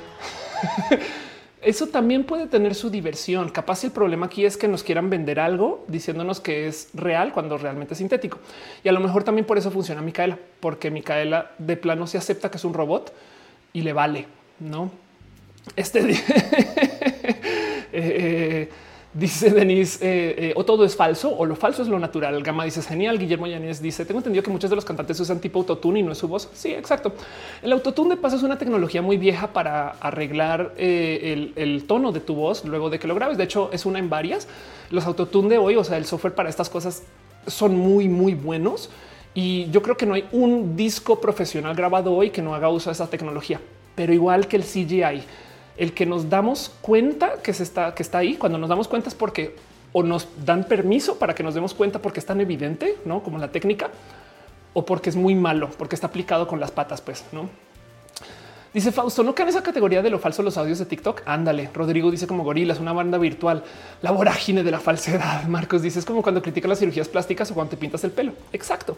[1.66, 3.50] eso también puede tener su diversión.
[3.50, 7.58] Capaz el problema aquí es que nos quieran vender algo diciéndonos que es real cuando
[7.58, 8.38] realmente es sintético.
[8.84, 12.52] Y a lo mejor también por eso funciona Micaela, porque Micaela de plano se acepta
[12.52, 13.12] que es un robot
[13.74, 14.28] y le vale,
[14.60, 14.92] ¿no?
[15.76, 16.20] Este eh,
[17.92, 18.70] eh,
[19.16, 22.44] Dice Denise, eh, eh, o todo es falso o lo falso es lo natural.
[22.44, 23.18] Gama dice genial.
[23.18, 26.12] Guillermo Yanes dice, tengo entendido que muchos de los cantantes usan tipo autotune y no
[26.12, 26.50] es su voz.
[26.54, 27.14] Sí, exacto.
[27.62, 32.20] El autotune de paso es una tecnología muy vieja para arreglar eh, el, tono de
[32.20, 33.38] tu voz luego de que lo grabes.
[33.38, 34.50] De hecho, es una en varias.
[34.92, 37.04] Los autotune de hoy, o sea, el software para estas cosas
[37.48, 38.90] son muy, muy buenos.
[39.34, 42.90] Y yo creo que no hay un disco profesional grabado hoy que no haga uso
[42.90, 43.62] de esa tecnología.
[43.96, 45.24] Pero igual que el CGI,
[45.78, 49.10] el que nos damos cuenta que se está, que está ahí, cuando nos damos cuenta
[49.10, 49.56] es porque
[49.92, 53.38] o nos dan permiso para que nos demos cuenta porque es tan evidente, no como
[53.38, 53.90] la técnica,
[54.74, 57.50] o porque es muy malo, porque está aplicado con las patas, pues no.
[58.76, 61.22] Dice Fausto, no cae en esa categoría de lo falso los audios de TikTok.
[61.26, 61.70] Ándale.
[61.74, 63.64] Rodrigo dice como gorilas, una banda virtual,
[64.02, 65.44] la vorágine de la falsedad.
[65.48, 68.34] Marcos dice es como cuando critica las cirugías plásticas o cuando te pintas el pelo.
[68.52, 68.98] Exacto,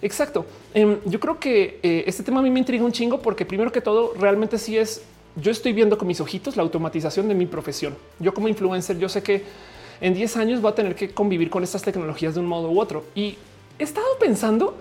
[0.00, 0.46] exacto.
[0.72, 3.70] Em, yo creo que eh, este tema a mí me intriga un chingo porque primero
[3.70, 5.02] que todo realmente sí es
[5.36, 7.96] yo estoy viendo con mis ojitos la automatización de mi profesión.
[8.18, 9.44] Yo como influencer, yo sé que
[10.00, 12.80] en 10 años voy a tener que convivir con estas tecnologías de un modo u
[12.80, 13.04] otro.
[13.14, 13.36] Y
[13.78, 14.76] he estado pensando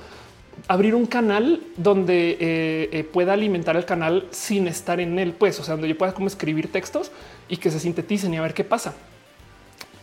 [0.67, 5.59] abrir un canal donde eh, eh, pueda alimentar el canal sin estar en él, pues,
[5.59, 7.11] o sea, donde yo pueda como escribir textos
[7.47, 8.93] y que se sinteticen y a ver qué pasa.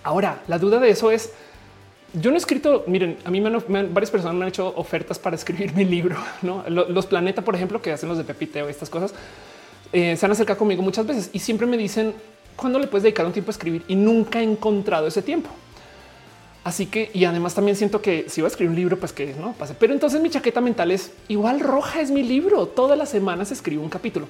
[0.02, 1.32] Ahora, la duda de eso es,
[2.14, 5.36] yo no he escrito, miren, a mí me varias personas me han hecho ofertas para
[5.36, 6.64] escribir mi libro, ¿no?
[6.68, 9.12] Los Planeta, por ejemplo, que hacen los de Pepiteo, estas cosas
[9.92, 12.14] eh, se han acercado conmigo muchas veces y siempre me dicen
[12.56, 15.50] cuándo le puedes dedicar un tiempo a escribir y nunca he encontrado ese tiempo.
[16.64, 19.34] Así que, y además también siento que si voy a escribir un libro, pues que
[19.34, 19.74] no pase.
[19.78, 22.66] Pero entonces mi chaqueta mental es igual roja es mi libro.
[22.66, 24.26] Todas las semanas escribo un capítulo.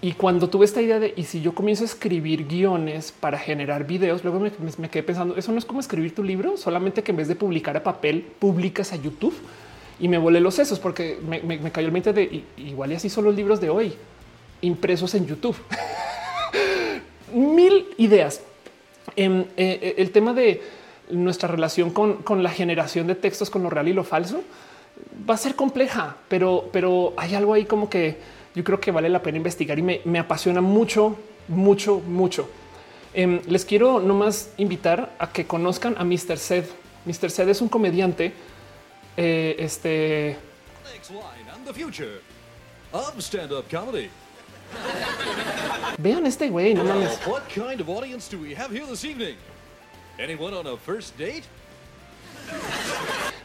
[0.00, 3.86] Y cuando tuve esta idea de y si yo comienzo a escribir guiones para generar
[3.88, 7.16] videos, luego me, quedé pensando, eso no es como escribir tu libro, solamente que en
[7.16, 9.34] vez de publicar a papel, publicas a YouTube
[9.98, 13.24] y me volé los sesos porque me, cayó el mente de igual y así son
[13.24, 13.94] los libros de hoy
[14.62, 15.56] impresos en YouTube.
[17.32, 18.40] Mil ideas.
[19.16, 20.62] Em, eh, eh, el tema de
[21.10, 24.42] nuestra relación con, la generación de textos con lo real y lo falso
[25.28, 28.18] va a ser compleja, pero, pero hay algo ahí como que
[28.54, 31.16] yo creo que vale la pena investigar y me, apasiona mucho,
[31.48, 32.48] mucho, mucho.
[33.14, 36.38] Em, les quiero nomás invitar a que conozcan a Mr.
[36.38, 36.64] Sed.
[37.04, 37.30] Mr.
[37.30, 38.32] Sed es un comediante.
[39.16, 40.36] Eh, este.
[45.98, 47.18] Vean este güey, no mames.
[47.26, 49.36] What kind of audience do we have here this evening?
[50.18, 51.44] Anyone on a first date?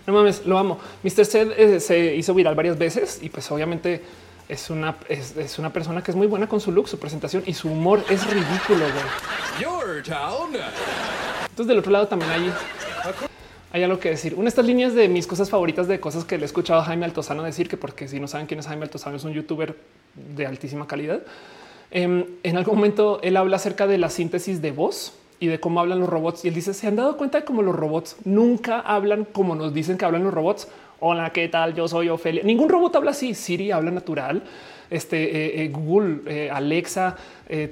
[0.06, 0.80] No mames, lo amo.
[1.04, 1.26] Mr.
[1.26, 4.02] Sed eh, se hizo viral varias veces y pues obviamente
[4.48, 7.44] es una, es, es, una persona que es muy buena con su look, su presentación
[7.45, 8.80] y su humor es ridículo.
[8.80, 9.62] Güey.
[9.62, 10.56] Your town.
[11.41, 12.54] Entonces del otro lado también hay
[13.72, 14.34] hay algo que decir.
[14.34, 16.86] Una de estas líneas de mis cosas favoritas de cosas que le he escuchado a
[16.86, 19.76] Jaime Altozano decir, que porque si no saben quién es Jaime Altozano, es un youtuber
[20.35, 21.22] de altísima calidad.
[21.91, 25.80] Em, en algún momento él habla acerca de la síntesis de voz y de cómo
[25.80, 26.44] hablan los robots.
[26.45, 29.73] Y él dice, ¿se han dado cuenta de cómo los robots nunca hablan como nos
[29.73, 30.68] dicen que hablan los robots?
[30.99, 31.76] Hola, ¿qué tal?
[31.76, 32.44] Yo soy Ofelia.
[32.44, 33.34] Ningún robot habla así.
[33.34, 34.41] Siri habla natural.
[34.89, 37.15] Este eh, eh, Google, eh, Alexa,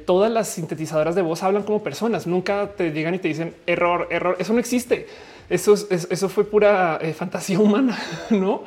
[0.05, 2.27] todas las sintetizadoras de voz hablan como personas.
[2.27, 4.38] Nunca te llegan y te dicen error, error.
[4.39, 5.07] Eso no existe.
[5.49, 7.97] Eso, eso fue pura fantasía humana,
[8.30, 8.63] no?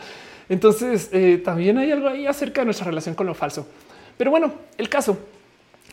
[0.49, 1.11] Entonces
[1.45, 3.67] también hay algo ahí acerca de nuestra relación con lo falso.
[4.17, 5.19] Pero bueno, el caso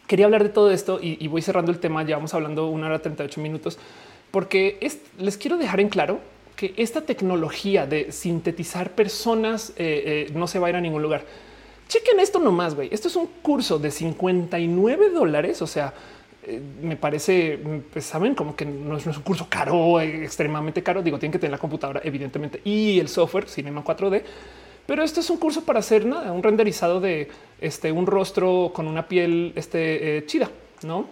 [0.07, 2.03] quería hablar de todo esto y, voy cerrando el tema.
[2.03, 3.77] Ya vamos hablando una hora 38 minutos,
[4.31, 4.77] porque
[5.17, 6.19] les quiero dejar en claro
[6.55, 11.01] que esta tecnología de sintetizar personas eh, eh, no se va a ir a ningún
[11.01, 11.23] lugar.
[11.87, 12.89] Chequen esto nomás, güey.
[12.91, 15.61] Esto es un curso de 59 dólares.
[15.61, 15.93] O sea,
[16.47, 17.59] eh, me parece,
[17.91, 21.01] pues saben, como que no es, un curso caro, extremadamente caro.
[21.01, 24.21] Digo, tienen que tener la computadora, evidentemente, y el software Cinema 4D.
[24.85, 28.87] Pero esto es un curso para hacer nada, un renderizado de este, un rostro con
[28.87, 30.49] una piel este, chida,
[30.83, 31.07] no?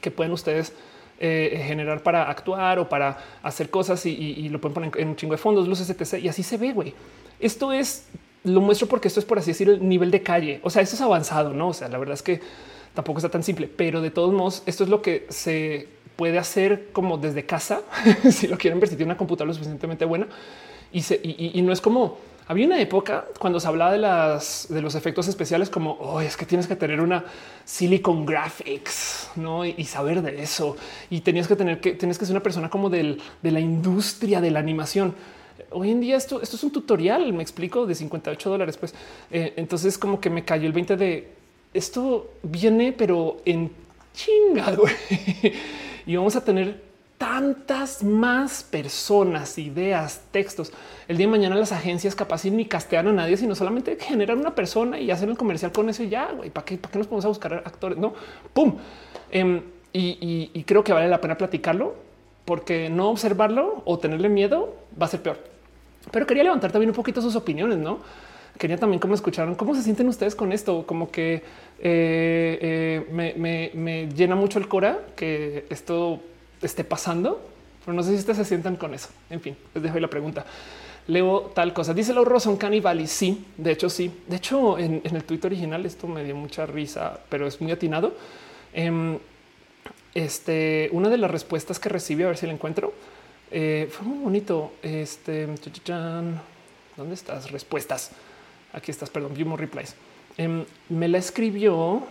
[0.00, 0.72] Que pueden ustedes
[1.18, 5.34] eh, generar para actuar o para hacer cosas y, lo pueden poner en un chingo
[5.34, 6.22] de fondos, luces, etc.
[6.22, 6.94] Y así se ve, güey.
[7.40, 8.06] Esto es,
[8.44, 10.60] lo muestro porque esto es por así decir el nivel de calle.
[10.62, 11.68] O sea, esto es avanzado, ¿no?
[11.68, 12.40] O sea, la verdad es que
[12.94, 16.90] tampoco está tan simple, pero de todos modos, esto es lo que se puede hacer
[16.92, 17.82] como desde casa,
[18.30, 20.26] si lo quieren ver, si tiene una computadora lo suficientemente buena.
[20.92, 25.26] Y, no es como había una época cuando se hablaba de las de los efectos
[25.26, 27.24] especiales como oh, es que tienes que tener una
[27.64, 29.64] Silicon Graphics ¿no?
[29.64, 30.76] y, saber de eso.
[31.08, 34.42] Y tenías que tener que tienes que ser una persona como del, de la industria
[34.42, 35.14] de la animación.
[35.70, 38.76] Hoy en día esto, esto es un tutorial, me explico, de 58 dólares.
[38.76, 38.94] Pues
[39.30, 41.41] eh, entonces como que me cayó el 20 de
[41.74, 43.70] esto viene, pero en
[44.14, 44.76] chinga.
[46.06, 46.92] y vamos a tener
[47.22, 50.72] tantas más personas, ideas, textos.
[51.06, 54.56] El día de mañana las agencias capaz ni castean a nadie, sino solamente generar una
[54.56, 57.06] persona y hacer el comercial con eso y ya, güey, ¿para qué, ¿para qué nos
[57.06, 57.96] podemos a buscar actores?
[57.96, 58.12] No,
[58.52, 58.76] pum.
[59.30, 59.62] Em,
[59.92, 61.94] y, creo que vale la pena platicarlo
[62.44, 65.38] porque no observarlo o tenerle miedo va a ser peor.
[66.10, 68.00] Pero quería levantar también un poquito sus opiniones, ¿no?
[68.62, 71.42] Quería también cómo escucharon, cómo se sienten ustedes con esto, como que
[71.80, 76.20] eh, eh, me, llena mucho el cora que esto
[76.62, 77.40] esté pasando,
[77.84, 79.08] pero no sé si ustedes se sientan con eso.
[79.30, 80.46] En fin, les dejo la pregunta.
[81.08, 81.92] Leo tal cosa.
[81.92, 84.12] Dice Laura son Cannibal sí, de hecho sí.
[84.28, 88.14] De hecho, en, el tuit original esto me dio mucha risa, pero es muy atinado.
[88.72, 89.18] Em,
[90.14, 92.94] este, una de las respuestas que recibí, a ver si la encuentro,
[93.50, 94.74] eh, fue muy bonito.
[94.84, 95.48] Este,
[96.96, 97.50] ¿dónde estás?
[97.50, 98.12] Respuestas.
[98.72, 99.94] Aquí estás, perdón, view more replies.
[100.36, 102.02] Em, me la escribió,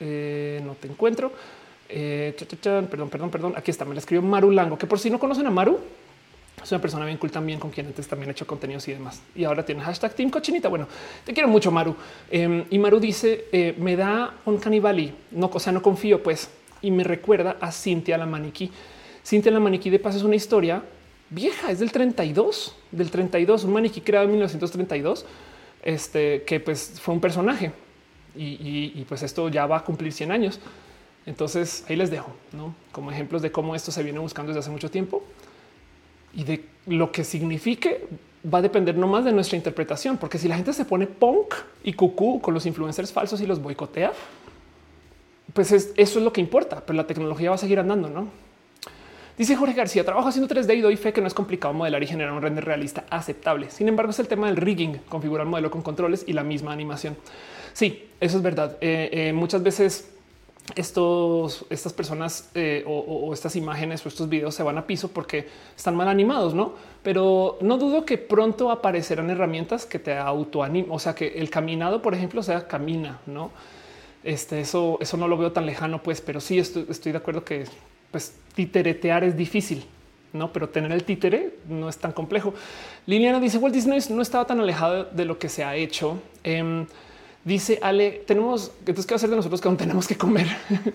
[0.00, 1.32] eh, no te encuentro,
[1.88, 2.36] eh,
[2.90, 3.54] perdón, perdón, perdón.
[3.56, 3.84] Aquí está.
[3.84, 5.78] Me la escribió Maru Lango, que por si no conocen a Maru,
[6.62, 9.22] es una persona bien cool también con quien antes también he hecho contenidos y demás.
[9.34, 10.68] Y ahora tiene hashtag Team Cochinita.
[10.68, 10.86] Bueno,
[11.24, 11.96] te quiero mucho, Maru.
[12.30, 15.12] Em, y Maru dice: eh, Me da un canibali.
[15.32, 16.50] No, o sea, no confío, pues.
[16.80, 18.70] Y me recuerda a Cintia la maniquí.
[19.24, 20.82] Cintia la maniquí de paso es una historia
[21.30, 25.26] vieja, es del 32, del 32, un maniquí creado en 1932,
[25.88, 27.72] este que pues fue un personaje.
[28.36, 30.60] Y, pues esto ya va a cumplir 100 años.
[31.26, 32.74] Entonces ahí les dejo ¿no?
[32.92, 35.22] como ejemplos de cómo esto se viene buscando desde hace mucho tiempo
[36.34, 38.06] y de lo que signifique
[38.52, 41.54] va a depender no más de nuestra interpretación, porque si la gente se pone punk
[41.82, 44.12] y cucú con los influencers falsos y los boicotea,
[45.52, 48.28] pues eso es lo que importa, pero la tecnología va a seguir andando, ¿no?
[49.38, 52.08] Dice Jorge García, trabajo haciendo 3D y doy fe que no es complicado modelar y
[52.08, 53.70] generar un render realista aceptable.
[53.70, 56.72] Sin embargo, es el tema del rigging, configurar un modelo con controles y la misma
[56.72, 57.16] animación.
[57.72, 58.76] Sí, eso es verdad.
[58.80, 60.10] Eh, eh, muchas veces
[60.74, 65.46] estos, estas personas eh, o, estas imágenes o estos videos se van a piso porque
[65.76, 66.72] están mal animados, no?
[67.04, 72.02] Pero no dudo que pronto aparecerán herramientas que te autoanimen, o sea, que el caminado,
[72.02, 73.50] por ejemplo, sea camina, no?
[74.24, 77.64] Este, eso, eso no lo veo tan lejano, pues, pero sí estoy, de acuerdo que
[78.10, 79.84] pues titeretear es difícil,
[80.32, 80.52] no?
[80.52, 82.54] Pero tener el títere no es tan complejo.
[83.06, 86.20] Liliana dice Walt Disney no estaba tan alejado de lo que se ha hecho.
[86.42, 86.86] Em,
[87.48, 90.46] Dice Ale, tenemos, entonces, ¿qué hacer de nosotros que aún tenemos que comer?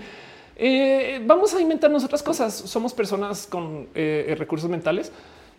[0.56, 2.53] Eh, vamos a inventarnos otras cosas.
[2.53, 5.11] Somos personas con eh, recursos mentales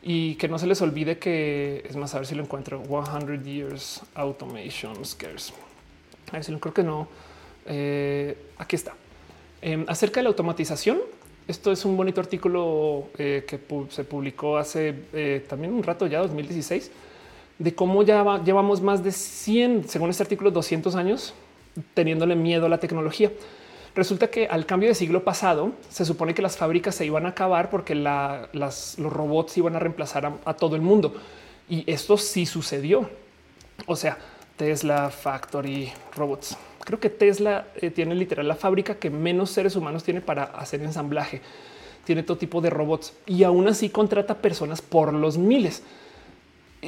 [0.04, 2.80] y que no se les olvide que es más, a ver si lo encuentro.
[2.86, 5.52] 100 years automation scares.
[6.30, 7.08] A ver si lo creo que no.
[7.66, 8.94] Eh, aquí está.
[9.60, 11.00] Em, acerca de la automatización.
[11.46, 13.60] Esto es un bonito artículo que
[13.90, 16.90] se publicó hace también un rato ya, 2016
[17.58, 21.34] de cómo ya llevamos más de 100, según este artículo, 200 años
[21.94, 23.32] teniéndole miedo a la tecnología.
[23.94, 27.30] Resulta que al cambio de siglo pasado se supone que las fábricas se iban a
[27.30, 31.14] acabar porque los robots iban a reemplazar a, todo el mundo.
[31.68, 33.08] Y esto sí sucedió.
[33.86, 34.18] O sea,
[34.56, 36.56] Tesla Factory Robots.
[36.84, 40.82] Creo que Tesla eh, tiene literal la fábrica que menos seres humanos tiene para hacer
[40.82, 41.40] ensamblaje.
[42.04, 45.82] tiene todo tipo de robots y aún así contrata personas por los miles.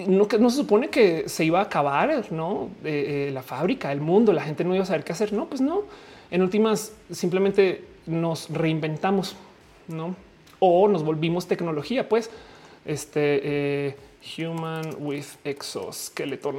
[0.07, 2.69] No, se supone que se iba a acabar ¿no?
[2.85, 5.33] Eh, eh, la fábrica, el mundo, la gente no iba a saber qué hacer.
[5.33, 5.85] No, pues no.
[6.31, 9.37] En últimas, simplemente nos reinventamos,
[9.89, 10.15] no?
[10.59, 12.31] O nos volvimos tecnología, pues
[12.85, 13.97] este
[14.39, 16.57] human with exoskeleton.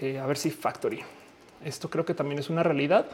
[0.00, 1.00] A ver si factory.
[1.64, 3.06] Esto creo que también es una realidad.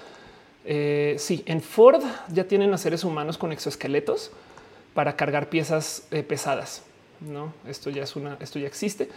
[0.65, 4.31] Eh, sí, en Ford ya tienen a seres humanos con exoesqueletos
[4.95, 6.83] para cargar piezas eh, pesadas.
[7.21, 9.09] No, esto ya es una, esto ya existe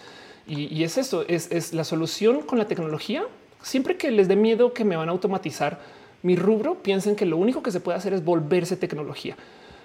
[0.47, 3.25] y, es eso, es, la solución con la tecnología.
[3.61, 5.79] Siempre que les dé miedo que me van a automatizar
[6.23, 9.35] mi rubro, piensen que lo único que se puede hacer es volverse tecnología,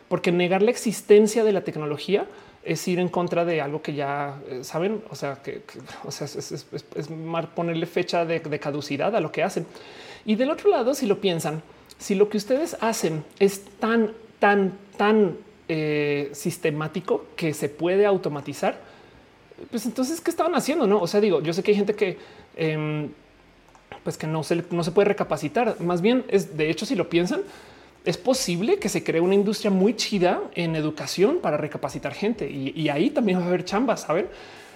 [0.09, 2.27] porque negar la existencia de la tecnología
[2.65, 5.03] es ir en contra de algo que ya eh, saben.
[5.11, 5.63] O sea, que,
[6.05, 6.67] o sea, es,
[7.55, 9.67] ponerle fecha de caducidad a lo que hacen.
[10.25, 11.63] Y del otro lado, si lo piensan,
[11.99, 15.37] si lo que ustedes hacen es tan, tan, tan
[15.69, 18.81] eh, sistemático que se puede automatizar,
[19.71, 20.87] pues entonces, ¿qué estaban haciendo?
[20.87, 22.19] No, o sea, digo, yo sé que hay gente que,
[22.57, 23.11] em,
[24.03, 25.81] pues que no se, no se puede recapacitar.
[25.81, 27.43] Más bien es, de hecho, si lo piensan,
[28.05, 32.89] es posible que se cree una industria muy chida en educación para recapacitar gente y,
[32.89, 34.27] ahí también va a haber chambas, saben?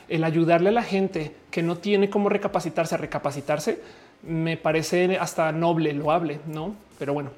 [0.09, 3.81] El ayudarle a la gente que no tiene cómo recapacitarse a recapacitarse
[4.23, 6.75] me parece hasta noble, loable, no?
[6.99, 7.31] Pero bueno,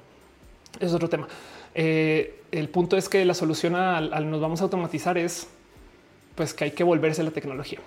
[0.78, 1.26] es otro tema.
[1.74, 5.48] Eh, el punto es que la solución al, nos vamos a automatizar es
[6.34, 7.78] pues que hay que volverse la tecnología.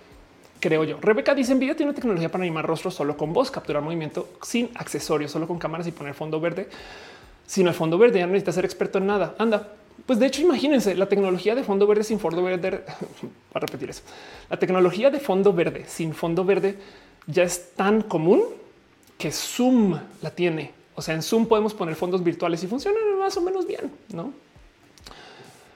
[0.59, 0.97] Creo yo.
[1.01, 5.31] Rebeca dice: Nvidia tiene tecnología para animar rostros solo con voz, capturar movimiento sin accesorios,
[5.31, 6.67] solo con cámaras y poner fondo verde.
[7.51, 9.35] Sin el fondo verde ya no necesita ser experto en nada.
[9.37, 9.67] Anda.
[10.05, 12.85] Pues de hecho, imagínense la tecnología de fondo verde sin fondo verde.
[13.51, 14.03] Para repetir eso,
[14.49, 16.77] la tecnología de fondo verde sin fondo verde
[17.27, 18.41] ya es tan común
[19.17, 20.71] que Zoom la tiene.
[20.95, 24.31] O sea, en Zoom podemos poner fondos virtuales y funcionan más o menos bien, ¿no?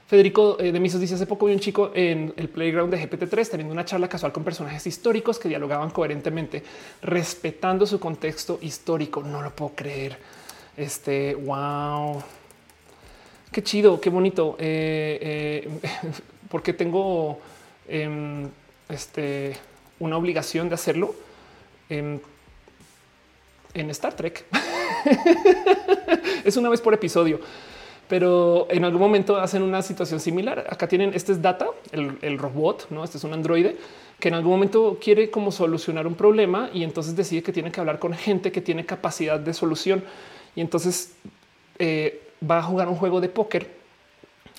[0.06, 3.50] Federico eh, de Misos dice hace poco vi un chico en el playground de GPT-3
[3.50, 6.62] teniendo una charla casual con personajes históricos que dialogaban coherentemente,
[7.02, 9.22] respetando su contexto histórico.
[9.22, 10.16] No lo puedo creer.
[10.76, 12.22] Este, wow.
[13.50, 14.56] Qué chido, qué bonito.
[14.58, 15.90] Eh, eh,
[16.50, 17.38] porque tengo
[17.88, 18.48] em,
[18.88, 19.56] este,
[19.98, 21.14] una obligación de hacerlo.
[21.88, 22.20] En
[23.90, 24.44] Star Trek.
[26.44, 27.40] es una vez por episodio,
[28.08, 30.66] pero en algún momento hacen una situación similar.
[30.68, 33.04] Acá tienen este es Data, el, robot, no?
[33.04, 33.76] Este es un androide
[34.18, 37.80] que en algún momento quiere como solucionar un problema y entonces decide que tiene que
[37.80, 40.02] hablar con gente que tiene capacidad de solución
[40.56, 41.14] y entonces
[41.78, 43.70] eh, va a jugar un juego de póker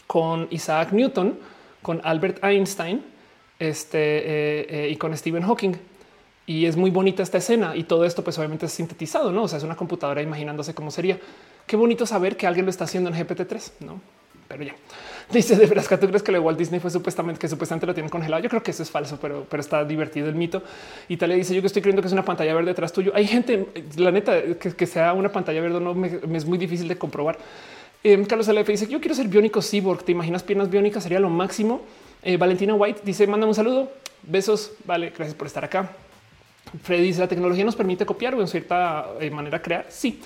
[0.05, 1.37] con Isaac Newton,
[1.81, 3.03] con Albert Einstein
[3.59, 5.73] este, eh, eh, y con Stephen Hawking
[6.45, 9.43] y es muy bonita esta escena y todo esto pues obviamente es sintetizado, no?
[9.43, 11.19] O sea, es una computadora imaginándose cómo sería.
[11.65, 13.99] Qué bonito saber que alguien lo está haciendo en GPT-3, no?
[14.47, 14.75] Pero ya
[15.33, 17.93] dice de verdad, ¿tú crees que lo de Walt Disney fue supuestamente que supuestamente lo
[17.93, 18.41] tienen congelado?
[18.41, 20.63] Yo creo que eso es falso, pero, pero está divertido el mito.
[21.09, 23.11] Y tal dice yo que estoy creyendo que es una pantalla verde detrás tuyo.
[23.13, 23.67] Hay gente,
[23.97, 27.37] la neta, que, sea una pantalla verde no me, es muy difícil de comprobar.
[28.03, 30.03] Eh, Carlos Alefe dice yo quiero ser biónico cyborg.
[30.03, 31.81] Te imaginas piernas biónicas sería lo máximo.
[32.23, 33.91] Eh, Valentina White dice manda un saludo,
[34.23, 34.71] besos.
[34.85, 35.91] Vale, gracias por estar acá.
[36.83, 39.85] Freddy dice la tecnología nos permite copiar o en cierta eh, manera crear.
[39.89, 40.21] Sí.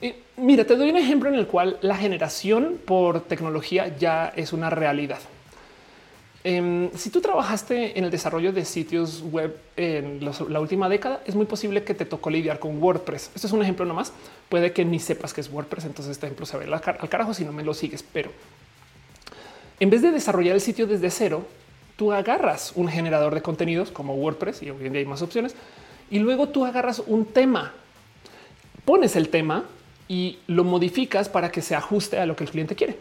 [0.00, 4.52] Eh, mira, te doy un ejemplo en el cual la generación por tecnología ya es
[4.52, 5.18] una realidad.
[6.44, 11.34] Em, si tú trabajaste en el desarrollo de sitios web en la última década, es
[11.34, 13.32] muy posible que te tocó lidiar con WordPress.
[13.34, 14.12] Este es un ejemplo nomás.
[14.48, 17.44] Puede que ni sepas que es WordPress, entonces este ejemplo se ve al carajo si
[17.44, 18.04] no me lo sigues.
[18.04, 18.30] Pero
[19.80, 21.44] en vez de desarrollar el sitio desde cero,
[21.96, 25.56] tú agarras un generador de contenidos como WordPress y hoy en día hay más opciones
[26.08, 27.72] y luego tú agarras un tema,
[28.84, 29.64] pones el tema
[30.08, 32.96] y lo modificas para que se ajuste a lo que el cliente quiere.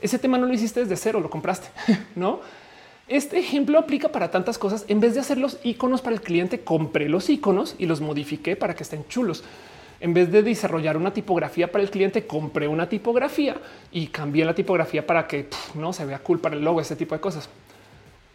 [0.00, 1.68] Ese tema no lo hiciste desde cero, lo compraste,
[2.16, 2.40] no?
[3.08, 4.84] Este ejemplo aplica para tantas cosas.
[4.88, 8.56] En vez de hacer los iconos para el cliente, compré los iconos y los modifiqué
[8.56, 9.44] para que estén chulos.
[10.00, 13.56] En vez de desarrollar una tipografía para el cliente, compré una tipografía
[13.92, 17.14] y cambié la tipografía para que no se vea cool para el logo, ese tipo
[17.14, 17.48] de cosas.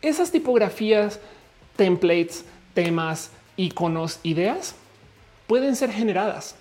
[0.02, 1.20] Esas tipografías,
[1.76, 4.76] templates, temas, iconos, ideas
[5.48, 6.56] pueden ser generadas.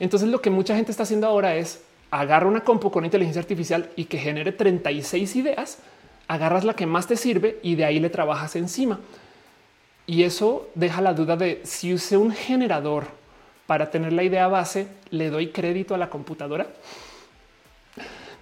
[0.00, 3.90] Entonces lo que mucha gente está haciendo ahora es agarra una compu con inteligencia artificial
[3.96, 5.78] y que genere 36 ideas,
[6.26, 9.00] agarras la que más te sirve y de ahí le trabajas encima.
[10.06, 13.06] Y eso deja la duda de si usé un generador
[13.66, 16.66] para tener la idea base, le doy crédito a la computadora.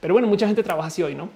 [0.00, 1.28] Pero bueno, mucha gente trabaja así hoy, ¿no?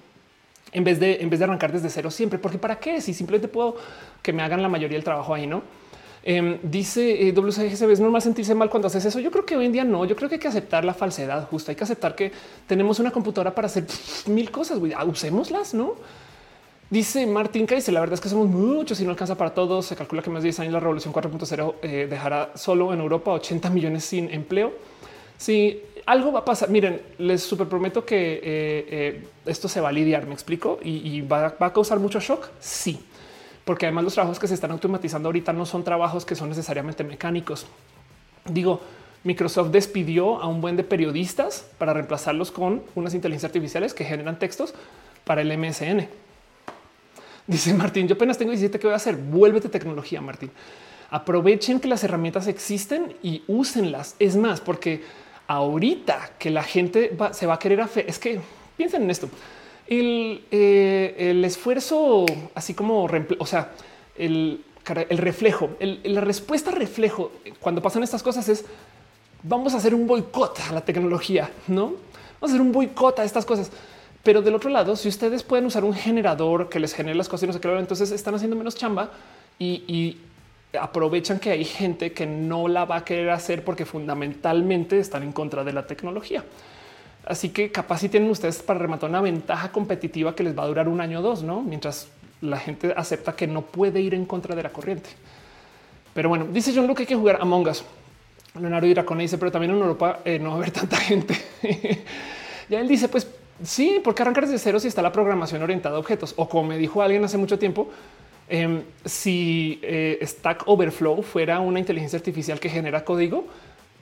[0.71, 3.01] en vez de en vez de arrancar desde cero siempre, porque para qué?
[3.01, 3.75] Si simplemente puedo
[4.21, 5.63] que me hagan la mayoría del trabajo ahí, no?
[6.23, 9.19] Em, dice eh, WCGCB, es normal sentirse mal cuando haces eso.
[9.19, 10.05] Yo creo que hoy en día no.
[10.05, 11.47] Yo creo que hay que aceptar la falsedad.
[11.49, 12.31] Justo hay que aceptar que
[12.67, 13.85] tenemos una computadora para hacer
[14.27, 14.79] mil cosas.
[14.95, 15.95] Ah, usémoslas, no?
[16.91, 19.85] Dice Martín dice la verdad es que somos muchos y no alcanza para todos.
[19.85, 23.31] Se calcula que más de 10 años la revolución 4.0 eh, dejará solo en Europa
[23.31, 24.73] 80 millones sin empleo.
[25.37, 29.87] Si algo va a pasar, miren, les super prometo que eh, eh, esto se va
[29.87, 30.27] a lidiar.
[30.27, 32.49] Me explico y, va, a causar mucho shock.
[32.59, 32.99] Sí,
[33.65, 37.03] porque además los trabajos que se están automatizando ahorita no son trabajos que son necesariamente
[37.03, 37.65] mecánicos.
[38.45, 38.81] Digo,
[39.23, 44.39] Microsoft despidió a un buen de periodistas para reemplazarlos con unas inteligencias artificiales que generan
[44.39, 44.73] textos
[45.25, 46.07] para el MSN.
[47.45, 49.15] Dice Martín, yo apenas tengo 17, ¿qué voy a hacer?
[49.15, 50.51] Vuélvete tecnología, Martín.
[51.11, 54.15] Aprovechen que las herramientas existen y úsenlas.
[54.17, 55.03] Es más, porque
[55.47, 58.39] ahorita que la gente se va a querer hacer, es que
[58.77, 59.29] piensen en esto
[59.93, 63.09] eh, el, esfuerzo, así como,
[63.39, 63.71] o sea,
[64.17, 64.63] el,
[65.09, 68.63] reflejo, la respuesta reflejo cuando pasan estas cosas es
[69.43, 71.87] vamos a hacer un boicot a la tecnología, no
[72.39, 73.69] vamos a hacer un boicot a estas cosas.
[74.23, 77.43] Pero del otro lado, si ustedes pueden usar un generador que les genere las cosas
[77.43, 79.11] y no sé qué, entonces están haciendo menos chamba
[79.59, 80.17] y
[80.79, 85.33] aprovechan que hay gente que no la va a querer hacer porque fundamentalmente están en
[85.33, 86.45] contra de la tecnología.
[87.25, 90.67] Así que capaz si tienen ustedes para rematar una ventaja competitiva que les va a
[90.67, 91.61] durar un año o dos, no?
[91.61, 92.07] Mientras
[92.41, 95.09] la gente acepta que no puede ir en contra de la corriente.
[96.13, 97.83] Pero bueno, dice John Luke que hay que jugar Among Us.
[98.59, 101.35] Leonardo Iracone dice, pero también en Europa eh, no va a haber tanta gente.
[102.69, 103.27] ya él dice, pues
[103.63, 106.33] sí, porque arrancar desde cero si está la programación orientada a objetos.
[106.37, 107.89] O como me dijo alguien hace mucho tiempo,
[108.49, 113.45] em, si eh, Stack Overflow fuera una inteligencia artificial que genera código,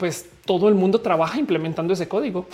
[0.00, 2.46] pues todo el mundo trabaja implementando ese código.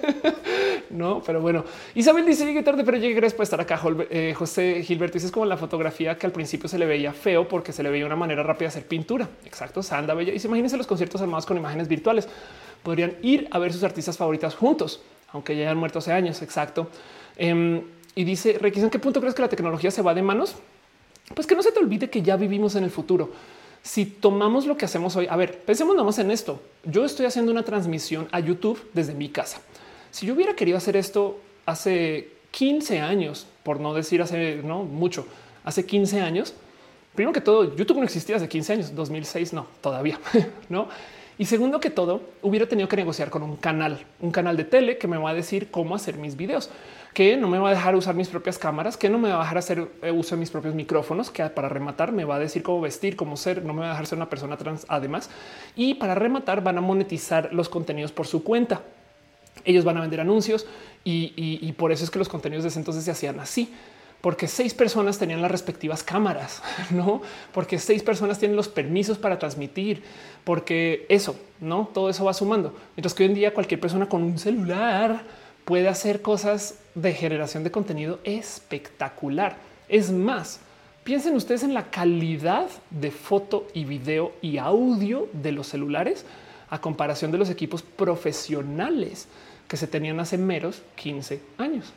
[0.90, 1.64] no, pero bueno,
[1.94, 3.80] Isabel dice llegué tarde, pero llegué gracias por estar acá.
[4.10, 7.46] Eh, José Gilberto dice es como la fotografía que al principio se le veía feo
[7.46, 9.28] porque se le veía una manera rápida de hacer pintura.
[9.46, 9.80] Exacto.
[9.80, 12.28] Sanda Bella dice imagínense los conciertos armados con imágenes virtuales.
[12.82, 15.00] Podrían ir a ver sus artistas favoritas juntos,
[15.32, 16.42] aunque ya hayan muerto hace años.
[16.42, 16.88] Exacto.
[17.36, 17.80] Em,
[18.16, 20.56] y dice Requis, ¿en qué punto crees que la tecnología se va de manos?
[21.32, 23.30] Pues que no se te olvide que ya vivimos en el futuro
[23.82, 26.60] si tomamos lo que hacemos hoy, a ver, pensemos nomás en esto.
[26.84, 29.60] Yo estoy haciendo una transmisión a YouTube desde mi casa.
[30.10, 35.26] Si yo hubiera querido hacer esto hace 15 años, por no decir hace no mucho,
[35.64, 36.54] hace 15 años,
[37.14, 40.18] primero que todo, YouTube no existía hace 15 años, 2006 no, todavía,
[40.68, 40.88] no.
[41.38, 44.98] Y segundo que todo, hubiera tenido que negociar con un canal, un canal de tele
[44.98, 46.68] que me va a decir cómo hacer mis videos
[47.12, 49.40] que no me va a dejar usar mis propias cámaras, que no me va a
[49.40, 52.62] dejar hacer eh, uso de mis propios micrófonos, que para rematar me va a decir
[52.62, 55.30] cómo vestir, cómo ser, no me va a dejar ser una persona trans además.
[55.74, 58.82] Y para rematar van a monetizar los contenidos por su cuenta.
[59.64, 60.66] Ellos van a vender anuncios
[61.04, 63.72] y, por eso es que los contenidos de ese entonces se hacían así
[64.20, 67.22] porque seis personas tenían las respectivas cámaras, no
[67.52, 70.02] porque seis personas tienen los permisos para transmitir,
[70.44, 72.74] porque eso, no todo eso va sumando.
[72.96, 75.24] Mientras que hoy en día cualquier persona con un celular
[75.70, 79.56] puede hacer cosas de generación de contenido espectacular.
[79.88, 80.58] Es más,
[81.04, 86.26] piensen ustedes en la calidad de foto y video y audio de los celulares
[86.70, 89.28] a comparación de los equipos profesionales
[89.68, 91.92] que se tenían hace meros 15 años.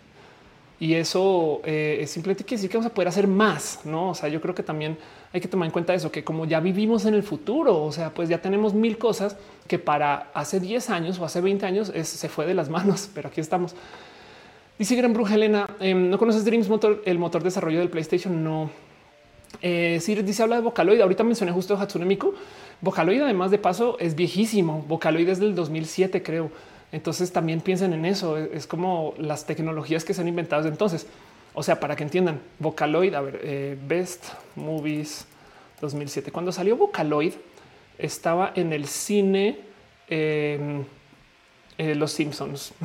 [0.84, 4.10] Y eso eh, simplemente quiere decir que vamos a poder hacer más, ¿no?
[4.10, 4.98] O sea, yo creo que también
[5.32, 8.14] hay que tomar en cuenta eso, que como ya vivimos en el futuro, o sea,
[8.14, 12.28] pues ya tenemos mil cosas que para hace 10 años o hace 20 años se
[12.28, 13.76] fue de las manos, pero aquí estamos.
[14.78, 18.44] Dice Gran Bruja Elena, em, ¿no conoces Dreams Motor, el motor de desarrollo del PlayStation?
[18.44, 18.70] No.
[19.62, 21.00] Eh, dice habla de Vocaloid.
[21.00, 22.34] Ahorita mencioné justo Hatsune Miku.
[22.82, 24.84] Vocaloid, además de paso, es viejísimo.
[24.86, 26.52] Vocaloid es del 2007, creo.
[26.94, 28.38] Entonces también piensen en eso.
[28.38, 31.07] Es como las tecnologías que se han inventado desde entonces.
[31.56, 34.26] O sea, para que entiendan, Vocaloid, a ver, eh, Best
[34.56, 35.26] Movies
[35.82, 36.32] 2007.
[36.32, 37.34] Cuando salió Vocaloid,
[37.98, 39.57] estaba en el cine
[40.07, 40.84] em,
[41.80, 42.74] eh, Los Simpsons.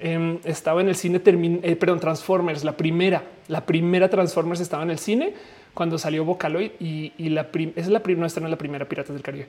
[0.00, 4.90] Em, estaba en el cine, eh, perdón, Transformers, la primera, la primera Transformers estaba en
[4.90, 5.34] el cine
[5.74, 9.24] cuando salió Vocaloid y, la es la primera, no, no es la primera Piratas del
[9.24, 9.48] Caribe.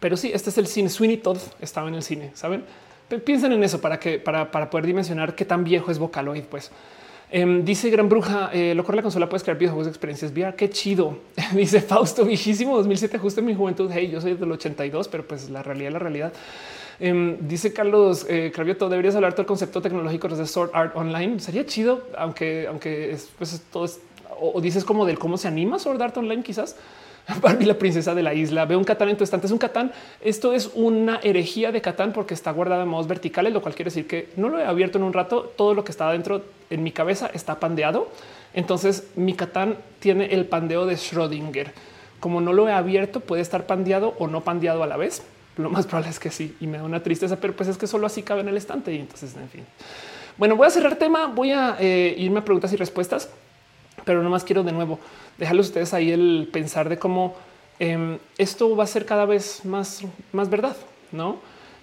[0.00, 0.88] Pero sí, este es el cine.
[0.88, 2.64] Sweeney Todd estaba en el cine, saben?
[3.24, 6.44] Piensen en eso para que para, poder dimensionar qué tan viejo es Vocaloid.
[6.44, 6.70] Pues
[7.30, 10.54] em, dice Gran Bruja, eh, lo corre la consola, puedes crear videojuegos de experiencias VR.
[10.54, 11.18] Qué chido.
[11.54, 13.90] dice Fausto, viejísimo 2007, justo en mi juventud.
[13.92, 16.32] Hey, yo soy del 82, pero pues la realidad, la realidad.
[17.00, 21.38] Em, dice Carlos eh, deberías hablar todo el concepto tecnológico de Sword Art Online.
[21.40, 24.00] Sería chido, aunque, aunque es, pues, todo es,
[24.40, 26.76] o, dices como del cómo se anima Sword Art Online, quizás.
[27.42, 28.64] Barbie, la princesa de la isla.
[28.64, 29.46] Veo un Catán en tu estante.
[29.46, 29.92] Es un Catán.
[30.20, 33.90] Esto es una herejía de Catán porque está guardado en modos verticales, lo cual quiere
[33.90, 35.52] decir que no lo he abierto en un rato.
[35.56, 38.08] Todo lo que está dentro en mi cabeza está pandeado
[38.54, 41.72] Entonces mi Catán tiene el pandeo de Schrödinger.
[42.20, 45.22] Como no lo he abierto, puede estar pandeado o no pandeado a la vez.
[45.56, 46.56] Lo más probable es que sí.
[46.60, 48.92] Y me da una tristeza, pero pues es que solo así cabe en el estante.
[48.92, 49.66] Y entonces, en fin.
[50.38, 51.26] Bueno, voy a cerrar tema.
[51.26, 53.28] Voy a eh, irme a preguntas y respuestas,
[54.08, 54.98] pero no más quiero de nuevo
[55.36, 57.36] dejarles ustedes ahí el pensar de cómo
[57.78, 60.00] em, esto va a ser cada vez más,
[60.32, 60.74] más verdad,
[61.12, 61.36] no?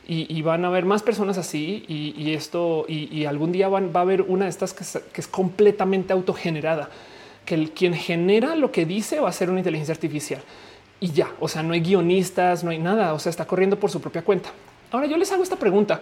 [0.08, 4.24] Y, van a haber más personas así y, esto y, algún día va a haber
[4.24, 6.90] una de estas que es, completamente autogenerada,
[7.44, 10.42] que el quien genera lo que dice va a ser una inteligencia artificial
[11.00, 13.92] y ya, o sea, no hay guionistas, no hay nada, o sea, está corriendo por
[13.92, 14.50] su propia cuenta.
[14.92, 16.02] Ahora yo les hago esta pregunta.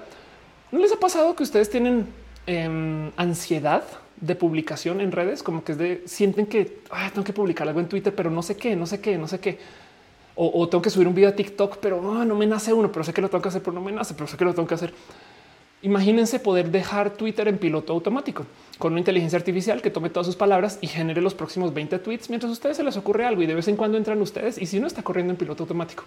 [0.72, 2.08] ¿No les ha pasado que ustedes tienen
[2.46, 3.84] em, ansiedad
[4.26, 5.44] de publicación en redes?
[5.44, 6.82] Como que es de sienten que
[7.14, 9.40] tengo que publicar algo en Twitter, pero no sé qué, no sé qué, no sé
[9.40, 9.58] qué
[10.36, 13.04] o, tengo que subir un video a TikTok, pero ah, no me nace uno, pero
[13.04, 14.68] sé que lo tengo que hacer, pero no me nace, pero sé que lo tengo
[14.68, 14.94] que hacer.
[15.84, 18.46] Imagínense poder dejar Twitter en piloto automático
[18.80, 22.30] con una inteligencia artificial que tome todas sus palabras y genere los próximos 20 tweets
[22.30, 24.66] mientras a ustedes se les ocurre algo y de vez en cuando entran ustedes y
[24.66, 26.06] si no está corriendo en piloto automático,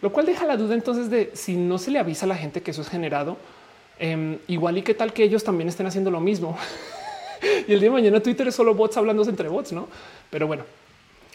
[0.00, 2.62] lo cual deja la duda entonces de si no se le avisa a la gente
[2.62, 3.36] que eso es generado,
[3.98, 6.56] em, igual y qué tal que ellos también estén haciendo lo mismo.
[7.68, 9.88] y el día de mañana Twitter es solo bots hablándose entre bots, no?
[10.30, 10.64] Pero bueno,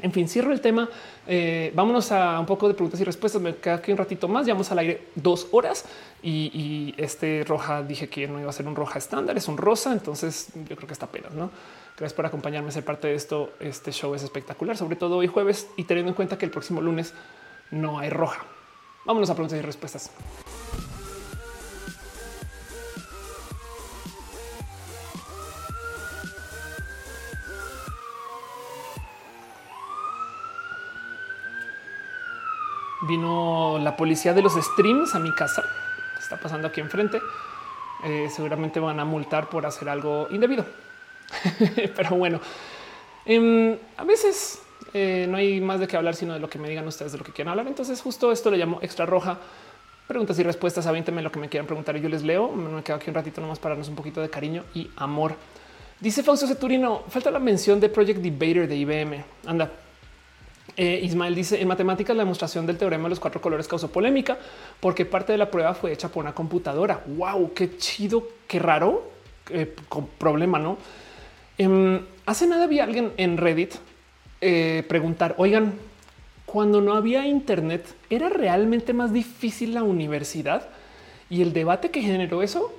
[0.01, 0.89] en fin, cierro el tema.
[1.27, 3.41] Eh, vámonos a un poco de preguntas y respuestas.
[3.41, 4.45] Me queda aquí un ratito más.
[4.45, 5.85] Llevamos al aire dos horas
[6.23, 9.91] y, este roja dije que no iba a ser un roja estándar, es un rosa.
[9.91, 11.29] Entonces yo creo que está pena.
[11.33, 11.51] No
[11.97, 13.51] gracias por acompañarme a ser parte de esto.
[13.59, 16.81] Este show es espectacular, sobre todo hoy jueves y teniendo en cuenta que el próximo
[16.81, 17.13] lunes
[17.69, 18.43] no hay roja.
[19.05, 20.11] Vámonos a preguntas y respuestas.
[33.01, 35.63] Vino la policía de los streams a mi casa.
[36.19, 37.19] Está pasando aquí enfrente.
[38.03, 40.65] Eh, seguramente van a multar por hacer algo indebido.
[41.95, 42.39] Pero bueno,
[43.25, 44.61] em, a veces
[44.93, 47.17] eh, no hay más de qué hablar, sino de lo que me digan ustedes de
[47.17, 47.67] lo que quieran hablar.
[47.67, 49.37] Entonces, justo esto le llamo extra roja.
[50.07, 50.87] Preguntas y respuestas.
[50.87, 52.51] Avínteme lo que me quieran preguntar y yo les leo.
[52.51, 55.35] Me quedo aquí un ratito nomás para darnos un poquito de cariño y amor.
[55.99, 59.23] Dice Fausto Ceturino, falta la mención de Project Debater de IBM.
[59.45, 59.71] Anda,
[60.77, 64.37] eh, Ismael dice en matemáticas la demostración del teorema de los cuatro colores causó polémica
[64.79, 67.03] porque parte de la prueba fue hecha por una computadora.
[67.05, 69.11] Wow, qué chido, qué raro
[69.49, 70.77] eh, con problema, no?
[71.57, 73.75] Em, hace nada vi a alguien en Reddit
[74.39, 75.73] eh, preguntar: Oigan,
[76.45, 80.69] cuando no había Internet, era realmente más difícil la universidad
[81.29, 82.73] y el debate que generó eso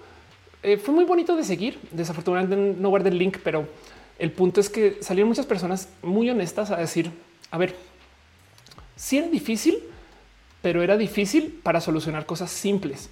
[0.62, 1.78] fue muy bonito de seguir.
[1.90, 3.66] Desafortunadamente no guardé el link, pero
[4.18, 7.10] el punto es que salieron muchas personas muy honestas a decir
[7.52, 7.76] a ver,
[8.96, 9.78] si era difícil,
[10.62, 13.10] pero era difícil para solucionar cosas simples.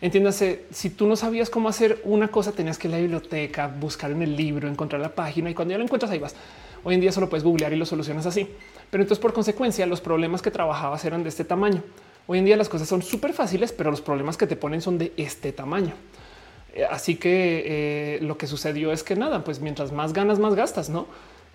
[0.00, 3.68] Entiéndase, si tú no sabías cómo hacer una cosa, tenías que ir a la biblioteca,
[3.68, 6.34] buscar en el libro, encontrar la página y cuando ya lo encuentras ahí vas.
[6.82, 8.48] Hoy en día solo puedes googlear y lo solucionas así.
[8.90, 11.82] Pero entonces por consecuencia los problemas que trabajabas eran de este tamaño.
[12.26, 14.98] Hoy en día las cosas son súper fáciles, pero los problemas que te ponen son
[14.98, 15.94] de este tamaño.
[16.74, 20.54] Eh, así que eh, lo que sucedió es que nada, pues mientras más ganas, más
[20.54, 21.06] gastas, ¿no?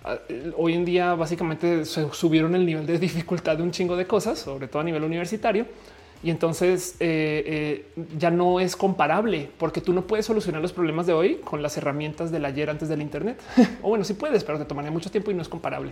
[0.04, 0.18] Ah,
[0.58, 4.40] hoy en día básicamente se subieron el nivel de dificultad de un chingo de cosas,
[4.40, 5.66] sobre todo a nivel universitario.
[6.24, 7.44] Y entonces eh,
[7.98, 11.62] eh, ya no es comparable porque tú no puedes solucionar los problemas de hoy con
[11.62, 13.42] las herramientas del ayer antes del Internet.
[13.82, 15.92] o bueno, sí puedes, pero te tomaría mucho tiempo y no es comparable.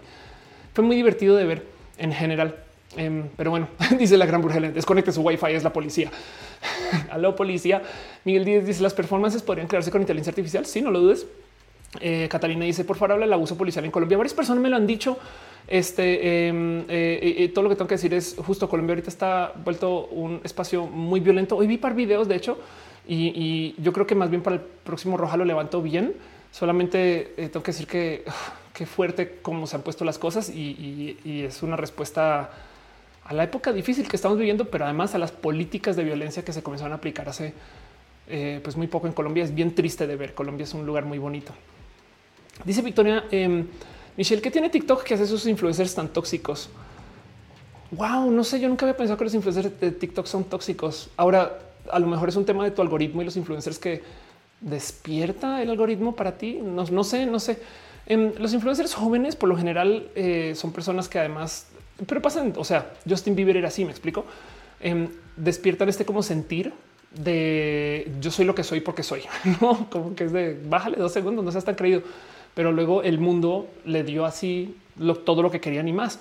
[0.73, 1.65] Fue muy divertido de ver
[1.97, 2.55] en general.
[2.95, 3.67] Em, pero bueno,
[3.99, 6.11] dice la gran Burgela, desconecte su wifi, es la policía.
[7.11, 7.81] Aló, policía.
[8.23, 10.65] Miguel Díaz dice las performances podrían crearse con inteligencia artificial.
[10.65, 11.25] Sí, no lo dudes.
[11.99, 14.17] Eh, Catalina dice, por favor, habla del abuso policial en Colombia.
[14.17, 15.17] Varias personas me lo han dicho.
[15.67, 19.53] Este em, eh, eh, todo lo que tengo que decir es justo Colombia ahorita está
[19.63, 21.57] vuelto un espacio muy violento.
[21.57, 22.57] Hoy vi par videos, de hecho,
[23.07, 26.13] y, yo creo que más bien para el próximo Roja lo levanto bien.
[26.51, 28.25] Solamente tengo que decir que
[28.73, 32.49] qué fuerte cómo se han puesto las cosas y, es una respuesta
[33.23, 36.53] a la época difícil que estamos viviendo, pero además a las políticas de violencia que
[36.53, 37.53] se comenzaron a aplicar hace
[38.63, 39.43] pues muy poco en Colombia.
[39.43, 40.33] Es bien triste de ver.
[40.33, 41.53] Colombia es un lugar muy bonito.
[42.65, 43.65] Dice Victoria eh,
[44.17, 46.69] Michelle, que tiene TikTok que hace sus influencers tan tóxicos?
[47.91, 51.09] Wow, no sé, yo nunca había pensado que los influencers de TikTok son tóxicos.
[51.17, 51.59] Ahora,
[51.91, 54.01] a lo mejor es un tema de tu algoritmo y los influencers que
[54.61, 56.59] despierta el algoritmo para ti.
[56.61, 57.59] No, no sé, no sé.
[58.05, 61.67] Em, los influencers jóvenes, por lo general, eh, son personas que además,
[62.07, 64.25] pero pasan, o sea, Justin Bieber era así, me explico.
[64.79, 66.73] Em, despiertan este como sentir
[67.11, 69.23] de yo soy lo que soy porque soy,
[69.61, 72.03] no como que es de bájale dos segundos, no seas tan creído
[72.53, 74.75] pero luego el mundo le dio así
[75.25, 76.19] todo lo que querían y más.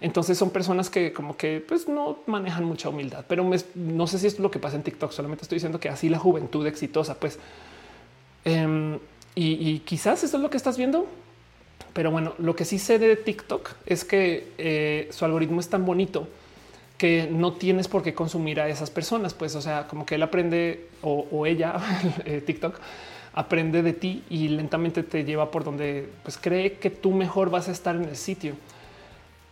[0.00, 4.26] Entonces son personas que como que pues no manejan mucha humildad, pero no sé si
[4.26, 5.10] es lo que pasa en TikTok.
[5.12, 7.38] Solamente estoy diciendo que así la juventud exitosa, pues.
[8.44, 8.98] Em,
[9.34, 11.06] y, quizás eso es lo que estás viendo.
[11.92, 15.86] Pero bueno, lo que sí sé de TikTok es que eh, su algoritmo es tan
[15.86, 16.28] bonito
[16.98, 19.34] que no tienes por qué consumir a esas personas.
[19.34, 21.76] Pues, o sea, como que él aprende o, ella,
[22.24, 22.78] eh, TikTok,
[23.36, 27.68] aprende de ti y lentamente te lleva por donde pues, cree que tú mejor vas
[27.68, 28.54] a estar en el sitio.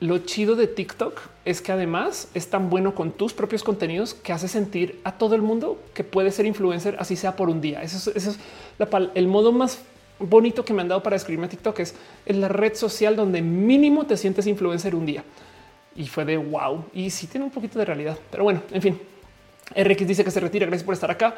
[0.00, 4.32] Lo chido de TikTok es que además es tan bueno con tus propios contenidos que
[4.32, 7.82] hace sentir a todo el mundo que puede ser influencer, así sea por un día.
[7.82, 8.38] Eso es,
[9.14, 9.80] el modo más
[10.18, 11.78] bonito que me han dado para escribirme a TikTok.
[11.80, 11.94] Es,
[12.24, 15.22] es la red social donde mínimo te sientes influencer un día
[15.94, 16.86] y fue de wow.
[16.94, 18.98] Y sí tiene un poquito de realidad, pero bueno, en fin.
[19.76, 20.66] RX dice que se retira.
[20.66, 21.34] Gracias por estar acá.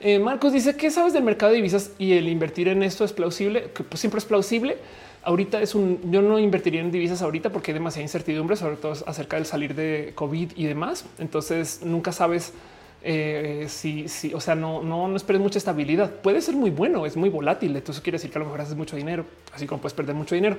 [0.00, 3.12] Eh, Marcos dice que sabes del mercado de divisas y el invertir en esto es
[3.12, 4.78] plausible, que pues siempre es plausible.
[5.22, 8.92] Ahorita es un yo no invertiría en divisas ahorita porque hay demasiada incertidumbre, sobre todo
[9.06, 11.04] acerca del salir de COVID y demás.
[11.18, 12.54] Entonces nunca sabes
[13.02, 16.10] eh, si, si, o sea, no, no, no esperes mucha estabilidad.
[16.10, 17.76] Puede ser muy bueno, es muy volátil.
[17.76, 20.34] Entonces quiere decir que a lo mejor haces mucho dinero, así como puedes perder mucho
[20.34, 20.56] dinero.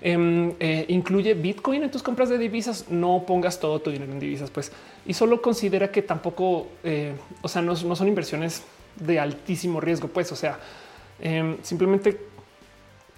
[0.00, 2.88] Em, eh, incluye Bitcoin en tus compras de divisas.
[2.88, 4.70] No pongas todo tu dinero en divisas, pues,
[5.06, 8.62] y solo considera que tampoco, eh, o sea, no, son inversiones
[8.96, 10.58] de altísimo riesgo, pues, o sea,
[11.20, 12.20] em, simplemente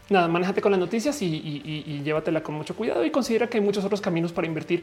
[0.09, 3.65] nada, manéjate con las noticias y, y, llévatela con mucho cuidado y considera que hay
[3.65, 4.82] muchos otros caminos para invertir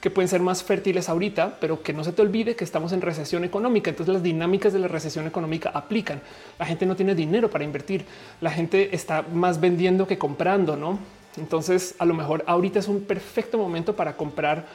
[0.00, 3.00] que pueden ser más fértiles ahorita, pero que no se te olvide que estamos en
[3.02, 3.90] recesión económica.
[3.90, 6.22] Entonces las dinámicas de la recesión económica aplican.
[6.58, 8.06] La gente no tiene dinero para invertir.
[8.40, 10.98] La gente está más vendiendo que comprando, ¿no?
[11.36, 14.66] Entonces, a lo mejor ahorita es un perfecto momento para comprar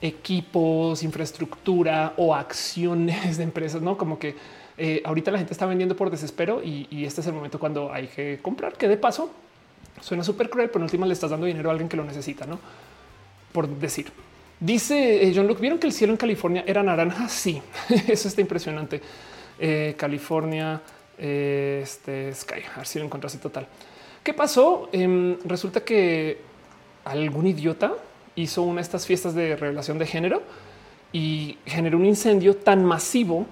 [0.00, 4.34] equipos, infraestructura o acciones de empresas, no como que
[4.78, 8.06] eh, ahorita la gente está vendiendo por desespero y, este es el momento cuando hay
[8.06, 9.30] que comprar, que de paso
[10.00, 12.46] suena súper cruel, pero en última le estás dando dinero a alguien que lo necesita,
[12.46, 12.58] no
[13.52, 14.10] por decir.
[14.58, 17.28] Dice eh, John Luke, ¿vieron que el cielo en California era naranja?
[17.28, 17.60] Sí,
[18.08, 19.02] eso está impresionante.
[19.58, 20.80] Eh, California,
[21.18, 23.66] este Sky, a ver si lo encuentro así total.
[24.22, 24.88] ¿Qué pasó?
[24.92, 26.38] Em, resulta que
[27.04, 27.94] algún idiota
[28.36, 30.42] hizo una de estas fiestas de revelación de género
[31.12, 33.46] y generó un incendio tan masivo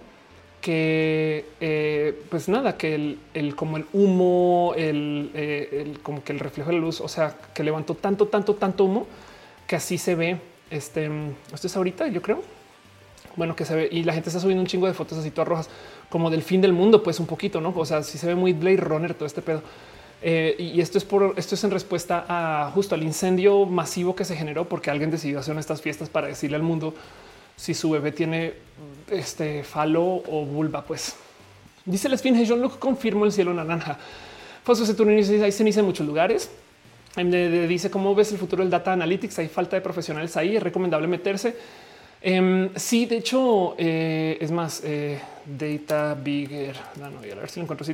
[0.60, 6.70] que eh, pues nada, que el, como el humo, eh, el, como que el reflejo
[6.70, 9.06] de la luz, o sea, que levantó tanto, tanto, tanto humo
[9.66, 10.38] que así se ve.
[10.70, 11.08] Este,
[11.54, 12.42] esto es ahorita, yo creo.
[13.36, 15.48] Bueno, que se ve y la gente está subiendo un chingo de fotos así todas
[15.48, 15.70] rojas,
[16.10, 17.72] como del fin del mundo, pues un poquito, no?
[17.74, 19.62] O sea, si se ve muy Blade Runner todo este pedo.
[20.20, 24.24] Eh, y esto es por esto es en respuesta a justo al incendio masivo que
[24.24, 26.92] se generó porque alguien decidió hacer estas fiestas para decirle al mundo
[27.56, 28.54] si su bebé tiene
[29.10, 30.84] este falo o vulva.
[30.84, 31.14] Pues
[31.84, 33.98] dice la esfinge John Luke confirmó el cielo naranja.
[34.64, 36.50] Fosfo Saturno hay ceniza en muchos lugares.
[37.16, 39.38] Dice cómo ves el futuro del data analytics.
[39.38, 40.56] Hay falta de profesionales ahí.
[40.56, 41.56] Es recomendable meterse.
[42.20, 46.76] Em, sí, de hecho, eh, es más eh, data bigger.
[46.96, 47.86] No, no, a ver si lo encuentro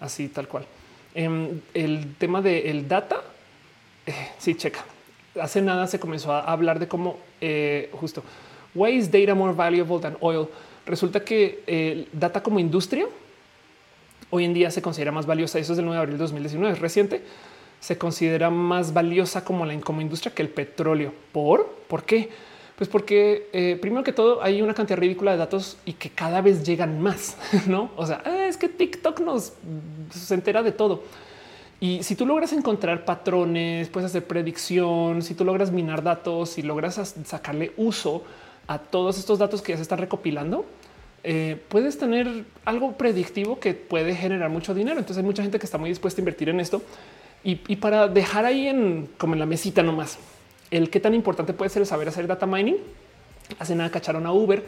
[0.00, 0.64] así tal cual.
[1.14, 3.22] Em, el tema del data.
[4.06, 4.84] Eh, sí, checa.
[5.40, 8.22] Hace nada se comenzó a hablar de cómo eh, justo
[8.74, 10.48] why is data more valuable than oil?
[10.86, 13.06] Resulta que el data como industria
[14.30, 15.58] hoy en día se considera más valiosa.
[15.58, 17.22] Eso es del 9 de abril de 2019, es reciente.
[17.80, 21.12] Se considera más valiosa como la como industria que el petróleo.
[21.32, 21.66] ¿Por?
[21.88, 22.28] ¿Por qué?
[22.80, 26.40] Pues porque eh, primero que todo hay una cantidad ridícula de datos y que cada
[26.40, 27.36] vez llegan más,
[27.66, 27.90] ¿no?
[27.94, 29.52] O sea, ah, es que TikTok nos
[30.08, 31.02] se entera de todo.
[31.78, 36.62] Y si tú logras encontrar patrones, puedes hacer predicción, si tú logras minar datos, si
[36.62, 38.24] logras sacarle uso
[38.66, 40.64] a todos estos datos que ya se están recopilando,
[41.22, 45.00] eh, puedes tener algo predictivo que puede generar mucho dinero.
[45.00, 46.80] Entonces hay mucha gente que está muy dispuesta a invertir en esto
[47.44, 50.18] y, y para dejar ahí en como en la mesita nomás
[50.70, 52.76] el qué tan importante puede ser el saber hacer data mining.
[53.58, 54.64] Hace nada cacharon a Uber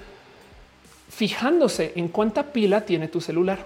[1.08, 3.64] fijándose en cuánta pila tiene tu celular.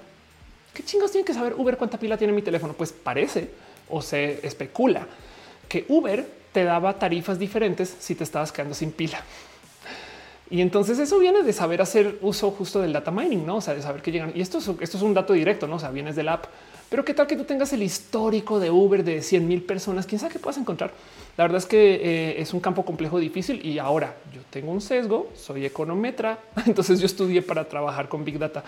[0.74, 2.74] ¿Qué chingos tiene que saber Uber cuánta pila tiene mi teléfono?
[2.74, 3.50] Pues parece
[3.88, 5.06] o se especula
[5.68, 9.22] que Uber te daba tarifas diferentes si te estabas quedando sin pila.
[10.48, 13.56] Y entonces eso viene de saber hacer uso justo del data mining, no?
[13.56, 14.32] O sea, de saber que llegan.
[14.34, 15.76] Y esto es, esto es un dato directo, no?
[15.76, 16.44] O sea, vienes del app.
[16.88, 20.06] Pero qué tal que tú tengas el histórico de Uber de 100 mil personas?
[20.06, 20.92] Quién sabe qué puedas encontrar.
[21.36, 23.64] La verdad es que eh, es un campo complejo, difícil.
[23.64, 28.38] Y ahora yo tengo un sesgo, soy econometra, entonces yo estudié para trabajar con Big
[28.38, 28.64] Data.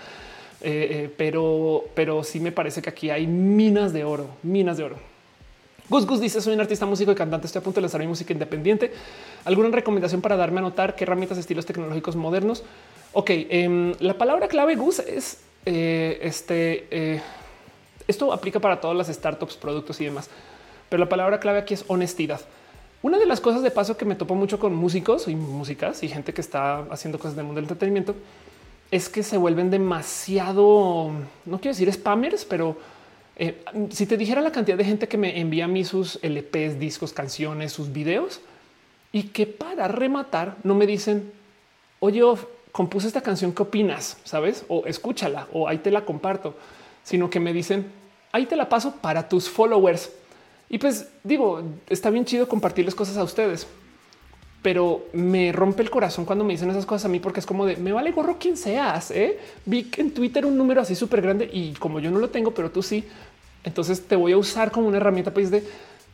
[0.61, 4.83] Eh, eh, pero, pero sí me parece que aquí hay minas de oro, minas de
[4.83, 4.97] oro.
[5.89, 7.47] Gus Gus dice: Soy un artista, músico y cantante.
[7.47, 8.91] Estoy a punto de lanzar mi música independiente.
[9.45, 12.63] ¿Alguna recomendación para darme a notar qué herramientas, estilos tecnológicos modernos?
[13.13, 17.21] Ok, em, la palabra clave Gus es este.
[18.07, 20.29] esto aplica para todas las startups, productos y demás,
[20.89, 22.41] pero la palabra clave aquí es honestidad.
[23.01, 26.09] Una de las cosas de paso que me topo mucho con músicos y músicas y
[26.09, 28.15] gente que está haciendo cosas del mundo del entretenimiento
[28.91, 31.11] es que se vuelven demasiado,
[31.45, 32.75] no quiero decir spammers, pero
[33.41, 36.77] Eh, si te dijera la cantidad de gente que me envía a mí sus LPs,
[36.77, 38.41] discos, canciones, sus videos
[39.13, 41.31] y que para rematar no me dicen,
[42.01, 42.21] oye,
[42.73, 44.17] compuse esta canción, ¿qué opinas?
[44.25, 44.65] ¿Sabes?
[44.67, 46.57] O escúchala o ahí te la comparto,
[47.05, 47.89] sino que me dicen,
[48.33, 50.11] ahí te la paso para tus followers.
[50.69, 53.67] Y pues digo, está bien chido compartirles cosas a ustedes,
[54.61, 57.65] pero me rompe el corazón cuando me dicen esas cosas a mí porque es como
[57.65, 59.11] de me vale gorro quien seas.
[59.11, 59.39] ¿eh?
[59.65, 62.69] Vi en Twitter un número así súper grande y como yo no lo tengo, pero
[62.69, 63.03] tú sí,
[63.63, 65.63] entonces te voy a usar como una herramienta pues de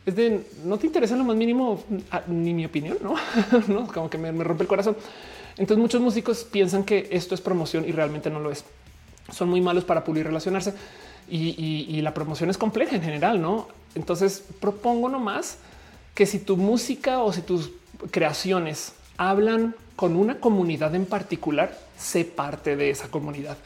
[0.06, 1.82] es de no te interesa lo más mínimo
[2.28, 3.16] ni mi opinión, no,
[3.68, 4.96] no como que me, me rompe el corazón.
[5.58, 8.64] Entonces muchos músicos piensan que esto es promoción y realmente no lo es.
[9.32, 10.74] Son muy malos para pulir relacionarse
[11.28, 13.68] y, la promoción es compleja en general, ¿no?
[13.96, 15.58] Entonces propongo nomás
[16.14, 17.70] que si tu música o si tus
[18.10, 23.56] creaciones hablan con una comunidad en particular, sé parte de esa comunidad.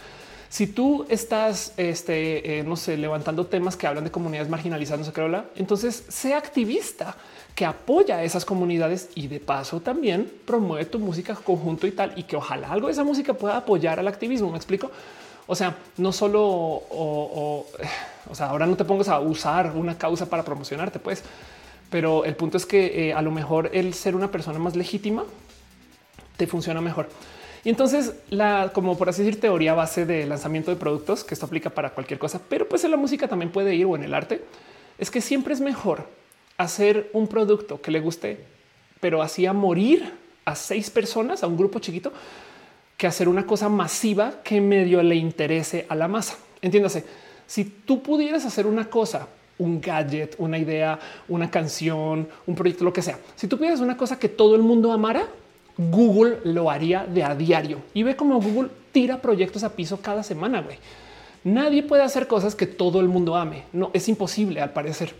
[0.49, 5.13] Si tú estás, este, eh, no sé, levantando temas que hablan de comunidades marginalizadas, no
[5.13, 7.17] sé entonces sé activista
[7.55, 12.15] que apoya a esas comunidades y de paso también promueve tu música conjunto y tal,
[12.17, 14.51] y que ojalá algo de esa música pueda apoyar al activismo.
[14.51, 14.91] Me explico.
[15.51, 17.67] O sea, no solo, o,
[18.35, 21.25] sea, ahora no te pongas a usar una causa para promocionarte, pues,
[21.91, 25.25] pero el punto es que eh, a lo mejor el ser una persona más legítima
[26.37, 27.09] te funciona mejor.
[27.65, 31.47] Y entonces la, como por así decir, teoría base de lanzamiento de productos, que esto
[31.47, 34.15] aplica para cualquier cosa, pero pues en la música también puede ir o en el
[34.15, 34.45] arte,
[34.99, 36.07] es que siempre es mejor
[36.59, 38.45] hacer un producto que le guste,
[39.01, 40.13] pero así a morir
[40.45, 42.13] a seis personas, a un grupo chiquito,
[43.01, 46.37] que hacer una cosa masiva que medio le interese a la masa.
[46.61, 47.03] Entiéndase,
[47.47, 52.93] si tú pudieras hacer una cosa, un gadget, una idea, una canción, un proyecto, lo
[52.93, 55.27] que sea, si tú pudieras una cosa que todo el mundo amara,
[55.79, 60.23] Google lo haría de a diario y ve cómo Google tira proyectos a piso cada
[60.23, 60.61] semana.
[60.61, 60.77] Güey.
[61.43, 63.63] Nadie puede hacer cosas que todo el mundo ame.
[63.73, 65.15] No es imposible al parecer,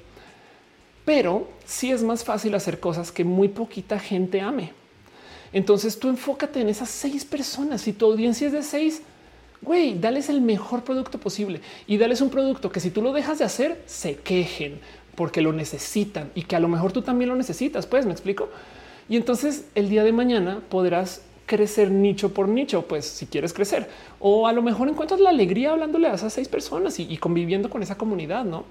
[1.07, 4.79] pero sí es más fácil hacer cosas que muy poquita gente ame.
[5.53, 7.83] Entonces tú enfócate en esas seis personas.
[7.83, 9.03] Si tu audiencia es de seis,
[9.63, 13.39] güey, dales el mejor producto posible y dales un producto que si tú lo dejas
[13.39, 14.81] de hacer, se quejen
[15.17, 17.87] porque lo necesitan y que a lo mejor tú también lo necesitas.
[17.87, 18.49] Pues me explico.
[19.09, 23.89] Y entonces el día de mañana podrás crecer nicho por nicho, pues si quieres crecer
[24.21, 27.83] o a lo mejor encuentras la alegría hablándole a esas seis personas y, conviviendo con
[27.83, 28.45] esa comunidad.
[28.45, 28.65] No,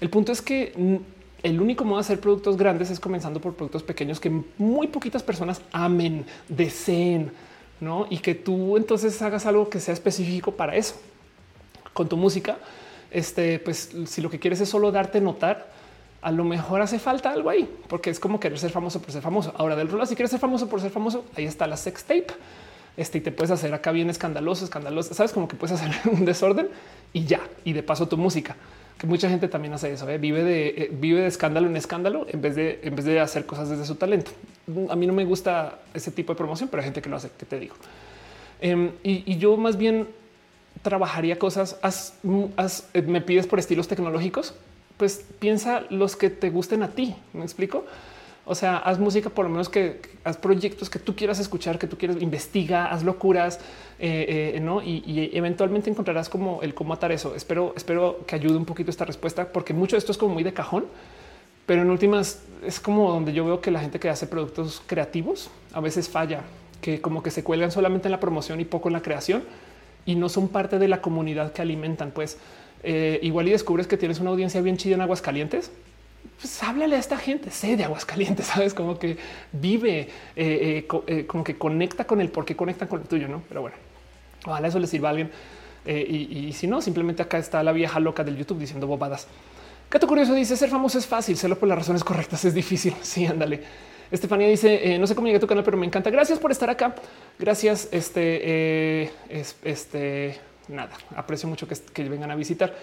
[0.00, 0.72] el punto es que
[1.42, 5.22] el único modo de hacer productos grandes es comenzando por productos pequeños que muy poquitas
[5.22, 7.30] personas amen, deseen,
[7.80, 8.06] no?
[8.10, 10.96] Y que tú entonces hagas algo que sea específico para eso
[11.92, 12.58] con tu música.
[13.10, 15.70] Este, pues si lo que quieres es solo darte notar,
[16.22, 19.22] a lo mejor hace falta algo ahí, porque es como querer ser famoso por ser
[19.22, 19.54] famoso.
[19.56, 22.26] Ahora del rol, si quieres ser famoso por ser famoso, ahí está la sex tape.
[22.96, 25.14] Este y te puedes hacer acá bien escandaloso, escandaloso.
[25.14, 26.68] Sabes como que puedes hacer un desorden
[27.12, 27.40] y ya.
[27.64, 28.56] Y de paso tu música,
[28.98, 30.08] que mucha gente también hace eso.
[30.08, 30.18] ¿eh?
[30.18, 33.46] Vive de eh, vive de escándalo en escándalo en vez de en vez de hacer
[33.46, 34.30] cosas desde su talento.
[34.88, 37.30] A mí no me gusta ese tipo de promoción, pero hay gente que lo hace.
[37.38, 37.76] Que te digo?
[38.60, 40.08] Em, y, yo más bien
[40.82, 41.78] trabajaría cosas.
[42.24, 44.54] Eh, me pides por estilos tecnológicos
[44.96, 47.14] pues piensa los que te gusten a ti.
[47.32, 47.84] Me explico.
[48.48, 51.88] O sea, haz música, por lo menos que haz proyectos que tú quieras escuchar, que
[51.88, 53.58] tú quieras, investiga, haz locuras,
[53.98, 54.80] eh, eh, no?
[54.80, 57.34] Y, eventualmente encontrarás como el cómo atar eso.
[57.34, 60.44] Espero, espero que ayude un poquito esta respuesta, porque mucho de esto es como muy
[60.44, 60.86] de cajón,
[61.66, 65.50] pero en últimas es como donde yo veo que la gente que hace productos creativos
[65.72, 66.42] a veces falla,
[66.80, 69.42] que como que se cuelgan solamente en la promoción y poco en la creación
[70.04, 72.12] y no son parte de la comunidad que alimentan.
[72.12, 72.38] Pues
[72.84, 75.72] eh, igual y descubres que tienes una audiencia bien chida en Aguascalientes,
[76.40, 79.16] pues háblale a esta gente, sé de Aguascalientes, sabes como que
[79.52, 83.42] vive, eh, eh, como que conecta con el por qué conectan con el tuyo, no?
[83.48, 83.76] Pero bueno,
[84.44, 85.30] ojalá eso le sirva a alguien.
[85.88, 89.28] Y, si no, simplemente acá está la vieja loca del YouTube diciendo bobadas.
[89.88, 92.92] Cato Curioso dice ser famoso es fácil, serlo por las razones correctas es difícil.
[93.02, 93.62] Sí, ándale.
[94.10, 96.10] Estefanía dice no sé cómo llegué a tu canal, pero me encanta.
[96.10, 96.96] Gracias por estar acá.
[97.38, 97.88] Gracias.
[97.92, 99.12] Este,
[99.62, 102.74] este, nada, aprecio mucho que, vengan a visitar.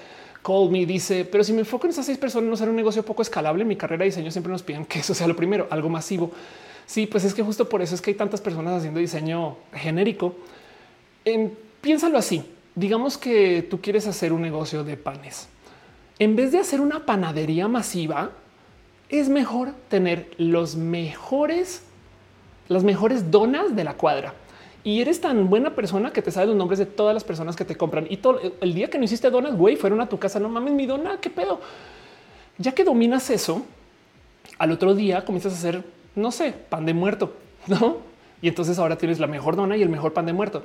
[0.43, 3.03] Call me dice, pero si me enfoco en esas seis personas, no será un negocio
[3.03, 3.63] poco escalable.
[3.63, 6.31] Mi carrera de diseño siempre nos piden que eso sea lo primero, algo masivo.
[6.85, 10.35] Sí, pues es que justo por eso es que hay tantas personas haciendo diseño genérico.
[11.81, 12.43] piénsalo así.
[12.75, 15.47] Digamos que tú quieres hacer un negocio de panes.
[16.19, 18.31] En vez de hacer una panadería masiva,
[19.09, 21.83] es mejor tener los mejores,
[22.67, 24.33] las mejores donas de la cuadra
[24.83, 27.63] y eres tan buena persona que te sabes los nombres de todas las personas que
[27.63, 28.05] te compran.
[28.09, 30.39] Y todo el día que no hiciste donas, güey, fueron a tu casa.
[30.39, 31.61] No mames, mi dona, qué pedo.
[32.57, 33.63] Ya que dominas eso,
[34.57, 35.83] al otro día comienzas a hacer,
[36.15, 37.33] no sé, pan de muerto,
[37.67, 37.97] no?
[38.41, 40.63] Y entonces ahora tienes la mejor dona y el mejor pan de muerto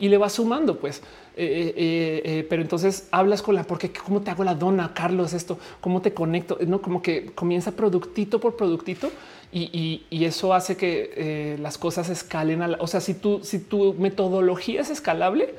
[0.00, 1.02] y le vas sumando, pues.
[1.36, 5.32] Eh, eh, eh, pero entonces hablas con la porque cómo te hago la dona, Carlos,
[5.34, 9.10] esto, cómo te conecto, no como que comienza productito por productito
[9.52, 12.62] y, eso hace que las cosas escalen.
[12.62, 15.54] A la, o sea, si tú, tu metodología es escalable,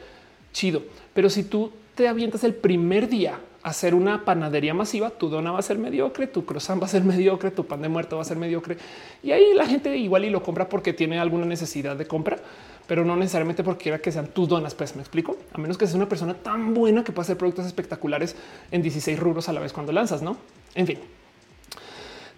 [0.53, 5.29] chido, pero si tú te avientas el primer día a hacer una panadería masiva, tu
[5.29, 8.15] dona va a ser mediocre, tu croissant va a ser mediocre, tu pan de muerto
[8.15, 8.77] va a ser mediocre
[9.21, 12.37] y ahí la gente igual y lo compra porque tiene alguna necesidad de compra
[12.91, 14.75] pero no necesariamente porque quiera que sean tus donas.
[14.75, 17.65] Pues me explico, a menos que seas una persona tan buena que pueda hacer productos
[17.65, 18.35] espectaculares
[18.69, 20.35] en 16 rubros a la vez cuando lanzas, no?
[20.75, 20.99] En fin,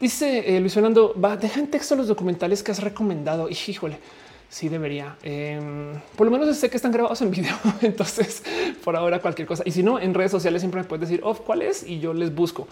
[0.03, 3.49] dice eh, Luis Fernando, va, deja en texto los documentales que has recomendado.
[3.49, 3.97] Y híjole,
[4.49, 5.15] sí debería.
[5.23, 7.55] Em, por lo menos sé que están grabados en video.
[7.81, 8.43] Entonces,
[8.84, 9.63] por ahora cualquier cosa.
[9.65, 11.88] Y si no, en redes sociales siempre me puedes decir, ¿cuál es?
[11.88, 12.67] Y yo les busco.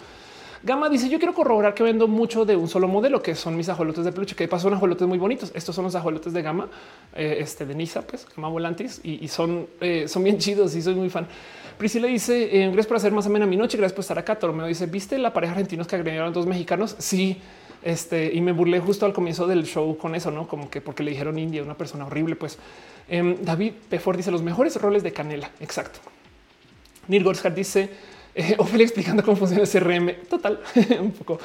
[0.62, 3.68] Gama dice: Yo quiero corroborar que vendo mucho de un solo modelo, que son mis
[3.68, 5.50] ajolotes de peluche, que pasó son ajolotes muy bonitos.
[5.54, 6.68] Estos son los ajolotes de gama
[7.16, 10.94] eh, este, de Nisa, pues gama volantis y, son, eh, son bien chidos y soy
[10.94, 11.26] muy fan.
[11.82, 13.76] Priscila dice: eh, Gracias por hacer más amena mi noche.
[13.76, 14.38] Gracias por estar acá.
[14.38, 16.94] Tormeo dice: ¿Viste la pareja argentinos que agregaron dos mexicanos?
[17.00, 17.38] Sí.
[17.82, 21.02] Este y me burlé justo al comienzo del show con eso, no como que porque
[21.02, 22.36] le dijeron India, una persona horrible.
[22.36, 22.56] Pues
[23.08, 25.50] em, David Pefor dice los mejores roles de canela.
[25.58, 25.98] Exacto.
[27.08, 27.90] Neil Gorshard dice
[28.34, 30.26] eh, Ophelia explicando cómo funciona el CRM.
[30.28, 30.58] Total,
[31.00, 31.38] un poco.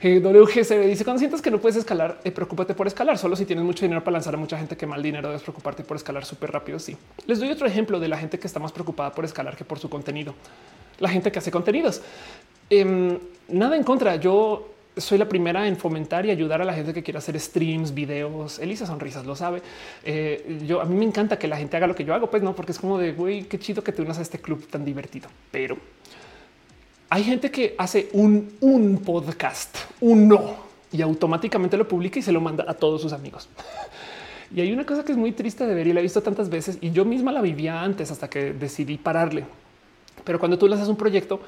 [0.00, 3.16] Eh, WGC dice cuando sientas que no puedes escalar, eh, preocúpate por escalar.
[3.18, 5.84] Solo si tienes mucho dinero para lanzar a mucha gente que mal dinero, debes preocuparte
[5.84, 6.78] por escalar súper rápido.
[6.78, 6.96] Sí,
[7.26, 9.78] les doy otro ejemplo de la gente que está más preocupada por escalar que por
[9.78, 10.34] su contenido.
[10.98, 12.02] La gente que hace contenidos.
[12.68, 14.16] Em, nada en contra.
[14.16, 17.94] Yo soy la primera en fomentar y ayudar a la gente que quiera hacer streams,
[17.94, 18.58] videos.
[18.58, 19.62] Elisa Sonrisas lo sabe.
[20.04, 22.42] Eh, yo a mí me encanta que la gente haga lo que yo hago, pues
[22.42, 24.84] no, porque es como de güey, qué chido que te unas a este club tan
[24.84, 25.28] divertido.
[25.50, 25.76] Pero
[27.12, 30.54] hay gente que hace un, un podcast, uno,
[30.90, 33.50] y automáticamente lo publica y se lo manda a todos sus amigos.
[34.54, 36.50] Y hay una cosa que es muy triste de ver y la he visto tantas
[36.50, 39.46] veces y yo misma la vivía antes hasta que decidí pararle.
[40.24, 41.40] Pero cuando tú haces un proyecto,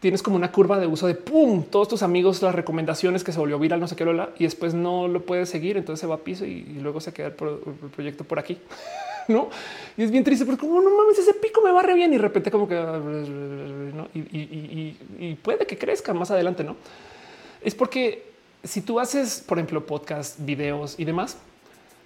[0.00, 3.38] tienes como una curva de uso de pum, todos tus amigos, las recomendaciones que se
[3.38, 4.04] volvió viral, no sé qué,
[4.38, 5.76] y después no lo puedes seguir.
[5.76, 8.58] Entonces se va a piso y, luego se queda el proyecto por aquí.
[9.28, 9.48] no?
[9.96, 12.16] Y es bien triste porque como no mames, ese pico me va re bien y
[12.16, 14.08] de repente como que ¿no?
[14.14, 16.76] y, puede que crezca más adelante, no?
[17.62, 18.30] Es porque
[18.64, 21.36] si tú haces, por ejemplo, podcast, videos y demás,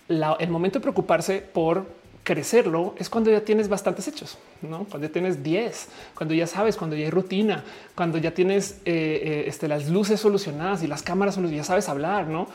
[0.09, 1.87] el momento de preocuparse por
[2.23, 6.77] crecerlo es cuando ya tienes bastantes hechos, no cuando ya tienes 10, cuando ya sabes,
[6.77, 7.65] cuando ya hay rutina,
[7.95, 12.27] cuando ya tienes eh, eh, este, las luces solucionadas y las cámaras ya sabes hablar,
[12.27, 12.49] no?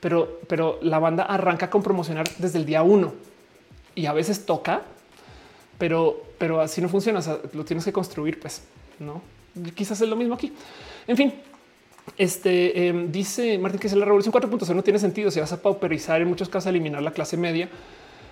[0.00, 3.14] Pero, pero la banda arranca con promocionar desde el día uno
[3.94, 4.82] y a veces toca,
[5.78, 7.20] pero, pero así no funciona.
[7.52, 8.62] lo tienes que construir, pues
[8.98, 9.22] no.
[9.74, 10.52] Quizás es lo mismo aquí.
[11.06, 11.34] En fin,
[12.16, 15.30] este em, dice Martín que es la revolución 4.0 no tiene sentido.
[15.30, 17.68] Si vas a pauperizar, en muchos casos, eliminar la clase media,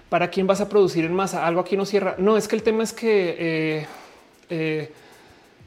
[0.08, 1.46] para quién vas a producir en masa.
[1.46, 2.16] Algo aquí no cierra.
[2.18, 3.86] No es que el tema es que eh,
[4.50, 4.92] eh,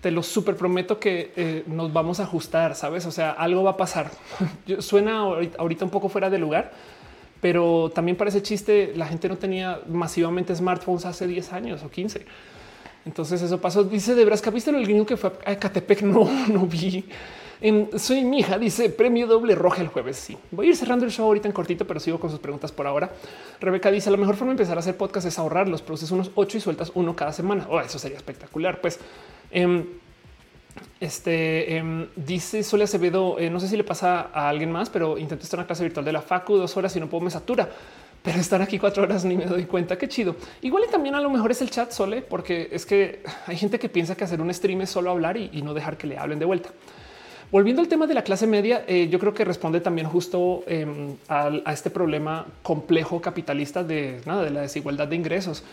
[0.01, 2.75] te lo súper prometo que eh, nos vamos a ajustar.
[2.75, 3.05] Sabes?
[3.05, 4.11] O sea, algo va a pasar.
[4.79, 5.21] Suena
[5.57, 6.71] ahorita un poco fuera de lugar
[7.45, 8.93] pero también parece chiste.
[8.95, 12.25] La gente no tenía masivamente smartphones hace 10 años o 15.
[13.05, 13.83] Entonces eso pasó.
[13.83, 16.01] Dice de Brasca, ¿viste el gringo que fue a Catepec?
[16.01, 17.05] No, no vi.
[17.61, 20.17] En Soy mi hija, dice premio doble roja el jueves.
[20.17, 22.71] Sí, voy a ir cerrando el show ahorita en cortito, pero sigo con sus preguntas
[22.71, 23.11] por ahora.
[23.61, 26.31] Rebeca dice: La mejor forma de empezar a hacer podcast es ahorrar los produces unos
[26.33, 27.67] ocho y sueltas uno cada semana.
[27.69, 28.81] Oh, eso sería espectacular.
[28.81, 28.99] Pues
[29.51, 29.85] em,
[30.99, 35.17] este em, dice Sole Acevedo, eh, no sé si le pasa a alguien más, pero
[35.17, 37.31] intento estar en una clase virtual de la Facu dos horas y no puedo me
[37.31, 37.69] satura,
[38.23, 39.97] pero estar aquí cuatro horas ni me doy cuenta.
[39.97, 40.35] Qué chido.
[40.61, 43.77] Igual y también a lo mejor es el chat Sole, porque es que hay gente
[43.77, 46.39] que piensa que hacer un stream es solo hablar y, no dejar que le hablen
[46.39, 46.69] de vuelta.
[47.51, 51.15] Volviendo al tema de la clase media, eh, yo creo que responde también justo em,
[51.27, 55.63] a, este problema complejo capitalista de nada de la desigualdad de ingresos.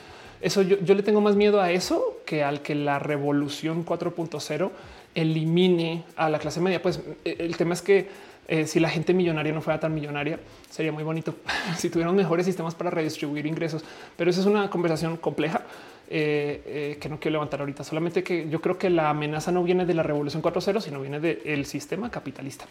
[0.40, 4.70] Eso yo, yo le tengo más miedo a eso que al que la revolución 4.0
[5.14, 6.80] elimine a la clase media.
[6.80, 8.08] Pues eh, el tema es que
[8.48, 10.38] eh, si la gente millonaria no fuera tan millonaria,
[10.70, 11.34] sería muy bonito
[11.78, 13.84] si tuvieran mejores sistemas para redistribuir ingresos.
[14.16, 15.62] Pero esa es una conversación compleja
[16.08, 17.84] eh, que no quiero levantar ahorita.
[17.84, 21.20] Solamente que yo creo que la amenaza no viene de la revolución 4.0, sino viene
[21.20, 22.66] del sistema capitalista.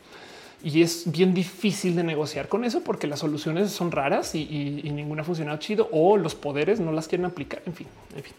[0.64, 4.46] Y es bien difícil de negociar con eso porque las soluciones son raras y,
[4.94, 7.64] ninguna ha chido o los poderes no las quieren aplicar.
[7.66, 8.34] En fin, en fin.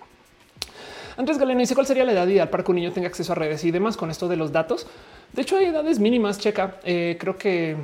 [1.16, 3.34] Andrés Galeno dice cuál sería la edad ideal para que un niño tenga acceso a
[3.34, 4.86] redes y demás con esto de los datos.
[5.32, 6.38] De hecho, hay edades mínimas.
[6.38, 7.76] Checa, eh, creo que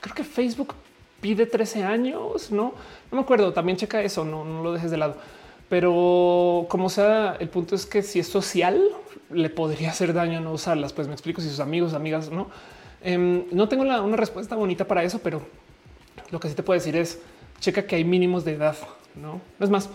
[0.00, 0.74] creo que Facebook
[1.20, 2.74] pide 13 años, no?
[3.10, 3.52] No me acuerdo.
[3.52, 5.16] También checa eso, no, lo dejes de lado.
[5.68, 8.82] Pero como sea, el punto es que si es social,
[9.30, 10.92] le podría hacer daño no usarlas.
[10.92, 12.48] Pues me explico si sus amigos, amigas, no.
[13.02, 15.42] Em, no tengo una respuesta bonita para eso, pero
[16.30, 17.20] lo que sí te puedo decir es
[17.60, 18.76] checa que hay mínimos de edad,
[19.14, 19.88] no, no es más.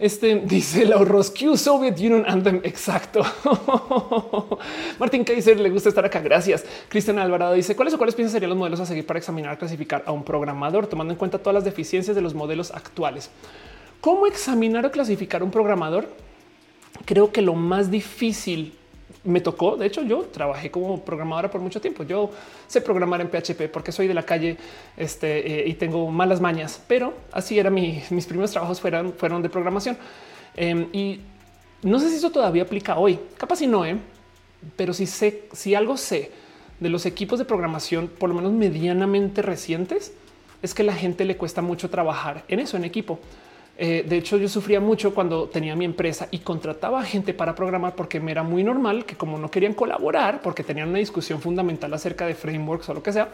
[0.00, 2.60] Este dice la Q Soviet Union Anthem.
[2.64, 3.22] Exacto.
[4.98, 6.20] Martín Kaiser le gusta estar acá.
[6.20, 6.64] Gracias.
[6.88, 10.02] Cristian Alvarado dice cuáles o cuáles piensas serían los modelos a seguir para examinar, clasificar
[10.06, 13.30] a un programador, tomando en cuenta todas las deficiencias de los modelos actuales.
[14.00, 16.08] ¿Cómo examinar o clasificar un programador?
[17.04, 18.74] Creo que lo más difícil
[19.24, 19.76] me tocó.
[19.76, 22.04] De hecho, yo trabajé como programadora por mucho tiempo.
[22.04, 22.30] Yo
[22.66, 24.56] sé programar en PHP porque soy de la calle
[24.96, 29.48] este, eh, y tengo malas mañas, pero así era mis primeros trabajos fueron, fueron de
[29.48, 29.96] programación.
[30.56, 31.20] Em, y
[31.82, 33.18] no sé si eso todavía aplica hoy.
[33.36, 33.96] Capaz si no, ¿eh?
[34.76, 36.30] pero si sé, si algo sé
[36.78, 40.12] de los equipos de programación, por lo menos medianamente recientes,
[40.62, 43.18] es que la gente le cuesta mucho trabajar en eso, en equipo.
[43.82, 47.94] Eh, de hecho, yo sufría mucho cuando tenía mi empresa y contrataba gente para programar
[47.94, 51.94] porque me era muy normal que como no querían colaborar porque tenían una discusión fundamental
[51.94, 53.30] acerca de frameworks o lo que sea,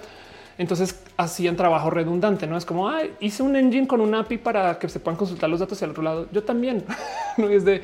[0.56, 2.46] entonces hacían trabajo redundante.
[2.46, 5.58] No es como hice un engine con un API para que se puedan consultar los
[5.58, 6.84] datos y al otro lado yo también
[7.38, 7.82] no es de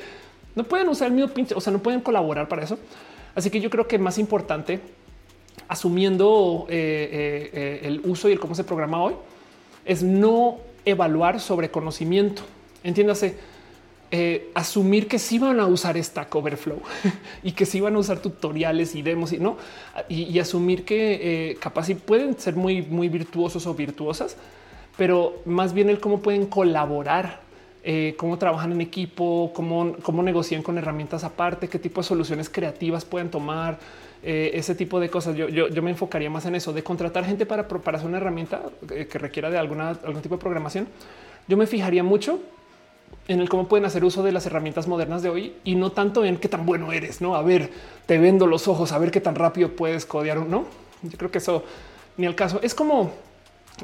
[0.54, 2.78] no pueden usar el mismo pinche, o sea, no pueden colaborar para eso.
[3.34, 4.78] Así que yo creo que más importante,
[5.66, 9.14] asumiendo eh, eh, el uso y el cómo se programa hoy,
[9.84, 12.42] es no evaluar sobre conocimiento.
[12.84, 13.36] Entiéndase,
[14.14, 16.82] eh, asumir que sí van a usar Stack Overflow
[17.42, 19.56] y que sí van a usar tutoriales y demos y no,
[20.06, 24.36] y, asumir que eh, capaz pueden ser muy, muy virtuosos o virtuosas,
[24.98, 27.40] pero más bien el cómo pueden colaborar,
[27.84, 32.50] eh, cómo trabajan en equipo, cómo, cómo negocian con herramientas aparte, qué tipo de soluciones
[32.50, 33.78] creativas pueden tomar,
[34.22, 35.36] ese tipo de cosas.
[35.36, 38.62] Yo, yo, me enfocaría más en eso de contratar gente para, para hacer una herramienta
[38.88, 40.88] que requiera de alguna, algún tipo de programación.
[41.48, 42.38] Yo me fijaría mucho
[43.28, 46.24] en el cómo pueden hacer uso de las herramientas modernas de hoy y no tanto
[46.24, 47.34] en qué tan bueno eres, no?
[47.34, 47.70] A ver,
[48.06, 50.64] te vendo los ojos, a ver qué tan rápido puedes codear o no.
[51.02, 51.64] Yo creo que eso
[52.16, 53.12] ni al caso es como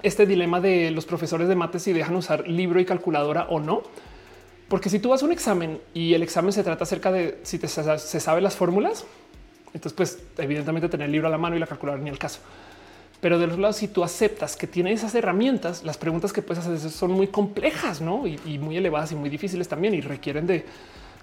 [0.03, 3.83] este dilema de los profesores de mates si dejan usar libro y calculadora o no.
[4.69, 7.59] Porque si tú vas a un examen y el examen se trata acerca de si
[7.59, 9.07] te, se sabe las fórmulas,
[9.75, 12.41] entonces pues evidentemente tener el libro a la mano y la calculadora ni al caso.
[13.21, 16.65] Pero del otro lado, si tú aceptas que tiene esas herramientas, las preguntas que puedes
[16.65, 18.27] hacer son muy complejas, ¿no?
[18.27, 20.65] Y, muy elevadas y muy difíciles también y requieren de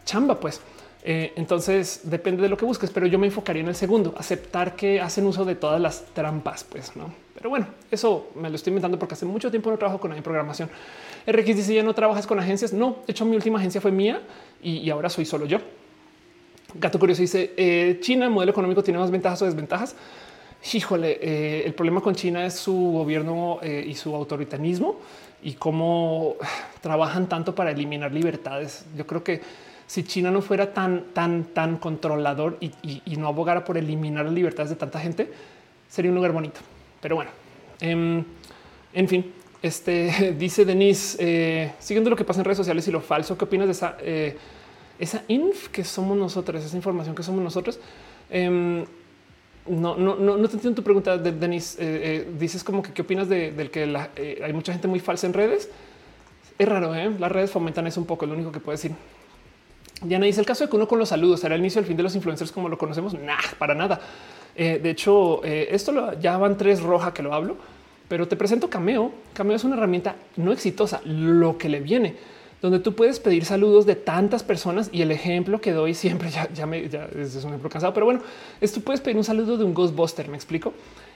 [0.03, 0.59] chamba, pues.
[1.07, 4.75] Eh, entonces depende de lo que busques, pero yo me enfocaría en el segundo, aceptar
[4.75, 7.13] que hacen uso de todas las trampas, pues no.
[7.35, 10.69] Pero bueno, eso me lo estoy inventando porque hace mucho tiempo no trabajo con programación.
[11.27, 12.73] RX dice ya no trabajas con agencias.
[12.73, 14.21] No, de hecho, mi última agencia fue mía
[14.61, 15.59] y, ahora soy solo yo.
[16.77, 19.95] Gato Curioso dice eh, China, modelo económico tiene más ventajas o desventajas.
[20.73, 24.99] Híjole, eh, el problema con China es su gobierno eh, y su autoritarismo
[25.43, 26.35] y cómo
[26.81, 28.85] trabajan tanto para eliminar libertades.
[28.97, 29.41] Yo creo que
[29.87, 32.71] si China no fuera tan, tan, tan controlador y,
[33.15, 35.31] no abogara por eliminar las libertades de tanta gente,
[35.87, 36.59] sería un lugar bonito.
[36.99, 37.31] Pero bueno,
[37.79, 38.23] em,
[38.93, 39.31] en fin,
[39.61, 43.67] este dice Denise, siguiendo lo que pasa en redes sociales y lo falso, ¿qué opinas
[43.67, 43.97] de esa,
[44.99, 47.79] esa inf que somos nosotros, esa información que somos nosotros?
[48.29, 48.85] Em,
[49.67, 51.75] no, no, no, no te entiendo tu pregunta, de Denis.
[51.79, 53.83] Eh, eh, dices como que qué opinas de, del que
[54.15, 55.69] eh, hay mucha gente muy falsa en redes.
[56.57, 58.91] Es raro, las redes fomentan eso un poco, es lo único que puedo decir.
[60.01, 61.97] Diana dice el caso de que uno con los saludos será el inicio del fin
[61.97, 63.13] de los influencers como lo conocemos.
[63.13, 63.99] Nah, para nada.
[64.55, 67.57] de hecho, esto lo, ya van tres roja que lo hablo,
[68.07, 69.11] pero te presento Cameo.
[69.33, 72.15] Cameo es una herramienta no exitosa, lo que le viene
[72.61, 76.51] donde tú puedes pedir saludos de tantas personas y el ejemplo que doy siempre ya,
[76.53, 78.21] ya me ya es un ejemplo cansado, pero bueno,
[78.61, 80.27] es tú puedes pedir un saludo de un Ghostbuster.
[80.29, 80.73] Me explico.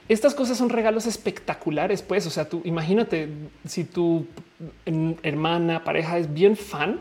[0.07, 2.26] Estas cosas son regalos espectaculares, pues.
[2.26, 3.30] O sea, tú imagínate
[3.68, 4.26] si tu
[5.22, 6.99] hermana, pareja es bien fan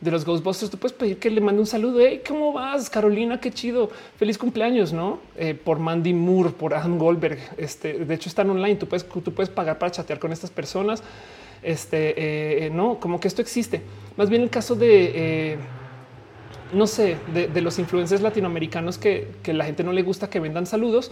[0.00, 2.00] de los Ghostbusters, tú puedes pedir que le mande un saludo.
[2.00, 3.40] Hey, ¿cómo vas, Carolina?
[3.40, 3.90] Qué chido.
[4.16, 5.20] Feliz cumpleaños, no?
[5.36, 7.38] Eh, por Mandy Moore, por Adam Goldberg.
[7.56, 8.76] Este, de hecho, están online.
[8.76, 11.02] Tú puedes, tú puedes pagar para chatear con estas personas.
[11.66, 13.82] Este eh, no, como que esto existe.
[14.16, 15.56] Más bien el caso de eh,
[16.72, 21.10] no sé, de, los influencers latinoamericanos que, la gente no le gusta que vendan saludos.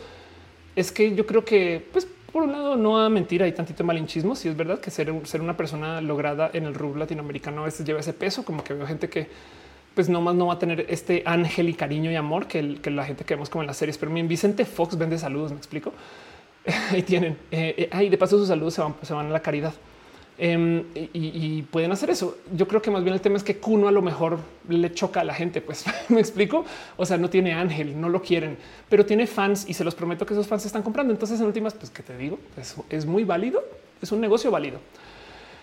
[0.76, 4.34] Es que yo creo que, pues, por un lado, no a mentir, hay tantito malinchismo.
[4.34, 8.00] Si es verdad que ser, una persona lograda en el rubro latinoamericano a veces lleva
[8.00, 9.28] ese peso, como que veo gente que
[9.94, 13.04] pues no más no va a tener este ángel y cariño y amor que, la
[13.04, 13.96] gente que vemos como en las series.
[13.96, 15.92] Pero bien, Vicente Fox vende saludos, me explico.
[16.90, 17.38] Ahí tienen.
[17.52, 19.74] Eh, ahí de paso sus saludos se van a la caridad.
[20.36, 22.38] Em, y, pueden hacer eso.
[22.52, 24.38] Yo creo que más bien el tema es que Kuno a lo mejor
[24.68, 25.60] le choca a la gente.
[25.60, 26.64] Pues me explico.
[26.96, 28.56] O sea, no tiene ángel, no lo quieren,
[28.88, 31.12] pero tiene fans y se los prometo que esos fans están comprando.
[31.12, 33.62] Entonces, en últimas, pues que te digo, eso es muy válido.
[34.02, 34.80] Es un negocio válido.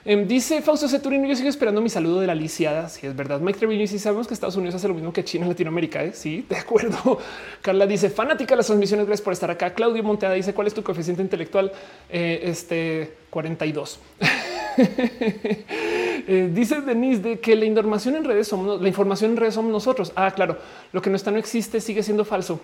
[0.03, 2.89] Em, dice Fausto Ceturino, yo sigo esperando mi saludo de la lisiada.
[2.89, 5.45] Si es verdad, Mike Treviño, si sabemos que Estados Unidos hace lo mismo que China
[5.47, 6.03] Latinoamérica.
[6.03, 6.13] ¿eh?
[6.13, 7.19] Sí, de acuerdo.
[7.61, 9.05] Carla dice fanática de las transmisiones.
[9.05, 9.73] Gracias por estar acá.
[9.73, 11.71] Claudio Monteada dice cuál es tu coeficiente intelectual?
[12.09, 13.99] Eh, este 42.
[16.27, 19.71] Eh, dice Denise de que la información en redes somos la información en redes somos
[19.71, 20.13] nosotros.
[20.15, 20.59] Ah, claro,
[20.93, 22.61] lo que no está no existe, sigue siendo falso.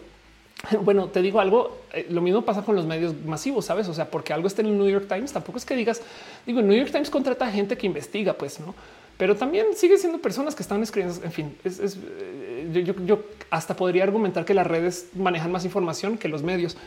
[0.82, 3.88] Bueno, te digo algo, eh, lo mismo pasa con los medios masivos, sabes?
[3.88, 6.02] O sea, porque algo está en el New York Times, tampoco es que digas,
[6.46, 8.76] digo, el New York Times contrata gente que investiga, pues no,
[9.18, 11.24] pero también sigue siendo personas que están escribiendo.
[11.24, 16.28] En fin, eh, yo, yo, hasta podría argumentar que las redes manejan más información que
[16.28, 16.78] los medios.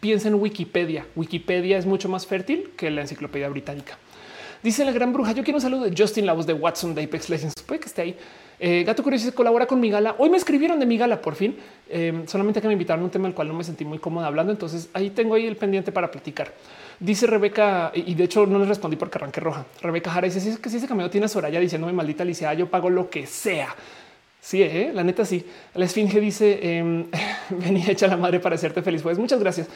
[0.00, 1.06] Piensa en Wikipedia.
[1.14, 3.98] Wikipedia es mucho más fértil que la enciclopedia británica.
[4.66, 5.30] Dice la gran bruja.
[5.30, 7.54] Yo quiero un saludo de Justin, la voz de Watson de Apex Legends.
[7.64, 8.16] Puede que esté ahí.
[8.58, 10.16] Eh, Gato Curioso colabora con mi gala.
[10.18, 11.56] Hoy me escribieron de mi gala por fin,
[11.88, 14.50] eh, solamente que me invitaron un tema del cual no me sentí muy cómoda hablando.
[14.50, 16.52] Entonces ahí tengo ahí el pendiente para platicar.
[16.98, 19.64] Dice Rebeca, y de hecho no le respondí porque arranqué roja.
[19.82, 22.68] Rebeca Jara dice: Si que si ese cameo tiene a Soraya diciéndome maldita Alicia, yo
[22.68, 23.68] pago lo que sea.
[24.40, 24.90] Sí, ¿eh?
[24.92, 25.46] la neta sí.
[25.74, 27.06] La esfinge dice: eh,
[27.50, 29.00] Venía hecha la madre para hacerte feliz.
[29.00, 29.68] Pues muchas gracias.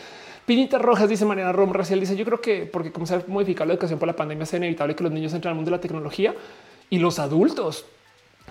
[0.51, 3.69] Piñitas Rojas dice Mariana Rom Racial dice: Yo creo que porque como se ha modificado
[3.69, 5.81] la educación por la pandemia, es inevitable que los niños entren al mundo de la
[5.81, 6.35] tecnología
[6.91, 7.85] y los adultos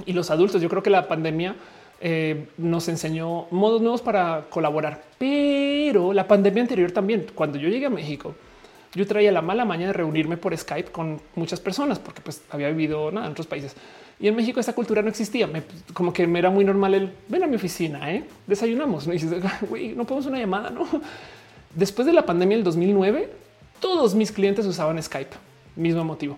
[0.06, 0.62] y los adultos.
[0.62, 1.58] Yo creo que la pandemia
[2.00, 7.88] eh, nos enseñó modos nuevos para colaborar, pero la pandemia anterior también, cuando yo llegué
[7.88, 8.34] a México,
[8.96, 12.70] yo traía la mala maña de reunirme por Skype con muchas personas porque pues había
[12.70, 13.76] vivido nada en otros países
[14.22, 15.48] y en México esa cultura no existía.
[15.48, 15.64] Me,
[15.94, 18.24] como que me era muy normal el ven a mi oficina, ¿eh?
[18.48, 19.06] desayunamos.
[19.06, 20.70] no podemos una llamada.
[20.70, 20.88] No,
[21.76, 23.30] después de la pandemia del 2009,
[23.80, 25.36] todos mis clientes usaban Skype,
[25.76, 26.38] mismo motivo.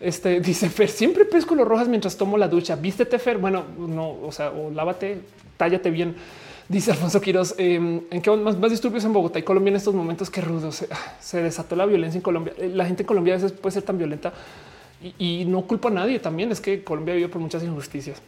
[0.00, 2.76] Este dice Fer, siempre pesco los rojas mientras tomo la ducha.
[2.76, 3.38] Vístete, Fer.
[3.38, 5.20] Bueno, no, o sea, o lávate,
[5.56, 6.16] tállate bien.
[6.68, 9.94] Dice Alfonso Quiroz, em, en qué más, más, disturbios en Bogotá y Colombia en estos
[9.94, 10.84] momentos que rudos
[11.20, 12.52] se, desató la violencia en Colombia.
[12.58, 14.34] Eh, la gente en Colombia a veces puede ser tan violenta
[15.02, 16.18] y, y no culpa a nadie.
[16.18, 18.20] También es que Colombia vive por muchas injusticias.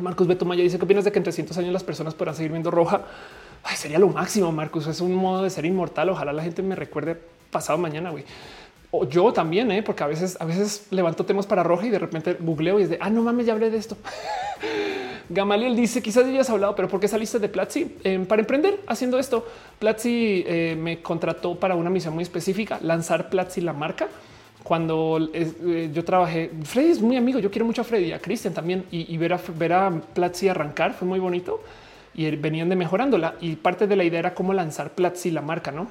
[0.00, 2.52] Marcos Beto Maya dice que opinas de que en 300 años las personas podrán seguir
[2.52, 3.02] viendo roja.
[3.76, 4.86] Sería lo máximo, Marcos.
[4.86, 6.08] Es un modo de ser inmortal.
[6.08, 7.16] Ojalá la gente me recuerde
[7.50, 8.10] pasado mañana.
[8.10, 8.24] güey
[8.90, 9.82] o yo también, ¿eh?
[9.82, 12.90] porque a veces, a veces levanto temas para roja y de repente googleo y es
[12.90, 13.96] de ah, no mames, ya hablé de esto.
[15.28, 18.80] Gamaliel dice quizás ya has hablado, pero ¿por qué saliste de Platzi eh, para emprender
[18.86, 19.46] haciendo esto?
[19.78, 24.08] Platzi eh, me contrató para una misión muy específica, lanzar Platzi la marca.
[24.62, 27.38] Cuando eh, yo trabajé, Freddy es muy amigo.
[27.38, 30.48] Yo quiero mucho a Freddy a Cristian también y, y, ver a ver a Platzi
[30.48, 31.60] arrancar fue muy bonito
[32.18, 33.36] y venían de mejorándola.
[33.40, 35.86] Y parte de la idea era cómo lanzar Platzi la marca, no?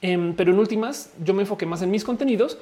[0.00, 2.58] Eh, pero en últimas, yo me enfoqué más en mis contenidos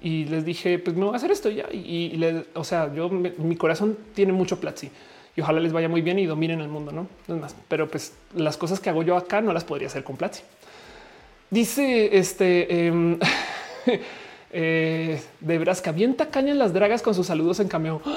[0.00, 1.66] y les dije, pues me voy a hacer esto ya.
[1.70, 4.90] Y, y o sea, yo mi corazón tiene mucho Platzi
[5.36, 7.06] y ojalá les vaya muy bien y dominen el mundo, no?
[7.28, 10.02] no es más, pero pues las cosas que hago yo acá no las podría hacer
[10.02, 10.42] con Platzi.
[11.50, 13.18] Dice este eh,
[14.52, 18.00] eh, de veras que avienta cañas las dragas con sus saludos en cameo.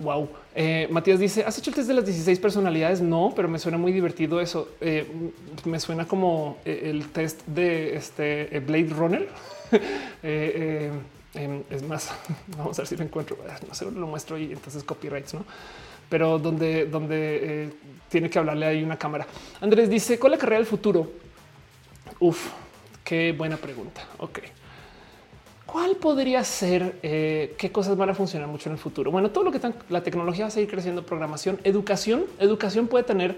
[0.00, 0.28] Wow.
[0.54, 3.00] Eh, Matías dice: ¿Has hecho el test de las 16 personalidades?
[3.00, 4.68] No, pero me suena muy divertido eso.
[4.80, 5.06] Eh,
[5.64, 9.28] me suena como eh, el test de este Blade Runner.
[10.22, 12.12] em, es más,
[12.56, 13.36] vamos a ver si lo encuentro.
[13.66, 15.44] No sé, lo muestro y entonces copyrights, no?
[16.08, 17.70] Pero donde, donde
[18.08, 19.26] tiene que hablarle ahí una cámara.
[19.60, 21.10] Andrés dice: ¿Cuál es la carrera del futuro?
[22.20, 22.50] Uf,
[23.02, 24.06] qué buena pregunta.
[24.18, 24.38] Ok.
[25.66, 26.96] ¿Cuál podría ser?
[27.02, 29.10] Eh, ¿Qué cosas van a funcionar mucho en el futuro?
[29.10, 32.24] Bueno, todo lo que tan, la tecnología va a seguir creciendo, programación, educación.
[32.38, 33.36] Educación puede tener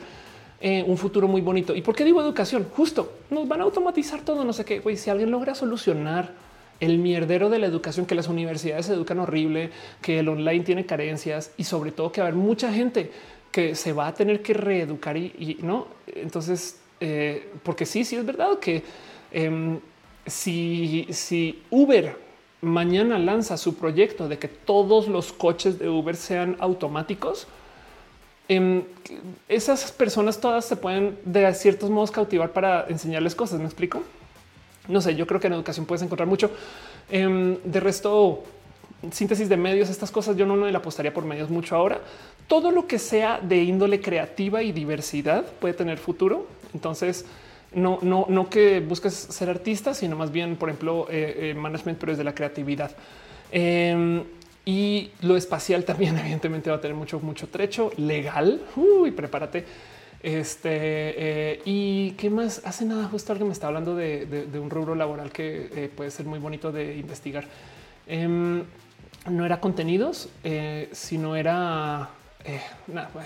[0.61, 1.75] eh, un futuro muy bonito.
[1.75, 2.67] ¿Y por qué digo educación?
[2.77, 4.45] Justo nos van a automatizar todo.
[4.45, 4.81] No sé qué.
[4.81, 6.33] Güey, si alguien logra solucionar
[6.81, 9.71] el mierdero de la educación, que las universidades educan horrible,
[10.03, 13.11] que el online tiene carencias y sobre todo que va a haber mucha gente
[13.51, 15.87] que se va a tener que reeducar y, no.
[16.07, 18.83] Entonces, eh, porque sí, sí es verdad que
[19.33, 19.79] eh,
[20.27, 22.17] si, si Uber
[22.61, 27.47] mañana lanza su proyecto de que todos los coches de Uber sean automáticos,
[28.49, 28.85] eh,
[29.49, 33.59] esas personas todas se pueden de ciertos modos cautivar para enseñarles cosas.
[33.59, 34.03] Me explico.
[34.89, 36.51] No sé, yo creo que en educación puedes encontrar mucho.
[37.11, 38.45] Eh, de resto,
[39.11, 42.01] síntesis de medios, estas cosas yo no le apostaría por medios mucho ahora.
[42.47, 46.47] Todo lo que sea de índole creativa y diversidad puede tener futuro.
[46.73, 47.25] Entonces,
[47.75, 51.99] no, no, no que busques ser artista, sino más bien, por ejemplo, eh, eh, management,
[51.99, 52.91] pero desde la creatividad.
[53.53, 54.25] Eh,
[54.67, 58.61] y lo espacial también, evidentemente, va a tener mucho, mucho trecho legal.
[58.77, 59.65] Uy, prepárate.
[60.23, 63.05] Este eh, y qué más hace nada.
[63.05, 66.73] Justo alguien me está hablando de, un rubro laboral que eh, puede ser muy bonito
[66.73, 67.45] de investigar.
[68.09, 68.27] Eh,
[69.31, 70.29] no era contenidos,
[70.93, 72.11] sino era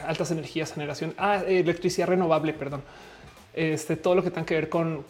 [0.06, 2.82] altas energías, generación, ah, electricidad renovable, perdón
[3.54, 5.04] este, todo lo que tenga que ver con,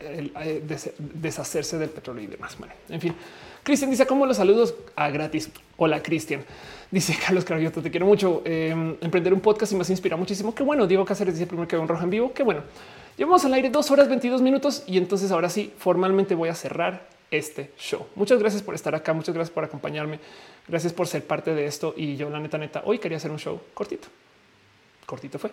[0.00, 2.56] el, eh, des, deshacerse del petróleo y demás.
[2.88, 3.14] En fin,
[3.62, 5.50] Cristian dice como los saludos a gratis.
[5.76, 6.44] Hola, Cristian.
[6.90, 8.42] Dice Carlos Carabioto, te quiero mucho.
[8.44, 10.52] Eh, emprender un podcast y me has inspirado muchísimo.
[10.52, 10.88] Qué bueno.
[10.88, 12.32] Diego Cáceres dice primero que un rojo en vivo.
[12.34, 12.62] Qué bueno.
[13.16, 17.06] Llevamos al aire dos horas 22 minutos y entonces ahora sí, formalmente voy a cerrar
[17.30, 18.06] este show.
[18.14, 20.18] Muchas gracias por estar acá, muchas gracias por acompañarme,
[20.66, 23.38] gracias por ser parte de esto y yo la neta neta hoy quería hacer un
[23.38, 24.08] show cortito.
[25.06, 25.52] Cortito fue.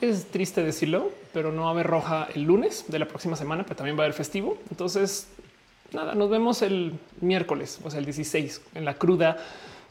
[0.00, 3.64] Es triste decirlo, pero no va a haber roja el lunes de la próxima semana,
[3.64, 4.56] pero también va a haber festivo.
[4.70, 5.28] Entonces,
[5.92, 9.36] nada, nos vemos el miércoles, o sea, el 16, en la cruda,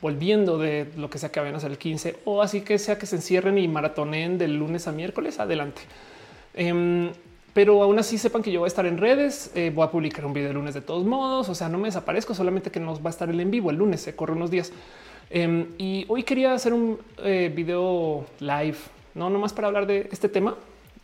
[0.02, 3.18] volviendo de lo que sea que vayan el 15, o así que sea que se
[3.18, 5.82] encierren y maratonen del lunes a miércoles, adelante.
[6.56, 7.12] Em,
[7.54, 10.26] pero aún así sepan que yo voy a estar en redes, eh, voy a publicar
[10.26, 13.00] un video el lunes de todos modos, o sea, no me desaparezco, solamente que nos
[13.00, 14.72] va a estar el en vivo el lunes, se corre unos días.
[15.30, 18.78] Em, y hoy quería hacer un eh, video live
[19.16, 20.56] no nomás para hablar de este tema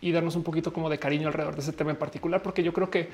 [0.02, 2.74] y darnos un poquito como de cariño alrededor de ese tema en particular, porque yo
[2.74, 3.10] creo que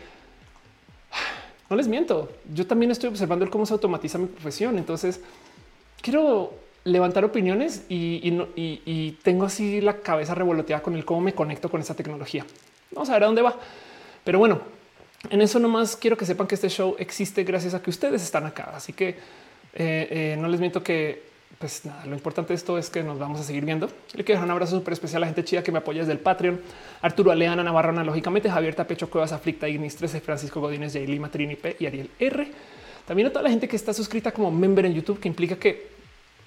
[1.69, 2.29] no les miento.
[2.53, 4.77] Yo también estoy observando cómo se automatiza mi profesión.
[4.77, 5.21] Entonces
[6.01, 6.53] quiero
[6.83, 11.95] levantar opiniones y, tengo así la cabeza revoloteada con el cómo me conecto con esa
[11.95, 12.45] tecnología.
[12.91, 13.55] Vamos a ver a dónde va.
[14.23, 14.61] Pero bueno,
[15.29, 18.45] en eso nomás quiero que sepan que este show existe gracias a que ustedes están
[18.45, 18.71] acá.
[18.75, 19.15] Así que eh,
[19.75, 23.39] eh, no les miento que pues nada, lo importante de esto es que nos vamos
[23.39, 23.87] a seguir viendo.
[24.13, 26.13] Le quiero dejar un abrazo súper especial a la gente chida que me apoya desde
[26.13, 26.59] el Patreon.
[27.01, 31.55] Arturo Aleana, Navarra, analógicamente, Javier Tapecho, Cuevas, Aflicta, Ignis 13, Francisco Godínez, Jay Lima, Trini
[31.55, 32.51] P y Ariel R.
[33.05, 35.89] También a toda la gente que está suscrita como member en YouTube, que implica que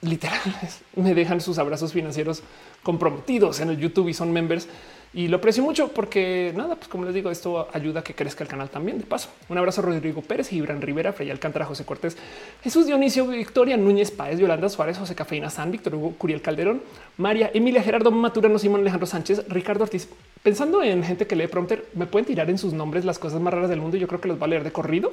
[0.01, 0.41] literal
[0.97, 2.43] me dejan sus abrazos financieros
[2.83, 4.69] comprometidos en el YouTube y son members
[5.15, 8.43] y lo aprecio mucho porque nada, pues como les digo, esto ayuda a que crezca
[8.43, 8.99] el canal también.
[8.99, 12.17] De paso, un abrazo a Rodrigo Pérez, Gibran Rivera, Freya Alcántara, José Cortés,
[12.65, 16.83] Jesús Dionisio, Victoria Núñez Páez, Yolanda Suárez, José Cafeína San, Víctor Hugo, Curiel Calderón,
[17.17, 20.09] María Emilia Gerardo Maturano, Simón Alejandro Sánchez, Ricardo Ortiz.
[20.43, 23.55] Pensando en gente que lee prompter, me pueden tirar en sus nombres las cosas más
[23.55, 25.13] raras del mundo y yo creo que los va a leer de corrido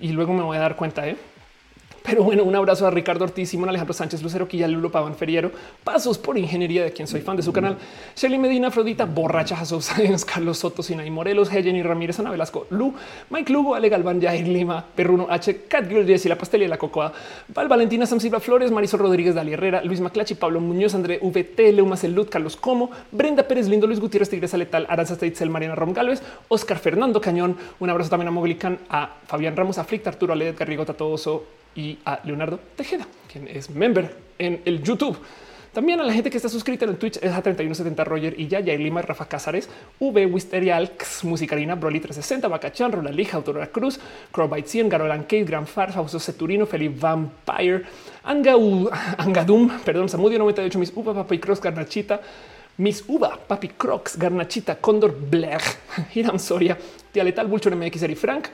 [0.00, 1.06] y luego me voy a dar cuenta.
[1.06, 1.16] ¿eh?
[2.02, 5.50] Pero bueno, un abrazo a Ricardo Ortiz, Alejandro Sánchez Lucero, Quilla Lulo Paván Feriero,
[5.84, 7.76] Pasos por Ingeniería, de quien soy fan de su canal,
[8.16, 12.94] Shelly Medina, Afrodita, Borracha, Jasos Science, Carlos Soto, Sinaí Morelos, Jenny Ramírez, Ana Velasco, Lu,
[13.30, 17.12] Mike Lugo, Ale Galván, Jair Lima, Perruno H, Cat Girl, y La Pastelia, La Cocoa,
[17.48, 21.72] Val Valentina, Sam Silva Flores, Marisol Rodríguez, Dali Herrera, Luis Maclachi, Pablo Muñoz, André VT,
[21.72, 25.92] Leuma Celut, Carlos Como, Brenda Pérez Lindo, Luis Gutiérrez, Tigresa Letal, Aranza Steitzel, Mariana Rom
[25.92, 30.56] Galvez, Oscar Fernando Cañón, un abrazo también a Moglican, a Fabián Ramos, Aflicta, Arturo Aled,
[30.56, 35.18] Garrigota, Todoso, y a Leonardo Tejeda, quien es member en el YouTube.
[35.72, 38.48] También a la gente que está suscrita en el Twitch es a 3170 Roger y
[38.48, 39.68] ya, Yair Lima, Rafa Cázares,
[40.00, 40.90] V, Wisterial,
[41.22, 44.00] Musicarina, Broly 360, Bacachan, Rola Lija, Autora Cruz,
[44.32, 47.84] Crowbite 100, Garolan Kate, Gran Far, Fausto Ceturino, Felipe Vampire,
[48.24, 52.20] Angadum, perdón, Samudio 98, Miss Uva, Papi Cross, Garnachita,
[52.78, 55.60] Miss Uva, Papi Crocs, Garnachita, Condor Blair,
[56.14, 56.78] Hiram Soria,
[57.12, 58.48] Tialetal, Bulchor MX, Eri Frank,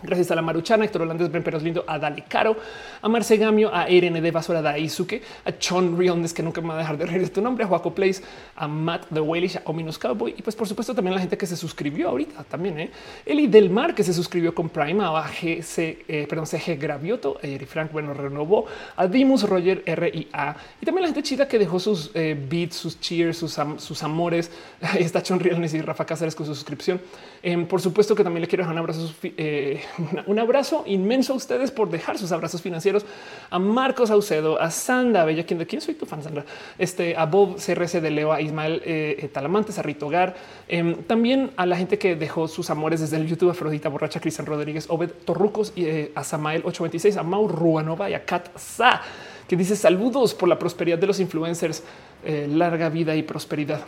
[0.00, 2.56] Gracias a la Maruchana, Héctor Holandés, Ben Peros Lindo, a Dale Caro,
[3.02, 6.78] a Marce Gamio, a RND Basura Daisuke, a Chon Riondes, que nunca me va a
[6.78, 8.22] dejar de reír de tu nombre, a Juaco Place,
[8.54, 11.46] a Matt The Whalish, a Ominous Cowboy y pues por supuesto también la gente que
[11.46, 12.90] se suscribió ahorita también, ¿eh?
[13.26, 17.46] Eli Del Mar que se suscribió con Prime, a GC, eh, perdón, CG Gravioto, a
[17.48, 21.80] Eri Frank, bueno, renovó, a Dimus Roger RIA y también la gente chida que dejó
[21.80, 24.52] sus eh, beats, sus cheers, sus, sus amores.
[24.80, 27.00] Ahí está Chon Riondes y Rafa Cáceres con su suscripción.
[27.42, 29.80] Em, por supuesto que también le quiero dejar un abrazo eh,
[30.26, 33.04] un abrazo inmenso a ustedes por dejar sus abrazos financieros
[33.50, 36.44] a Marcos Aucedo, a Sanda Bella, quien de quién soy tu fan, Sandra,
[36.78, 40.36] este, a Bob CRC de Leo, a Ismael eh, eh, Talamantes, a Rito Hogar,
[40.68, 44.46] em, también a la gente que dejó sus amores desde el YouTube, Afrodita Borracha, Cristian
[44.46, 49.02] Rodríguez, Obed Torrucos, y eh, a Samael 826, a Mau Ruanova y a Kat Sa,
[49.46, 51.82] que dice saludos por la prosperidad de los influencers,
[52.24, 53.80] larga vida y prosperidad.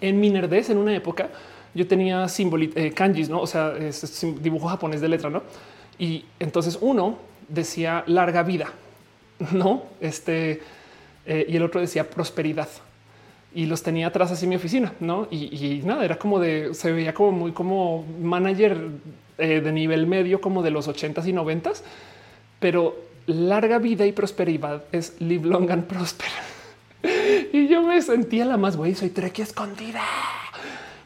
[0.00, 1.28] En mi nerdez, en una época,
[1.74, 3.40] yo tenía símbolos, eh, kanjis, no?
[3.40, 5.42] O sea, es, dibujo japonés de letra, no?
[5.98, 8.68] Y entonces uno decía larga vida,
[9.52, 9.84] no?
[10.00, 10.60] Este
[11.26, 12.68] eh, y el otro decía prosperidad
[13.54, 15.28] y los tenía atrás así mi oficina, no?
[15.30, 18.88] Y, nada, era como de se veía como muy como manager
[19.38, 21.84] eh, de nivel medio, como de los ochentas y noventas,
[22.58, 22.96] pero
[23.26, 26.28] larga vida y prosperidad es live long and prosper.
[27.52, 30.02] y yo me sentía la más güey, soy trequi escondida.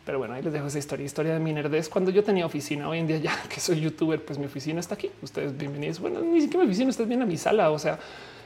[0.09, 1.91] Pero bueno, ahí les dejo esa historia, historia de mi nerdez.
[1.91, 4.95] Cuando yo tenía oficina, hoy en día ya que soy youtuber, pues mi oficina está
[4.95, 5.11] aquí.
[5.21, 6.01] Ustedes bienvenidos.
[6.01, 7.71] Bueno, ni siquiera mi oficina, ustedes vienen a mi sala.
[7.71, 7.99] O sea,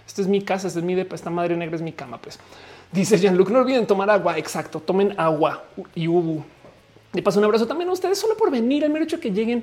[0.05, 2.21] esto es mi casa, esta es mi depa, esta madre negra es mi cama.
[2.21, 2.41] Pues
[2.91, 4.37] dice Jean-Luc, no olviden tomar agua.
[4.39, 5.63] Exacto, tomen agua
[5.95, 6.45] y hubo.
[7.13, 8.83] De paso, un abrazo también a ustedes solo por venir.
[8.83, 9.63] El mero hecho que lleguen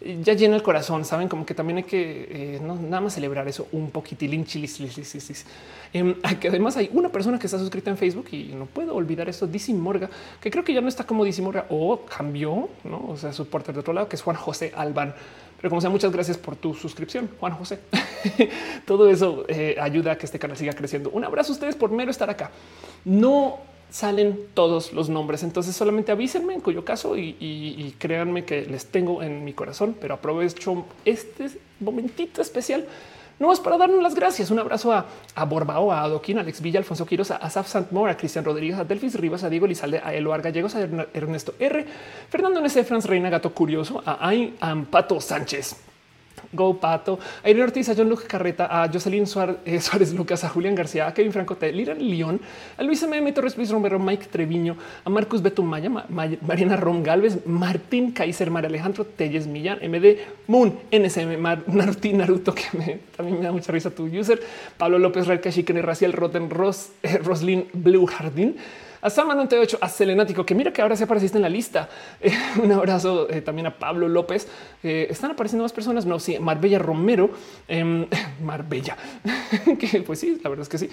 [0.00, 1.04] ya llena el corazón.
[1.04, 5.46] Saben como que también hay que eh, nada más celebrar eso un poquitilín chilis, chilis,
[5.92, 9.28] eh, que además hay una persona que está suscrita en Facebook y no puedo olvidar
[9.28, 9.46] eso.
[9.46, 13.06] Dice Morga, que creo que ya no está como Dice Morga o cambió, no?
[13.08, 15.14] O sea, su porter de otro lado, que es Juan José Alban.
[15.56, 17.78] Pero como sea, muchas gracias por tu suscripción, Juan José.
[18.86, 21.10] Todo eso eh, ayuda a que este canal siga creciendo.
[21.10, 22.50] Un abrazo a ustedes por mero estar acá.
[23.04, 25.44] No salen todos los nombres.
[25.44, 30.14] Entonces solamente avísenme en cuyo caso y, créanme que les tengo en mi corazón, pero
[30.14, 31.48] aprovecho este
[31.78, 32.86] momentito especial.
[33.38, 34.50] No es para darnos las gracias.
[34.50, 35.06] Un abrazo a,
[35.36, 38.84] a Borbao, a Adoquín, Alex Villa, Alfonso Quiroz, a Asaf Santmore, a Cristian Rodríguez, a
[38.84, 41.86] Delfis Rivas, a Diego Lizalde, a Eloar Gallegos, a Ernesto R,
[42.30, 42.68] Fernando N.
[42.68, 45.93] Franz Reina, Gato Curioso, a Ampato Sánchez.
[46.54, 49.24] Go Pato, a Irene Ortiz, a John Luke Carreta, a Jocelyn
[49.64, 52.40] eh, Suárez, Lucas, a Julián García, a Kevin Franco, a Liran León,
[52.76, 53.32] a Luis M.
[53.32, 58.68] Torres, Luis Romero, Mike Treviño, a Marcus Beto Maya, Mariana Rom Galvez, Martín Kaiser, María
[58.68, 63.90] Alejandro Telles Millán, MD Moon, NSM, Naruto, Naruto, que me, también me da mucha risa
[63.90, 64.40] tu user,
[64.76, 68.56] Pablo López, Red Chicken, Raciel, Roten, Ros, eh, Roslyn Blue Jardín,
[69.04, 71.88] a Sama 98, a Selenático, que mira que ahora se apareciste en la lista.
[72.24, 74.48] Eh, un abrazo eh, también a Pablo López.
[74.82, 76.06] Eh, están apareciendo más personas.
[76.06, 77.30] No, sí, Marbella Romero,
[77.68, 78.06] em,
[78.42, 78.96] Marbella,
[79.78, 80.88] que pues sí, la verdad es que sí.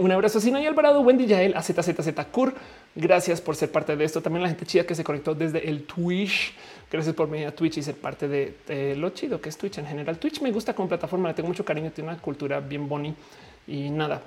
[0.00, 2.52] un abrazo a Sinay Alvarado, Wendy Yael, a ZZZ Kur.
[2.96, 4.20] Gracias por ser parte de esto.
[4.20, 6.52] También la gente chida que se conectó desde el Twitch.
[6.90, 9.86] Gracias por venir a Twitch y ser parte de, lo chido que es Twitch en
[9.86, 10.18] general.
[10.18, 13.14] Twitch me gusta como plataforma, le tengo mucho cariño, tiene una cultura bien boni
[13.68, 14.20] y nada.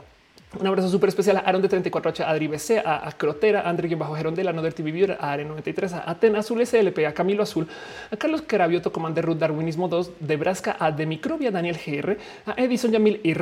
[0.58, 3.70] Un abrazo súper especial a Aaron de 34H, a Adri BC, a, a Crotera, a
[3.70, 7.68] André Bajo Gerondela, No Dirty Vivir, a Are93, a Atena Azul SLP, a Camilo Azul,
[8.10, 12.56] a Carlos Carabioto, Commander Ruth Darwinismo 2, de Brasca, a De Microbia, Daniel GR, a
[12.58, 13.34] Edison Yamil y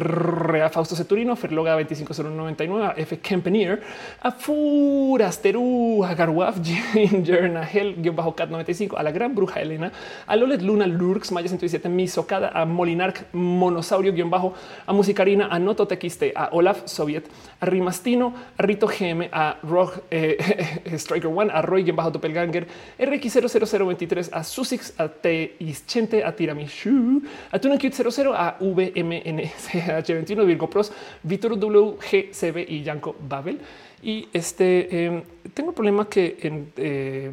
[0.59, 3.19] a Fausto Ceturino, Ferloga 250199, a F.
[3.19, 3.81] Kempenier,
[4.21, 9.93] a Furasteru, a Garwaf, Ginger, Nahel, bajo Cat 95, a la gran bruja Elena,
[10.25, 14.55] a Lolet Luna, Lurks, Maya 107, Misocada, a Molinark, Monosaurio, bajo,
[14.85, 20.03] a Musicarina, a Noto Tequiste, a Olaf Soviet, a Rimastino, a Rito GM, a Rock
[20.09, 22.67] eh, Striker One, a Roy bajo Doppelganger,
[22.99, 30.91] RX00023, a Susix, a T Ischente, a Tiramishu, a Tunacute 00, a VMNCH21, Virgo Pros,
[31.23, 33.59] Vitor WGCB y Yanko Babel.
[34.01, 37.31] Y este eh, tengo problema que en eh,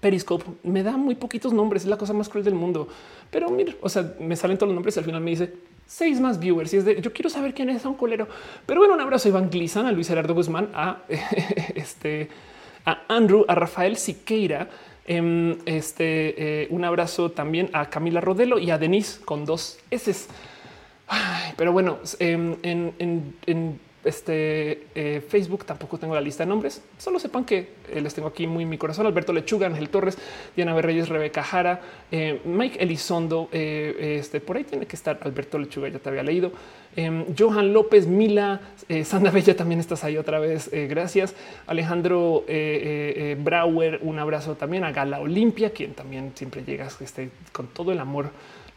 [0.00, 2.88] Periscope me da muy poquitos nombres, es la cosa más cruel del mundo.
[3.30, 5.52] Pero mira, o sea, me salen todos los nombres y al final me dice
[5.92, 8.26] seis más viewers y es de yo quiero saber quién es un colero.
[8.64, 11.02] Pero bueno, un abrazo a Iván Glizan, a Luis Gerardo Guzmán, a
[11.74, 12.28] este,
[12.86, 14.68] a Andrew, a Rafael Siqueira.
[15.04, 20.28] Em, este eh, un abrazo también a Camila Rodelo y a Denise con dos S.
[21.56, 26.82] Pero bueno, em, en, en este eh, Facebook tampoco tengo la lista de nombres.
[26.98, 29.06] Solo sepan que eh, les tengo aquí muy en mi corazón.
[29.06, 30.18] Alberto Lechuga, Ángel Torres,
[30.56, 33.48] Diana Berreyes, Rebeca Jara, eh, Mike Elizondo.
[33.52, 35.88] este por ahí tiene que estar Alberto Lechuga.
[35.88, 36.52] Ya te había leído.
[37.38, 38.60] Johan López, Mila,
[39.04, 40.70] Sandra Bella, también estás ahí otra vez.
[40.90, 41.34] gracias.
[41.66, 42.44] Alejandro
[43.38, 47.98] Brauer, un abrazo también a Gala Olimpia, quien también siempre llegas este, con todo el
[47.98, 48.30] amor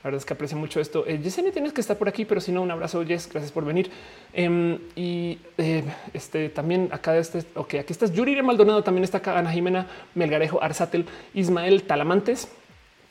[0.05, 1.03] la verdad es que aprecio mucho esto.
[1.07, 3.27] Eh, Yesenia, tienes que estar por aquí, pero si no, un abrazo, Jess.
[3.27, 3.89] Gracias por venir.
[4.33, 8.13] Em, y eh, este también acá, este, ok, aquí estás.
[8.13, 9.35] Yuri Maldonado también está acá.
[9.35, 12.49] Ana Jimena Melgarejo, Arsatel, Ismael Talamantes.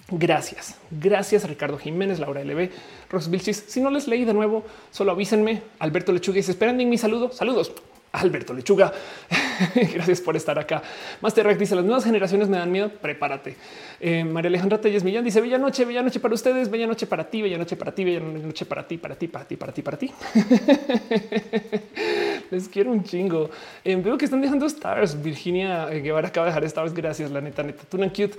[0.09, 0.79] Gracias.
[0.93, 2.71] Gracias Ricardo Jiménez, Laura LB,
[3.11, 3.65] Ross Vilchis.
[3.67, 5.63] Si no les leí de nuevo, solo avísenme.
[5.81, 7.33] Alberto Lechuga dice, esperan en mi saludo.
[7.33, 7.73] Saludos.
[8.15, 8.93] Alberto Lechuga.
[9.95, 10.83] Gracias por estar acá.
[11.21, 12.89] Master Rec dice las nuevas generaciones me dan miedo.
[12.89, 13.57] Prepárate.
[14.01, 17.25] Eh, María Alejandra Telles Millán dice bella noche, bella noche para ustedes, bella noche para
[17.25, 19.83] ti, bella noche para ti, bella noche para ti, para ti, para ti, para ti,
[19.83, 20.11] para ti.
[22.51, 23.51] Les quiero un chingo.
[23.85, 25.21] Eh, veo que están dejando stars.
[25.23, 26.95] Virginia eh, Guevara acaba de dejar stars.
[26.95, 27.85] Gracias, la neta, neta.
[27.85, 28.35] Tunan cute.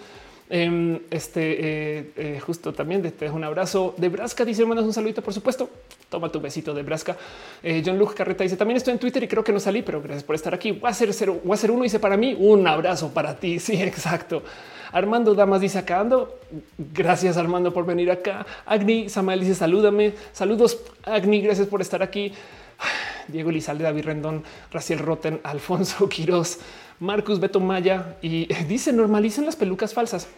[0.47, 4.45] Em, este justo también te dejo un abrazo de Brasca.
[4.45, 5.69] Dice: mandas un saludito, por supuesto.
[6.15, 7.17] Toma tu besito de Brasca.
[7.61, 10.01] Eh, John Luke Carreta dice: También estoy en Twitter y creo que no salí, pero
[10.01, 10.71] gracias por estar aquí.
[10.71, 11.83] Voy a hacer cero, voy a hacer uno.
[11.83, 13.59] Dice para mí un abrazo para ti.
[13.65, 14.41] Sí, exacto.
[14.93, 16.39] Armando Damas dice acá ando.
[16.77, 18.45] Gracias, Armando, por venir acá.
[18.65, 20.13] Agni Samael dice: Salúdame.
[20.31, 21.41] Saludos, Agni.
[21.41, 22.31] Gracias por estar aquí.
[23.27, 26.59] Diego Lizalde, David Rendón, Raciel Roten, Alfonso Quiroz.
[27.01, 30.29] Marcus Beto Maya y dice normalicen las pelucas falsas.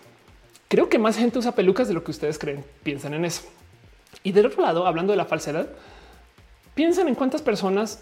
[0.70, 2.66] Creo que más gente usa pelucas de lo que ustedes creen.
[2.82, 3.44] Piensan en eso.
[4.28, 5.70] Y del otro lado, hablando de la falsedad,
[6.76, 8.02] piensan en cuántas personas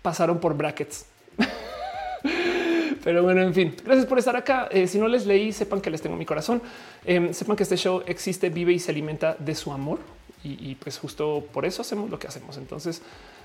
[0.00, 1.04] pasaron por brackets.
[3.04, 4.70] Pero bueno, en fin, gracias por estar acá.
[4.72, 6.62] Eh, si no les leí, sepan que les tengo mi corazón.
[7.04, 9.98] Em, sepan que este show existe, vive y se alimenta de su amor.
[10.42, 12.56] Y, pues justo por eso hacemos lo que hacemos.
[12.56, 13.02] Entonces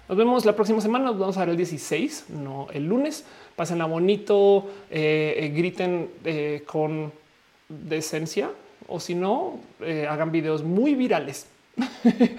[0.08, 1.04] nos vemos la próxima semana.
[1.04, 3.26] Nos vamos a ver el 16, no el lunes
[3.58, 6.10] pásenla bonito, eh, eh, griten
[6.66, 7.12] con
[7.68, 8.52] decencia
[8.88, 9.60] o si no,
[10.08, 11.51] hagan videos muy virales.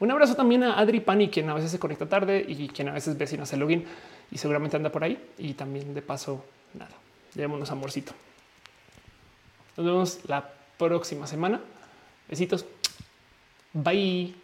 [0.00, 2.92] Un abrazo también a Adri Pani, quien a veces se conecta tarde y quien a
[2.92, 3.84] veces ve si no hace login
[4.30, 5.18] y seguramente anda por ahí.
[5.38, 6.90] Y también de paso, nada,
[7.34, 8.12] llevémonos amorcito.
[9.76, 11.60] Nos vemos la próxima semana.
[12.28, 12.64] Besitos.
[13.72, 14.43] Bye.